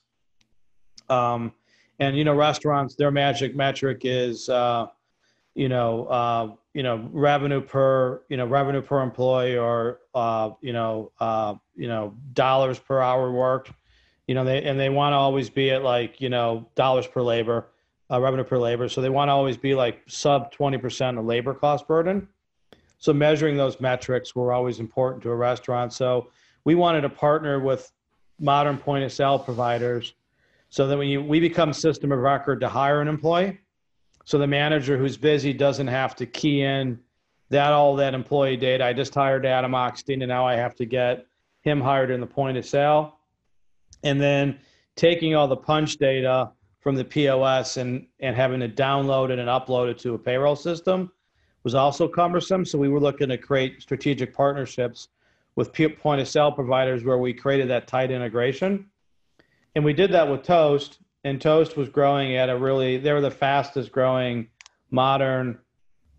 Um, 1.09 1.53
and 2.00 2.18
you 2.18 2.24
know 2.24 2.36
restaurants 2.36 2.96
their 2.96 3.12
magic 3.12 3.56
metric 3.56 4.02
is 4.04 4.50
uh, 4.50 4.88
you 5.54 5.70
know 5.70 6.06
uh, 6.06 6.52
you 6.74 6.84
know 6.84 7.10
revenue 7.12 7.62
per 7.62 8.22
you 8.30 8.38
know 8.38 8.46
revenue 8.46 8.82
per 8.82 9.02
employee 9.02 9.58
or 9.58 10.02
uh, 10.14 10.52
you 10.62 10.74
know 10.74 11.12
uh, 11.20 11.56
you 11.76 11.88
know 11.88 12.14
dollars 12.34 12.80
per 12.80 13.02
hour 13.02 13.32
worked. 13.32 13.72
You 14.28 14.36
know 14.36 14.43
they 14.43 14.64
and 14.64 14.80
they 14.80 14.89
want 14.89 15.14
to 15.14 15.18
always 15.18 15.50
be 15.50 15.72
at 15.72 15.84
like 15.84 16.20
you 16.20 16.30
know 16.30 16.68
dollars 16.76 17.08
per 17.08 17.22
labor 17.22 17.68
uh, 18.12 18.20
revenue 18.20 18.43
per 18.43 18.58
labor. 18.58 18.89
So 18.89 19.02
they 19.02 19.10
want 19.10 19.30
to 19.30 19.34
always 19.34 19.58
be 19.58 19.76
like 19.76 20.02
sub 20.08 20.54
20% 20.54 21.20
of 21.20 21.26
labor 21.26 21.54
cost 21.54 21.88
burden. 21.88 22.28
So 22.98 23.14
measuring 23.14 23.58
those 23.58 23.80
metrics 23.80 24.36
were 24.36 24.52
always 24.52 24.80
important 24.80 25.24
to 25.24 25.30
a 25.30 25.36
restaurant. 25.36 25.93
So 25.93 26.30
we 26.64 26.76
wanted 26.76 27.02
to 27.02 27.10
partner 27.10 27.60
with 27.60 27.91
modern 28.39 28.78
point 28.78 29.04
of 29.04 29.12
sale 29.12 29.39
providers 29.39 30.14
so 30.70 30.88
that 30.88 30.97
when 30.97 31.07
you, 31.07 31.22
we 31.22 31.39
become 31.39 31.74
system 31.74 32.11
of 32.11 32.20
record 32.20 32.59
to 32.61 32.70
hire 32.70 33.01
an 33.01 33.07
employee, 33.07 33.59
so 34.26 34.38
the 34.38 34.47
manager 34.47 34.97
who's 34.97 35.18
busy 35.18 35.53
doesn't 35.53 35.88
have 35.88 36.16
to 36.16 36.26
key 36.26 36.61
in 36.61 36.99
that 37.49 37.72
all 37.72 37.95
that 37.95 38.13
employee 38.13 38.57
data. 38.57 38.84
I 38.84 38.93
just 38.93 39.13
hired 39.13 39.45
Adam 39.45 39.72
Ochstein, 39.72 40.22
and 40.22 40.28
now 40.28 40.47
I 40.47 40.55
have 40.55 40.76
to 40.76 40.86
get 40.86 41.28
him 41.61 41.80
hired 41.80 42.11
in 42.11 42.20
the 42.20 42.28
point 42.28 42.57
of 42.57 42.66
sale, 42.66 43.18
and 44.03 44.20
then 44.20 44.59
taking 44.95 45.36
all 45.36 45.47
the 45.47 45.57
punch 45.57 45.97
data 45.97 46.51
from 46.80 46.95
the 46.95 47.03
POS 47.03 47.78
and 47.78 48.05
and 48.20 48.36
having 48.36 48.59
to 48.59 48.70
download 48.70 49.30
it 49.30 49.39
and 49.39 49.49
upload 49.49 49.89
it 49.89 49.99
to 49.99 50.13
a 50.13 50.20
payroll 50.20 50.55
system 50.55 51.11
was 51.63 51.76
also 51.76 52.07
cumbersome. 52.07 52.63
So 52.63 52.78
we 52.78 52.89
were 52.89 52.99
looking 52.99 53.30
to 53.30 53.38
create 53.38 53.82
strategic 53.82 54.34
partnerships 54.34 55.09
with 55.55 55.74
point 55.97 56.22
of 56.22 56.28
sale 56.28 56.51
providers 56.51 57.03
where 57.03 57.18
we 57.18 57.34
created 57.34 57.70
that 57.70 57.88
tight 57.88 58.11
integration 58.11 58.86
and 59.76 59.84
we 59.84 59.93
did 59.93 60.13
that 60.13 60.30
with 60.30 60.43
Toast, 60.43 60.99
and 61.23 61.39
Toast 61.39 61.76
was 61.76 61.89
growing 61.89 62.38
at 62.38 62.49
a 62.49 62.57
really 62.57 62.97
they 62.97 63.11
were 63.11 63.21
the 63.21 63.32
fastest 63.32 63.91
growing 63.91 64.47
modern 64.89 65.59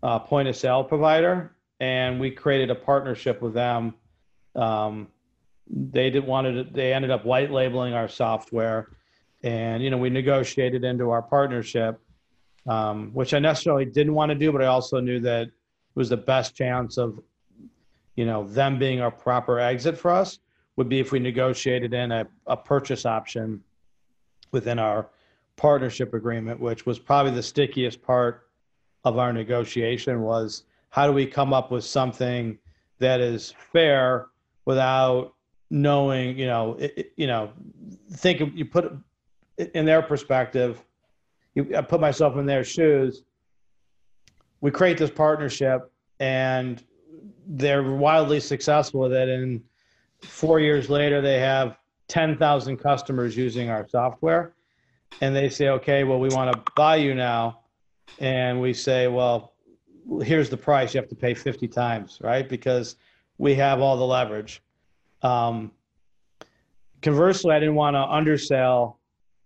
uh, 0.03 0.19
point 0.19 0.47
of 0.47 0.55
sale 0.55 0.83
provider, 0.83 1.55
and 1.79 2.19
we 2.19 2.29
created 2.29 2.69
a 2.69 2.75
partnership 2.75 3.41
with 3.41 3.53
them. 3.53 3.95
Um, 4.55 5.07
they 5.69 6.09
did 6.09 6.25
wanted 6.25 6.67
to, 6.67 6.73
they 6.73 6.93
ended 6.93 7.11
up 7.11 7.25
white 7.25 7.51
labeling 7.51 7.93
our 7.93 8.07
software, 8.07 8.89
and 9.43 9.83
you 9.83 9.89
know 9.89 9.97
we 9.97 10.09
negotiated 10.09 10.83
into 10.83 11.09
our 11.09 11.23
partnership, 11.23 11.99
um, 12.67 13.11
which 13.13 13.33
I 13.33 13.39
necessarily 13.39 13.85
didn't 13.85 14.13
want 14.13 14.29
to 14.29 14.35
do, 14.35 14.51
but 14.51 14.61
I 14.61 14.67
also 14.67 14.99
knew 14.99 15.19
that 15.21 15.47
it 15.47 15.51
was 15.95 16.09
the 16.09 16.17
best 16.17 16.55
chance 16.55 16.97
of 16.97 17.19
you 18.15 18.25
know 18.25 18.47
them 18.47 18.77
being 18.77 19.01
our 19.01 19.11
proper 19.11 19.59
exit 19.59 19.97
for 19.97 20.11
us 20.11 20.39
would 20.77 20.87
be 20.87 20.99
if 20.99 21.11
we 21.11 21.19
negotiated 21.19 21.93
in 21.93 22.11
a, 22.11 22.25
a 22.45 22.55
purchase 22.55 23.05
option 23.05 23.61
within 24.51 24.79
our 24.79 25.09
partnership 25.57 26.13
agreement, 26.13 26.59
which 26.59 26.85
was 26.85 26.99
probably 26.99 27.31
the 27.31 27.43
stickiest 27.43 28.01
part 28.01 28.47
of 29.03 29.17
our 29.17 29.33
negotiation 29.33 30.21
was 30.21 30.63
how 30.89 31.05
do 31.07 31.13
we 31.13 31.25
come 31.25 31.53
up 31.53 31.71
with 31.71 31.83
something 31.83 32.57
that 32.99 33.19
is 33.19 33.53
fair 33.71 34.27
without 34.65 35.33
knowing, 35.69 36.37
you 36.37 36.45
know, 36.45 36.75
it, 36.79 37.11
you 37.17 37.27
know, 37.27 37.51
think 38.13 38.41
you 38.55 38.65
put 38.65 38.93
in 39.57 39.85
their 39.85 40.01
perspective, 40.01 40.83
you, 41.55 41.75
I 41.75 41.81
put 41.81 41.99
myself 41.99 42.37
in 42.37 42.45
their 42.45 42.63
shoes. 42.63 43.23
We 44.61 44.71
create 44.71 44.97
this 44.97 45.11
partnership 45.11 45.91
and 46.19 46.83
they're 47.47 47.83
wildly 47.83 48.39
successful 48.39 49.01
with 49.01 49.13
it. 49.13 49.29
And 49.29 49.61
four 50.21 50.59
years 50.59 50.89
later, 50.89 51.21
they 51.21 51.39
have 51.39 51.77
10,000 52.07 52.77
customers 52.77 53.35
using 53.35 53.69
our 53.69 53.87
software. 53.87 54.53
And 55.21 55.35
they 55.35 55.49
say, 55.49 55.69
okay, 55.69 56.03
well, 56.03 56.19
we 56.19 56.29
want 56.29 56.53
to 56.53 56.71
buy 56.75 56.97
you 56.97 57.15
now. 57.15 57.61
And 58.19 58.61
we 58.61 58.73
say, 58.73 59.07
well, 59.07 59.53
here's 60.21 60.49
the 60.49 60.57
price. 60.57 60.93
You 60.93 61.01
have 61.01 61.09
to 61.09 61.15
pay 61.15 61.33
50 61.33 61.67
times, 61.67 62.19
right? 62.21 62.47
Because 62.47 62.95
we 63.37 63.55
have 63.55 63.81
all 63.81 63.97
the 63.97 64.05
leverage. 64.05 64.61
Um, 65.21 65.71
conversely, 67.01 67.53
I 67.53 67.59
didn't 67.59 67.75
want 67.75 67.95
to 67.95 68.01
undersell 68.01 68.99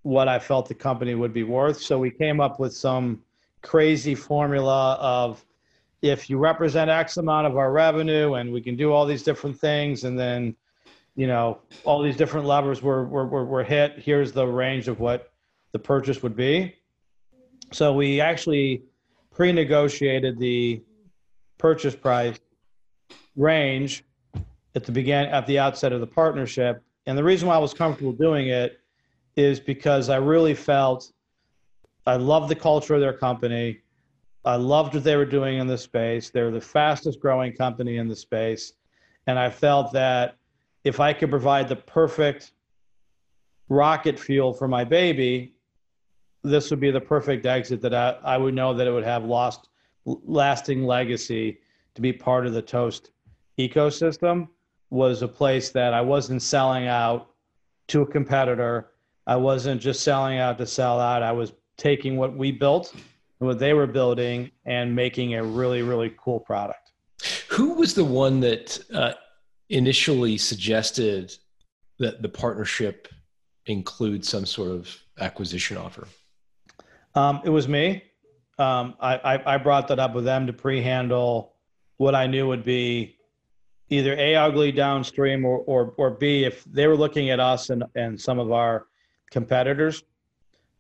what 0.04 0.28
I 0.28 0.40
felt 0.40 0.68
the 0.68 0.74
company 0.74 1.16
would 1.16 1.34
be 1.34 1.44
worth. 1.44 1.80
So 1.80 2.00
we 2.00 2.12
came 2.12 2.40
up 2.40 2.60
with 2.60 2.74
some 2.74 3.22
crazy 3.62 4.16
formula 4.16 4.98
of 5.00 5.46
if 6.02 6.30
you 6.30 6.38
represent 6.38 6.90
X 6.90 7.18
amount 7.18 7.48
of 7.48 7.58
our 7.58 7.72
revenue 7.72 8.36
and 8.36 8.52
we 8.52 8.62
can 8.62 8.76
do 8.76 8.92
all 8.92 9.06
these 9.06 9.24
different 9.24 9.60
things 9.60 10.04
and 10.04 10.18
then, 10.18 10.56
you 11.16 11.28
know, 11.28 11.60
all 11.84 12.02
these 12.02 12.18
different 12.18 12.48
levers 12.48 12.82
were, 12.82 13.06
were, 13.06 13.26
were, 13.26 13.46
were 13.46 13.64
hit, 13.64 14.00
here's 14.00 14.32
the 14.32 14.46
range 14.46 14.88
of 14.88 15.00
what 15.00 15.32
the 15.74 15.80
purchase 15.80 16.24
would 16.24 16.36
be. 16.36 16.76
So 17.72 17.94
we 17.94 18.20
actually 18.20 18.84
pre-negotiated 19.32 20.40
the 20.40 20.82
purchase 21.58 21.96
price 21.96 22.40
range 23.36 24.04
at 24.76 24.84
the 24.84 24.92
begin 24.92 25.26
at 25.28 25.46
the 25.48 25.60
outset 25.60 25.94
of 25.94 26.02
the 26.02 26.08
partnership. 26.08 26.84
And 27.06 27.18
the 27.18 27.24
reason 27.24 27.48
why 27.48 27.56
I 27.56 27.60
was 27.60 27.74
comfortable 27.74 28.14
doing 28.14 28.48
it 28.48 28.80
is 29.36 29.60
because 29.60 30.10
I 30.10 30.18
really 30.18 30.54
felt 30.54 31.12
I 32.06 32.16
love 32.16 32.50
the 32.50 32.56
culture 32.56 32.96
of 32.96 33.02
their 33.02 33.14
company. 33.14 33.80
I 34.44 34.56
loved 34.56 34.96
what 34.96 35.04
they 35.04 35.16
were 35.16 35.26
doing 35.26 35.60
in 35.60 35.68
the 35.68 35.78
space. 35.78 36.30
They 36.30 36.42
were 36.42 36.52
the 36.52 36.62
fastest 36.62 37.20
growing 37.20 37.54
company 37.54 37.98
in 37.98 38.08
the 38.08 38.16
space. 38.16 38.74
And 39.28 39.38
I 39.38 39.50
felt 39.50 39.92
that 39.94 40.38
if 40.84 41.00
I 41.00 41.14
could 41.14 41.30
provide 41.30 41.68
the 41.68 41.76
perfect 41.76 42.54
rocket 43.70 44.20
fuel 44.20 44.52
for 44.52 44.68
my 44.68 44.84
baby, 44.84 45.54
this 46.44 46.72
would 46.72 46.80
be 46.80 46.90
the 46.90 47.02
perfect 47.02 47.46
exit 47.46 47.82
that 47.82 47.94
I, 47.94 48.18
I 48.24 48.38
would 48.38 48.56
know 48.56 48.74
that 48.74 48.88
it 48.88 48.92
would 48.92 49.04
have 49.04 49.26
lost 49.26 49.70
lasting 50.06 50.86
legacy 50.86 51.60
to 51.94 52.02
be 52.02 52.12
part 52.12 52.48
of 52.48 52.54
the 52.54 52.62
Toast 52.62 53.12
ecosystem 53.60 54.48
was 54.90 55.22
a 55.22 55.28
place 55.28 55.70
that 55.70 55.94
I 55.94 56.02
wasn't 56.02 56.42
selling 56.42 56.88
out 56.88 57.30
to 57.90 58.02
a 58.02 58.06
competitor. 58.08 58.92
I 59.28 59.36
wasn't 59.36 59.80
just 59.80 60.02
selling 60.02 60.40
out 60.40 60.58
to 60.58 60.66
sell 60.66 61.00
out. 61.00 61.22
I 61.22 61.32
was 61.32 61.54
taking 61.78 62.18
what 62.18 62.36
we 62.36 62.52
built 62.52 62.94
what 63.42 63.58
they 63.58 63.74
were 63.74 63.88
building 63.88 64.52
and 64.66 64.96
making 64.96 65.34
a 65.34 65.44
really, 65.44 65.82
really 65.82 66.14
cool 66.18 66.40
product. 66.40 66.92
Who 67.50 67.74
was 67.74 67.96
the 67.96 68.06
one 68.06 68.40
that 68.42 68.80
uh, 68.94 69.14
initially 69.70 70.38
suggested 70.38 71.36
that 71.98 72.22
the 72.22 72.30
partnership 72.30 73.08
include 73.66 74.24
some 74.24 74.46
sort 74.46 74.70
of 74.72 74.96
acquisition 75.20 75.78
offer? 75.78 76.08
Um, 77.16 77.42
it 77.44 77.50
was 77.50 77.68
me. 77.68 78.04
Um, 78.60 78.94
I, 79.00 79.16
I, 79.18 79.56
I 79.56 79.58
brought 79.58 79.88
that 79.88 79.98
up 79.98 80.14
with 80.14 80.24
them 80.24 80.46
to 80.46 80.54
pre-handle 80.54 81.54
what 81.98 82.14
I 82.14 82.28
knew 82.28 82.48
would 82.48 82.64
be 82.64 83.18
either 83.90 84.14
a 84.18 84.36
ugly 84.36 84.72
downstream 84.72 85.46
or, 85.46 85.60
or 85.60 85.94
or 85.98 86.12
b 86.12 86.46
if 86.46 86.64
they 86.64 86.88
were 86.88 86.96
looking 86.96 87.30
at 87.30 87.40
us 87.40 87.70
and 87.70 87.84
and 87.96 88.20
some 88.20 88.40
of 88.40 88.52
our 88.52 88.88
competitors 89.30 90.04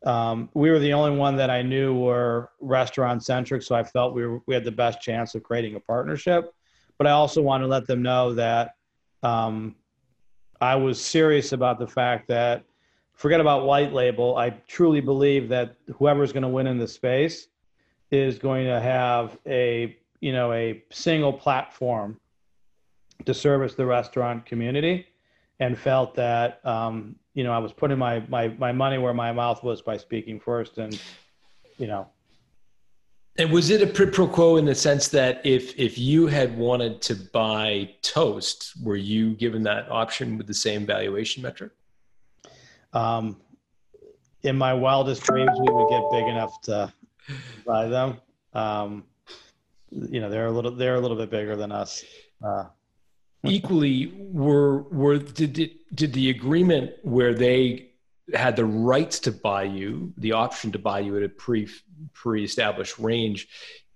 um, 0.05 0.49
we 0.53 0.71
were 0.71 0.79
the 0.79 0.93
only 0.93 1.17
one 1.17 1.35
that 1.37 1.49
I 1.49 1.61
knew 1.61 1.93
were 1.95 2.49
restaurant 2.59 3.23
centric, 3.23 3.61
so 3.61 3.75
I 3.75 3.83
felt 3.83 4.15
we 4.15 4.25
were, 4.25 4.41
we 4.47 4.53
had 4.53 4.63
the 4.63 4.71
best 4.71 5.01
chance 5.01 5.35
of 5.35 5.43
creating 5.43 5.75
a 5.75 5.79
partnership. 5.79 6.53
But 6.97 7.07
I 7.07 7.11
also 7.11 7.41
want 7.41 7.63
to 7.63 7.67
let 7.67 7.87
them 7.87 8.01
know 8.01 8.33
that 8.33 8.75
um, 9.23 9.75
I 10.59 10.75
was 10.75 10.99
serious 11.01 11.51
about 11.51 11.79
the 11.79 11.87
fact 11.87 12.27
that 12.29 12.63
forget 13.13 13.39
about 13.39 13.65
white 13.65 13.93
label. 13.93 14.37
I 14.37 14.49
truly 14.67 15.01
believe 15.01 15.49
that 15.49 15.75
whoever's 15.95 16.31
going 16.31 16.43
to 16.43 16.49
win 16.49 16.67
in 16.67 16.77
the 16.77 16.87
space 16.87 17.47
is 18.09 18.37
going 18.37 18.65
to 18.65 18.79
have 18.79 19.37
a 19.45 19.97
you 20.19 20.33
know 20.33 20.53
a 20.53 20.83
single 20.91 21.33
platform 21.33 22.19
to 23.25 23.33
service 23.33 23.75
the 23.75 23.85
restaurant 23.85 24.45
community, 24.45 25.05
and 25.61 25.77
felt 25.77 26.13
that 26.15 26.63
um, 26.65 27.15
you 27.33 27.43
know, 27.43 27.53
I 27.53 27.59
was 27.59 27.71
putting 27.71 27.97
my, 27.97 28.19
my, 28.27 28.49
my 28.49 28.71
money 28.71 28.97
where 28.97 29.13
my 29.13 29.31
mouth 29.31 29.63
was 29.63 29.81
by 29.81 29.97
speaking 29.97 30.39
first 30.39 30.77
and, 30.77 30.99
you 31.77 31.87
know. 31.87 32.07
And 33.37 33.51
was 33.51 33.69
it 33.69 33.81
a 33.81 33.87
quid 33.87 34.11
pro 34.11 34.27
quo 34.27 34.57
in 34.57 34.65
the 34.65 34.75
sense 34.75 35.07
that 35.09 35.43
if, 35.45 35.79
if 35.79 35.97
you 35.97 36.27
had 36.27 36.57
wanted 36.57 37.01
to 37.03 37.15
buy 37.15 37.91
Toast, 38.01 38.73
were 38.83 38.97
you 38.97 39.35
given 39.35 39.63
that 39.63 39.89
option 39.89 40.37
with 40.37 40.47
the 40.47 40.53
same 40.53 40.85
valuation 40.85 41.41
metric? 41.41 41.71
Um, 42.91 43.37
in 44.43 44.57
my 44.57 44.73
wildest 44.73 45.23
dreams, 45.23 45.51
we 45.57 45.71
would 45.71 45.89
get 45.89 46.03
big 46.11 46.27
enough 46.27 46.61
to 46.63 46.93
buy 47.65 47.87
them. 47.87 48.19
Um, 48.53 49.05
you 49.91 50.19
know, 50.19 50.29
they're 50.29 50.47
a 50.47 50.51
little, 50.51 50.71
they're 50.71 50.95
a 50.95 50.99
little 50.99 51.17
bit 51.17 51.29
bigger 51.29 51.55
than 51.55 51.71
us. 51.71 52.03
Uh, 52.43 52.65
equally 53.45 54.13
were 54.17 54.83
were 54.83 55.17
did 55.17 55.71
did 55.93 56.13
the 56.13 56.29
agreement 56.29 56.91
where 57.03 57.33
they 57.33 57.89
had 58.33 58.55
the 58.55 58.65
rights 58.65 59.19
to 59.19 59.31
buy 59.31 59.63
you 59.63 60.13
the 60.17 60.31
option 60.31 60.71
to 60.71 60.79
buy 60.79 60.99
you 60.99 61.17
at 61.17 61.23
a 61.23 61.29
pre 61.29 61.67
pre-established 62.13 62.99
range 62.99 63.47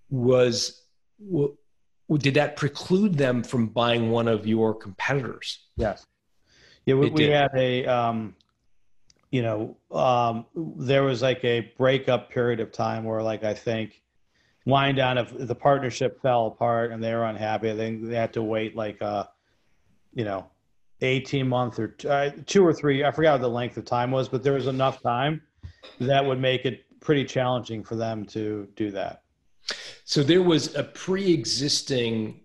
was 0.10 0.82
did 2.18 2.34
that 2.34 2.56
preclude 2.56 3.18
them 3.18 3.44
from 3.44 3.68
buying 3.68 4.12
one 4.12 4.28
of 4.28 4.46
your 4.46 4.74
competitors? 4.74 5.68
Yes. 5.76 6.06
Yeah 6.86 6.96
we, 6.96 7.10
we 7.10 7.24
had 7.26 7.52
a 7.56 7.86
um 7.86 8.36
you 9.32 9.42
know 9.42 9.78
um 9.92 10.46
there 10.78 11.04
was 11.04 11.22
like 11.22 11.44
a 11.44 11.72
breakup 11.78 12.30
period 12.30 12.60
of 12.60 12.72
time 12.72 13.04
where 13.04 13.24
like 13.24 13.44
i 13.44 13.54
think 13.54 14.04
wind 14.66 14.98
down 14.98 15.18
if 15.18 15.32
the 15.38 15.56
partnership 15.56 16.22
fell 16.22 16.48
apart 16.48 16.92
and 16.92 17.04
they 17.04 17.14
were 17.14 17.26
unhappy. 17.26 17.72
They, 17.74 17.96
they 17.96 18.16
had 18.16 18.34
to 18.34 18.44
wait 18.44 18.76
like 18.76 19.02
uh 19.02 19.26
you 20.16 20.24
know, 20.24 20.48
18 21.02 21.48
month 21.48 21.78
or 21.78 21.90
two, 21.90 22.10
uh, 22.10 22.32
two 22.48 22.66
or 22.66 22.74
three, 22.74 23.04
I 23.04 23.12
forgot 23.12 23.34
what 23.34 23.42
the 23.42 23.50
length 23.50 23.78
of 23.78 23.86
time 23.86 24.10
was, 24.10 24.28
but 24.28 24.42
there 24.44 24.54
was 24.54 24.68
enough 24.68 25.02
time 25.04 25.42
that 26.00 26.26
would 26.26 26.40
make 26.40 26.66
it 26.66 26.86
pretty 27.02 27.26
challenging 27.26 27.84
for 27.84 27.96
them 27.96 28.26
to 28.26 28.68
do 28.76 28.90
that. 28.92 29.22
So 30.06 30.24
there 30.24 30.42
was 30.42 30.76
a 30.76 30.84
pre-existing 30.84 32.42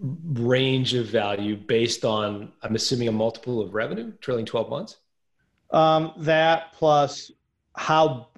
range 0.00 0.94
of 0.94 1.06
value 1.06 1.56
based 1.56 2.04
on, 2.04 2.52
I'm 2.62 2.74
assuming, 2.74 3.08
a 3.08 3.12
multiple 3.12 3.60
of 3.60 3.74
revenue, 3.74 4.12
trailing 4.20 4.46
12 4.46 4.70
months. 4.70 4.96
Um, 5.70 6.12
that 6.18 6.72
plus 6.72 7.30
how 7.76 8.28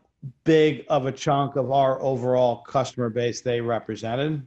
big 0.44 0.84
of 0.88 1.06
a 1.06 1.12
chunk 1.12 1.56
of 1.56 1.70
our 1.70 2.00
overall 2.02 2.58
customer 2.62 3.10
base 3.10 3.40
they 3.40 3.60
represented. 3.60 4.42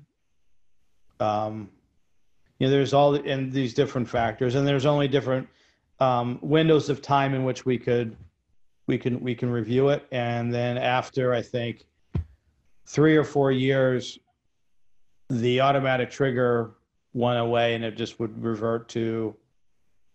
Um, 1.19 1.69
you 2.59 2.67
know, 2.67 2.71
there's 2.71 2.93
all 2.93 3.15
in 3.15 3.49
these 3.51 3.73
different 3.73 4.09
factors, 4.09 4.55
and 4.55 4.67
there's 4.67 4.85
only 4.85 5.07
different 5.07 5.47
um, 5.99 6.39
windows 6.41 6.89
of 6.89 7.01
time 7.01 7.33
in 7.33 7.43
which 7.43 7.65
we 7.65 7.77
could 7.77 8.15
we 8.87 8.97
can 8.97 9.19
we 9.21 9.35
can 9.35 9.49
review 9.49 9.89
it, 9.89 10.05
and 10.11 10.53
then 10.53 10.77
after 10.77 11.33
I 11.33 11.41
think 11.41 11.85
three 12.85 13.15
or 13.15 13.23
four 13.23 13.51
years, 13.51 14.17
the 15.29 15.61
automatic 15.61 16.09
trigger 16.09 16.71
went 17.13 17.39
away, 17.39 17.75
and 17.75 17.83
it 17.83 17.95
just 17.95 18.19
would 18.19 18.43
revert 18.43 18.89
to 18.89 19.35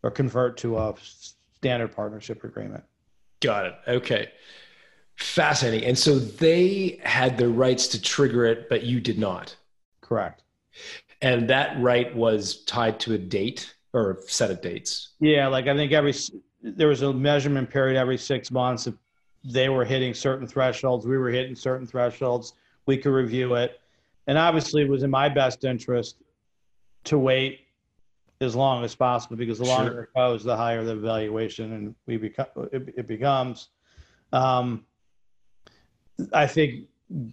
or 0.03 0.11
convert 0.11 0.57
to 0.59 0.79
a 0.79 0.95
standard 1.01 1.95
partnership 1.95 2.43
agreement. 2.43 2.83
Got 3.41 3.67
it. 3.67 3.75
Okay. 3.87 4.31
Fascinating. 5.17 5.89
And 5.89 5.99
so 5.99 6.19
they 6.19 6.99
had 7.05 7.37
the 7.37 7.49
rights 7.49 7.87
to 7.89 8.01
trigger 8.01 8.47
it, 8.47 8.69
but 8.69 8.83
you 8.83 9.01
did 9.01 9.19
not. 9.19 9.55
Correct 10.01 10.43
and 11.23 11.49
that 11.49 11.81
right 11.81 12.15
was 12.15 12.65
tied 12.65 13.01
to 13.01 13.15
a 13.15 13.19
date 13.19 13.75
or 13.95 14.11
a 14.11 14.23
set 14.23 14.51
of 14.51 14.61
dates. 14.61 15.11
Yeah, 15.21 15.47
like 15.47 15.69
I 15.69 15.75
think 15.75 15.93
every 15.93 16.13
there 16.63 16.89
was 16.89 17.03
a 17.03 17.13
measurement 17.13 17.71
period 17.71 17.99
every 17.99 18.19
six 18.19 18.51
months. 18.51 18.87
If 18.87 18.95
they 19.45 19.69
were 19.69 19.85
hitting 19.85 20.13
certain 20.13 20.47
thresholds, 20.47 21.07
we 21.07 21.17
were 21.17 21.31
hitting 21.31 21.57
certain 21.57 21.87
thresholds. 21.87 22.55
We 22.87 22.99
could 22.99 23.13
review 23.13 23.55
it, 23.55 23.81
and 24.27 24.37
obviously, 24.37 24.83
it 24.83 24.89
was 24.89 25.05
in 25.05 25.11
my 25.11 25.29
best 25.29 25.65
interest 25.65 26.17
to 27.05 27.19
wait 27.19 27.61
as 28.41 28.57
long 28.57 28.85
as 28.85 28.95
possible 28.95 29.37
because 29.37 29.59
the 29.59 29.65
longer 29.65 29.93
sure. 29.93 30.03
it 30.03 30.09
goes, 30.17 30.43
the 30.43 30.57
higher 30.57 30.85
the 30.85 30.97
valuation, 30.97 31.73
and 31.73 31.95
we 32.07 32.17
become 32.17 32.47
it, 32.73 32.95
it 32.97 33.07
becomes. 33.07 33.69
Um, 34.33 34.85
I 36.33 36.47
think, 36.47 36.87
and 37.11 37.33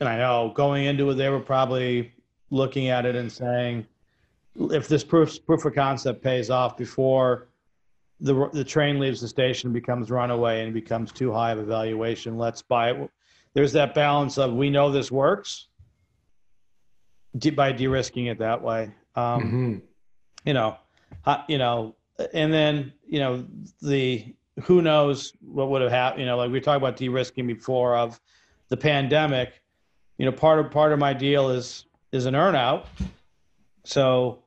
I 0.00 0.18
know 0.18 0.52
going 0.54 0.86
into 0.86 1.08
it, 1.10 1.14
they 1.14 1.28
were 1.28 1.40
probably 1.40 2.12
looking 2.50 2.88
at 2.88 3.06
it 3.06 3.16
and 3.16 3.30
saying, 3.30 3.86
if 4.56 4.88
this 4.88 5.04
proof 5.04 5.44
proof 5.46 5.64
of 5.64 5.74
concept 5.74 6.22
pays 6.22 6.50
off 6.50 6.76
before 6.76 7.48
the 8.20 8.48
the 8.52 8.64
train 8.64 8.98
leaves 8.98 9.20
the 9.20 9.28
station 9.28 9.72
becomes 9.72 10.10
runaway 10.10 10.64
and 10.64 10.74
becomes 10.74 11.12
too 11.12 11.32
high 11.32 11.52
of 11.52 11.58
a 11.58 11.64
valuation, 11.64 12.36
let's 12.36 12.62
buy 12.62 12.90
it. 12.90 13.10
There's 13.54 13.72
that 13.72 13.94
balance 13.94 14.38
of 14.38 14.52
we 14.52 14.70
know 14.70 14.90
this 14.90 15.10
works 15.10 15.68
by 17.54 17.72
de-risking 17.72 18.26
it 18.26 18.38
that 18.38 18.60
way. 18.62 18.90
Um, 19.14 19.42
mm-hmm. 19.42 19.76
You 20.44 20.54
know, 20.54 20.76
you 21.48 21.58
know, 21.58 21.94
and 22.32 22.52
then 22.52 22.92
you 23.06 23.20
know 23.20 23.46
the 23.80 24.34
who 24.62 24.82
knows 24.82 25.32
what 25.40 25.70
would 25.70 25.82
have 25.82 25.90
happened. 25.90 26.20
You 26.20 26.26
know, 26.26 26.36
like 26.36 26.50
we 26.50 26.60
talked 26.60 26.78
about 26.78 26.96
de-risking 26.96 27.46
before 27.46 27.96
of 27.96 28.20
the 28.68 28.76
pandemic. 28.76 29.60
You 30.18 30.26
know, 30.26 30.32
part 30.32 30.58
of 30.58 30.70
part 30.70 30.92
of 30.92 30.98
my 30.98 31.12
deal 31.12 31.50
is 31.50 31.84
is 32.12 32.26
an 32.26 32.34
earnout. 32.34 32.86
So 33.84 34.42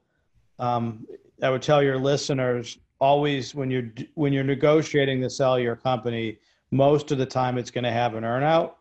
um, 0.59 1.05
I 1.41 1.49
would 1.49 1.61
tell 1.61 1.81
your 1.81 1.97
listeners 1.97 2.77
always 2.99 3.55
when 3.55 3.71
you're 3.71 3.91
when 4.13 4.31
you're 4.31 4.43
negotiating 4.43 5.21
to 5.21 5.29
sell 5.29 5.59
your 5.59 5.75
company, 5.75 6.37
most 6.71 7.11
of 7.11 7.17
the 7.17 7.25
time 7.25 7.57
it's 7.57 7.71
going 7.71 7.83
to 7.83 7.91
have 7.91 8.15
an 8.15 8.23
earnout. 8.23 8.73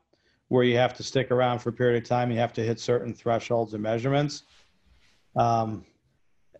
where 0.49 0.65
you 0.65 0.77
have 0.77 0.95
to 0.95 1.03
stick 1.03 1.31
around 1.31 1.61
for 1.61 1.69
a 1.71 1.73
period 1.73 2.03
of 2.03 2.09
time. 2.09 2.31
You 2.31 2.39
have 2.39 2.53
to 2.55 2.63
hit 2.63 2.81
certain 2.81 3.15
thresholds 3.15 3.73
and 3.73 3.83
measurements. 3.83 4.43
Um, 5.37 5.85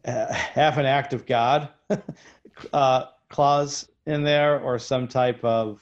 have 0.05 0.79
an 0.79 0.87
act 0.87 1.13
of 1.13 1.27
God 1.27 1.69
uh, 2.73 3.05
clause 3.29 3.89
in 4.07 4.23
there, 4.23 4.61
or 4.61 4.79
some 4.79 5.09
type 5.09 5.45
of 5.45 5.81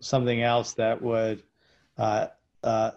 something 0.00 0.42
else 0.42 0.72
that 0.74 1.00
would 1.00 1.42
uh, 1.98 2.26
uh, 2.62 2.90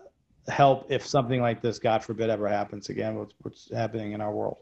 help 0.48 0.86
if 0.92 1.06
something 1.06 1.42
like 1.42 1.62
this, 1.62 1.80
God 1.80 2.04
forbid, 2.04 2.30
ever 2.30 2.48
happens 2.48 2.90
again. 2.90 3.16
What's, 3.16 3.34
what's 3.42 3.72
happening 3.74 4.14
in 4.14 4.22
our 4.22 4.34
world? 4.34 4.58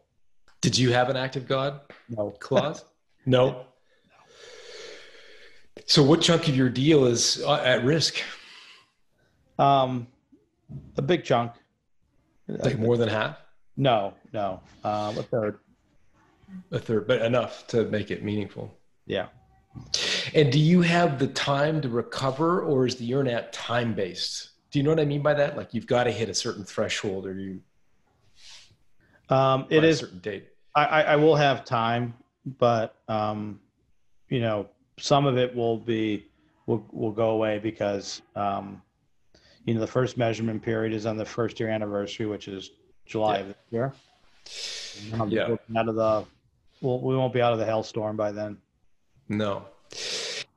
Did 0.62 0.78
you 0.78 0.92
have 0.94 1.10
an 1.10 1.16
act 1.18 1.36
of 1.36 1.48
God 1.48 1.82
No. 2.10 2.32
clause? 2.40 2.84
no. 3.26 3.66
So, 5.88 6.02
what 6.02 6.22
chunk 6.22 6.48
of 6.48 6.56
your 6.56 6.70
deal 6.70 7.06
is 7.06 7.44
uh, 7.44 7.62
at 7.64 7.84
risk? 7.84 8.16
Um, 9.60 10.08
a 10.98 11.02
big 11.02 11.24
chunk. 11.24 11.52
Like 12.48 12.78
more 12.80 12.96
than 12.98 13.10
half, 13.10 13.38
No, 13.76 14.14
no. 14.32 14.62
Um, 14.84 15.18
a 15.18 15.24
third. 15.24 15.60
a 16.72 16.80
third, 16.80 17.08
but 17.08 17.22
enough 17.24 17.66
to 17.68 17.86
make 17.86 18.10
it 18.12 18.24
meaningful. 18.24 18.76
Yeah. 19.06 19.28
And 20.34 20.52
do 20.52 20.60
you 20.60 20.82
have 20.82 21.20
the 21.20 21.28
time 21.28 21.82
to 21.82 21.90
recover, 21.90 22.62
or 22.62 22.86
is 22.86 22.96
the 22.96 23.12
earnout 23.12 23.48
time 23.52 23.94
based? 23.94 24.52
Do 24.76 24.80
you 24.80 24.84
know 24.84 24.90
what 24.90 25.00
I 25.00 25.06
mean 25.06 25.22
by 25.22 25.34
that? 25.36 25.56
Like 25.56 25.74
you've 25.74 25.88
got 25.88 26.04
to 26.04 26.12
hit 26.12 26.28
a 26.28 26.34
certain 26.34 26.66
threshold, 26.66 27.26
or 27.26 27.40
you 27.40 27.62
Um, 29.30 29.68
it 29.70 29.86
a 29.86 29.96
certain 29.96 30.20
date. 30.20 30.50
I, 30.76 31.04
I, 31.04 31.16
will 31.16 31.38
have 31.38 31.64
time, 31.64 32.14
but 32.60 32.98
um, 33.08 33.62
you 34.28 34.42
know, 34.42 34.68
some 35.00 35.28
of 35.28 35.38
it 35.38 35.56
will 35.56 35.78
be 35.78 36.26
will 36.66 36.86
will 36.92 37.14
go 37.14 37.30
away 37.30 37.58
because 37.58 38.22
um, 38.36 38.82
you 39.64 39.74
know 39.74 39.80
the 39.80 39.88
first 39.88 40.18
measurement 40.18 40.62
period 40.62 40.92
is 40.92 41.06
on 41.06 41.16
the 41.16 41.24
first 41.24 41.58
year 41.58 41.70
anniversary, 41.70 42.26
which 42.26 42.50
is 42.50 42.72
July 43.06 43.36
Yeah. 43.36 43.40
of 43.40 43.48
this 43.48 43.58
year. 43.72 43.94
And 45.14 45.32
Yeah. 45.32 45.56
out 45.78 45.88
of 45.88 45.96
the. 45.96 46.26
Well, 46.82 47.00
we 47.00 47.16
won't 47.16 47.32
be 47.32 47.42
out 47.42 47.54
of 47.54 47.60
the 47.60 47.66
hailstorm 47.66 48.18
by 48.18 48.34
then. 48.34 48.58
No. 49.30 49.68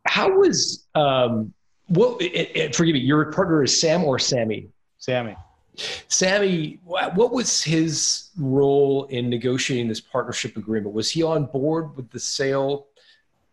How 0.07 0.29
was 0.29 0.89
um? 0.97 1.55
Well, 1.89 2.16
it, 2.20 2.51
it, 2.55 2.74
forgive 2.76 2.95
me. 2.95 3.01
Your 3.01 3.32
partner 3.32 3.62
is 3.62 3.78
Sam 3.80 4.05
or 4.05 4.18
Sammy? 4.18 4.68
Sammy. 4.99 5.36
Sammy, 6.09 6.80
what 6.84 7.32
was 7.32 7.62
his 7.62 8.30
role 8.36 9.05
in 9.07 9.30
negotiating 9.30 9.89
this 9.89 10.01
partnership 10.01 10.57
agreement? 10.57 10.93
Was 10.95 11.11
he 11.11 11.22
on 11.22 11.47
board 11.47 11.97
with 11.97 12.11
the 12.11 12.18
sale 12.18 12.89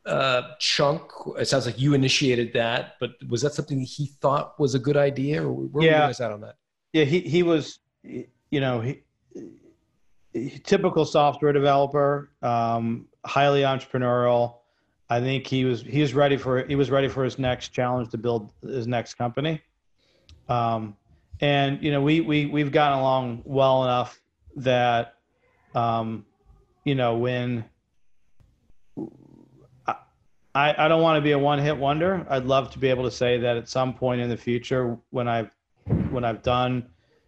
uh, 0.07 0.41
chunk? 0.59 1.01
It 1.37 1.47
sounds 1.47 1.67
like 1.67 1.79
you 1.79 1.93
initiated 1.93 2.51
that, 2.53 2.95
but 2.99 3.11
was 3.29 3.43
that 3.43 3.53
something 3.53 3.79
he 3.79 4.07
thought 4.07 4.59
was 4.59 4.73
a 4.73 4.79
good 4.79 4.97
idea, 4.97 5.43
or 5.43 5.51
where 5.51 5.67
were 5.71 5.81
you 5.83 5.87
Yeah. 5.89 5.99
guys 6.07 6.19
at 6.19 6.31
on 6.31 6.41
that? 6.41 6.55
Yeah, 6.93 7.03
he 7.03 7.19
he 7.21 7.43
was, 7.43 7.79
you 8.03 8.25
know, 8.51 8.81
he, 8.81 9.01
he 10.33 10.49
typical 10.63 11.05
software 11.05 11.53
developer, 11.53 12.31
um, 12.41 13.07
highly 13.25 13.61
entrepreneurial. 13.61 14.55
I 15.09 15.19
think 15.19 15.45
he 15.45 15.65
was 15.65 15.81
he 15.81 16.01
was 16.01 16.13
ready 16.13 16.37
for 16.37 16.65
he 16.65 16.75
was 16.75 16.89
ready 16.89 17.07
for 17.07 17.23
his 17.23 17.37
next 17.37 17.69
challenge 17.69 18.09
to 18.09 18.17
build 18.17 18.51
his 18.61 18.87
next 18.87 19.15
company. 19.15 19.61
Um, 20.49 20.95
and 21.41 21.83
you 21.83 21.91
know, 21.91 22.01
we 22.01 22.21
we 22.21 22.45
we've 22.47 22.71
gotten 22.71 22.99
along 22.99 23.43
well 23.45 23.83
enough 23.83 24.19
that, 24.57 25.15
um, 25.73 26.25
you 26.85 26.95
know, 26.95 27.17
when 27.17 27.65
I 30.55 30.73
I 30.77 30.87
don't 30.87 31.01
want 31.01 31.17
to 31.17 31.21
be 31.21 31.31
a 31.31 31.39
one 31.39 31.59
hit 31.59 31.77
wonder. 31.77 32.25
I'd 32.29 32.45
love 32.45 32.71
to 32.71 32.79
be 32.79 32.89
able 32.89 33.03
to 33.03 33.11
say 33.11 33.37
that 33.37 33.57
at 33.57 33.69
some 33.69 33.93
point 33.93 34.21
in 34.21 34.29
the 34.29 34.37
future, 34.37 34.97
when 35.11 35.27
I've 35.27 35.55
when 36.09 36.23
I've 36.23 36.41
done 36.41 36.87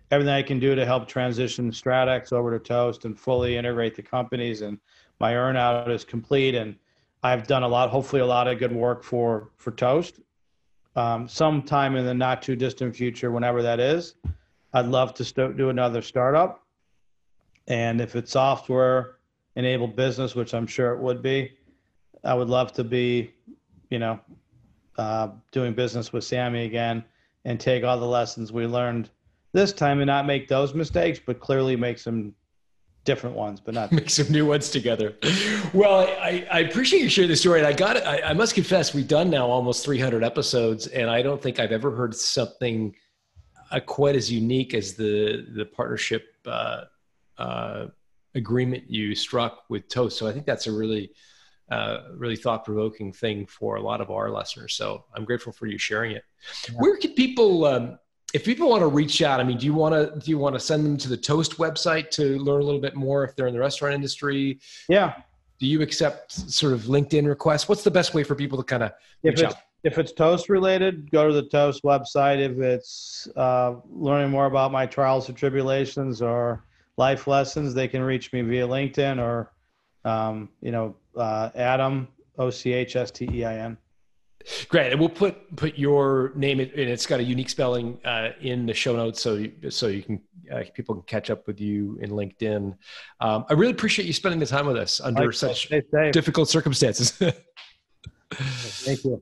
everything 0.09 0.33
I 0.33 0.41
can 0.41 0.59
do 0.59 0.73
to 0.73 0.85
help 0.85 1.07
transition 1.07 1.69
StratEx 1.69 2.31
over 2.31 2.57
to 2.57 2.63
Toast 2.63 3.05
and 3.05 3.19
fully 3.19 3.57
integrate 3.57 3.95
the 3.95 4.01
companies, 4.01 4.61
and 4.61 4.79
my 5.19 5.33
earnout 5.33 5.89
is 5.89 6.05
complete, 6.05 6.55
and 6.55 6.75
I've 7.27 7.45
done 7.45 7.63
a 7.63 7.67
lot, 7.67 7.89
hopefully 7.89 8.21
a 8.21 8.25
lot 8.25 8.47
of 8.47 8.57
good 8.57 8.71
work 8.71 9.03
for 9.03 9.51
for 9.57 9.71
Toast. 9.71 10.21
Um, 10.95 11.27
sometime 11.27 11.97
in 11.97 12.05
the 12.05 12.13
not 12.13 12.41
too 12.41 12.55
distant 12.55 12.95
future, 12.95 13.31
whenever 13.31 13.61
that 13.61 13.79
is, 13.81 14.15
I'd 14.73 14.85
love 14.85 15.13
to 15.15 15.25
st- 15.25 15.57
do 15.57 15.69
another 15.69 16.01
startup, 16.01 16.63
and 17.67 17.99
if 17.99 18.15
it's 18.15 18.31
software 18.31 19.17
enabled 19.57 19.95
business, 19.95 20.35
which 20.35 20.53
I'm 20.53 20.65
sure 20.65 20.93
it 20.93 20.99
would 20.99 21.21
be, 21.21 21.57
I 22.23 22.33
would 22.33 22.47
love 22.47 22.71
to 22.73 22.83
be, 22.83 23.33
you 23.89 23.99
know, 23.99 24.19
uh, 24.97 25.29
doing 25.51 25.73
business 25.73 26.13
with 26.13 26.23
Sammy 26.23 26.63
again 26.63 27.03
and 27.43 27.59
take 27.59 27.83
all 27.83 27.99
the 27.99 28.05
lessons 28.05 28.53
we 28.53 28.65
learned 28.65 29.09
this 29.51 29.73
time 29.73 29.99
and 29.99 30.07
not 30.07 30.25
make 30.25 30.47
those 30.47 30.73
mistakes, 30.73 31.19
but 31.23 31.41
clearly 31.41 31.75
make 31.75 31.99
some 31.99 32.33
different 33.07 33.35
ones, 33.35 33.59
but 33.59 33.73
not. 33.73 33.91
Make 33.97 34.11
some 34.11 34.29
new 34.31 34.45
ones 34.45 34.69
together. 34.69 35.15
Well, 35.73 36.01
I, 36.01 36.45
I 36.51 36.59
appreciate 36.59 37.01
you 37.01 37.09
sharing 37.09 37.29
the 37.29 37.35
story. 37.35 37.59
And 37.59 37.67
I 37.67 37.73
got 37.73 37.95
it. 37.95 38.03
I, 38.05 38.21
I 38.21 38.33
must 38.33 38.53
confess, 38.53 38.93
we've 38.93 39.07
done 39.07 39.31
now 39.31 39.47
almost 39.47 39.83
300 39.83 40.23
episodes, 40.23 40.85
and 40.87 41.09
I 41.09 41.23
don't 41.23 41.41
think 41.41 41.59
I've 41.59 41.71
ever 41.71 41.89
heard 41.89 42.13
something 42.13 42.93
uh, 43.71 43.79
quite 43.79 44.15
as 44.15 44.31
unique 44.31 44.73
as 44.73 44.93
the 44.93 45.45
the 45.55 45.65
partnership 45.65 46.23
uh, 46.45 46.83
uh, 47.37 47.87
agreement 48.35 48.89
you 48.89 49.15
struck 49.15 49.63
with 49.69 49.89
Toast. 49.89 50.17
So 50.17 50.27
I 50.27 50.31
think 50.31 50.45
that's 50.45 50.67
a 50.67 50.71
really 50.71 51.11
uh, 51.69 51.97
really 52.15 52.37
thought 52.37 52.63
provoking 52.63 53.11
thing 53.11 53.45
for 53.45 53.75
a 53.75 53.81
lot 53.81 53.99
of 53.99 54.09
our 54.09 54.31
listeners. 54.31 54.73
So 54.75 55.05
I'm 55.13 55.25
grateful 55.25 55.51
for 55.51 55.65
you 55.67 55.77
sharing 55.77 56.11
it. 56.11 56.23
Where 56.75 56.97
can 56.97 57.11
people? 57.13 57.65
Um, 57.65 57.99
if 58.33 58.43
people 58.43 58.69
want 58.69 58.81
to 58.81 58.87
reach 58.87 59.21
out, 59.21 59.39
I 59.39 59.43
mean, 59.43 59.57
do 59.57 59.65
you 59.65 59.73
want 59.73 59.93
to 59.95 60.19
do 60.19 60.29
you 60.29 60.37
want 60.37 60.55
to 60.55 60.59
send 60.59 60.85
them 60.85 60.97
to 60.97 61.09
the 61.09 61.17
Toast 61.17 61.57
website 61.57 62.09
to 62.11 62.37
learn 62.39 62.61
a 62.61 62.65
little 62.65 62.81
bit 62.81 62.95
more 62.95 63.23
if 63.23 63.35
they're 63.35 63.47
in 63.47 63.53
the 63.53 63.59
restaurant 63.59 63.95
industry? 63.95 64.59
Yeah. 64.89 65.15
Do 65.59 65.65
you 65.65 65.81
accept 65.81 66.31
sort 66.31 66.73
of 66.73 66.81
LinkedIn 66.81 67.27
requests? 67.27 67.67
What's 67.67 67.83
the 67.83 67.91
best 67.91 68.13
way 68.13 68.23
for 68.23 68.35
people 68.35 68.57
to 68.57 68.63
kind 68.63 68.83
of 68.83 68.91
If 69.23 69.35
reach 69.35 69.43
out? 69.43 69.55
if 69.83 69.97
it's 69.97 70.11
Toast 70.11 70.49
related, 70.49 71.09
go 71.09 71.27
to 71.27 71.33
the 71.33 71.43
Toast 71.43 71.83
website. 71.83 72.39
If 72.39 72.59
it's 72.59 73.27
uh, 73.35 73.75
learning 73.89 74.29
more 74.29 74.45
about 74.45 74.71
my 74.71 74.85
trials 74.85 75.29
and 75.29 75.37
tribulations 75.37 76.21
or 76.21 76.63
life 76.97 77.27
lessons, 77.27 77.73
they 77.73 77.87
can 77.87 78.01
reach 78.01 78.33
me 78.33 78.41
via 78.41 78.67
LinkedIn 78.67 79.19
or, 79.19 79.51
um, 80.03 80.49
you 80.61 80.71
know, 80.71 80.95
uh, 81.15 81.49
Adam, 81.55 82.07
O 82.37 82.49
C 82.49 82.73
H 82.73 82.95
S 82.95 83.11
T 83.11 83.27
E 83.31 83.45
I 83.45 83.57
N. 83.57 83.77
Great, 84.69 84.91
and 84.91 84.99
we'll 84.99 85.09
put 85.09 85.55
put 85.55 85.77
your 85.77 86.31
name 86.35 86.59
in, 86.59 86.69
and 86.69 86.89
it's 86.89 87.05
got 87.05 87.19
a 87.19 87.23
unique 87.23 87.49
spelling 87.49 87.99
uh, 88.05 88.29
in 88.41 88.65
the 88.65 88.73
show 88.73 88.95
notes, 88.95 89.21
so 89.21 89.35
you, 89.35 89.51
so 89.69 89.87
you 89.87 90.03
can 90.03 90.21
uh, 90.53 90.63
people 90.73 90.95
can 90.95 91.03
catch 91.03 91.29
up 91.29 91.47
with 91.47 91.59
you 91.59 91.97
in 92.01 92.11
LinkedIn. 92.11 92.77
Um, 93.19 93.45
I 93.49 93.53
really 93.53 93.71
appreciate 93.71 94.05
you 94.05 94.13
spending 94.13 94.39
the 94.39 94.45
time 94.45 94.65
with 94.65 94.77
us 94.77 95.01
under 95.01 95.31
such 95.31 95.69
difficult 96.11 96.49
circumstances. 96.49 97.11
Thank 98.31 99.03
you. 99.03 99.21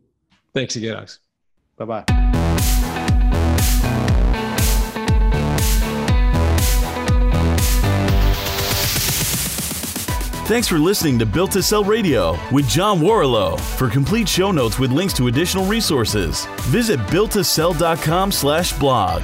Thanks 0.53 0.75
again, 0.75 0.95
Alex. 0.95 1.19
Bye 1.77 1.85
bye. 1.85 2.34
Thanks 10.45 10.67
for 10.67 10.77
listening 10.77 11.17
to 11.17 11.25
Built 11.25 11.53
to 11.53 11.63
Sell 11.63 11.83
Radio 11.83 12.37
with 12.51 12.69
John 12.69 12.99
Warrillow. 12.99 13.59
For 13.59 13.89
complete 13.89 14.29
show 14.29 14.51
notes 14.51 14.77
with 14.77 14.91
links 14.91 15.15
to 15.15 15.25
additional 15.25 15.65
resources, 15.65 16.45
visit 16.67 16.99
builttosell.com 17.07 18.31
slash 18.31 18.77
blog. 18.77 19.23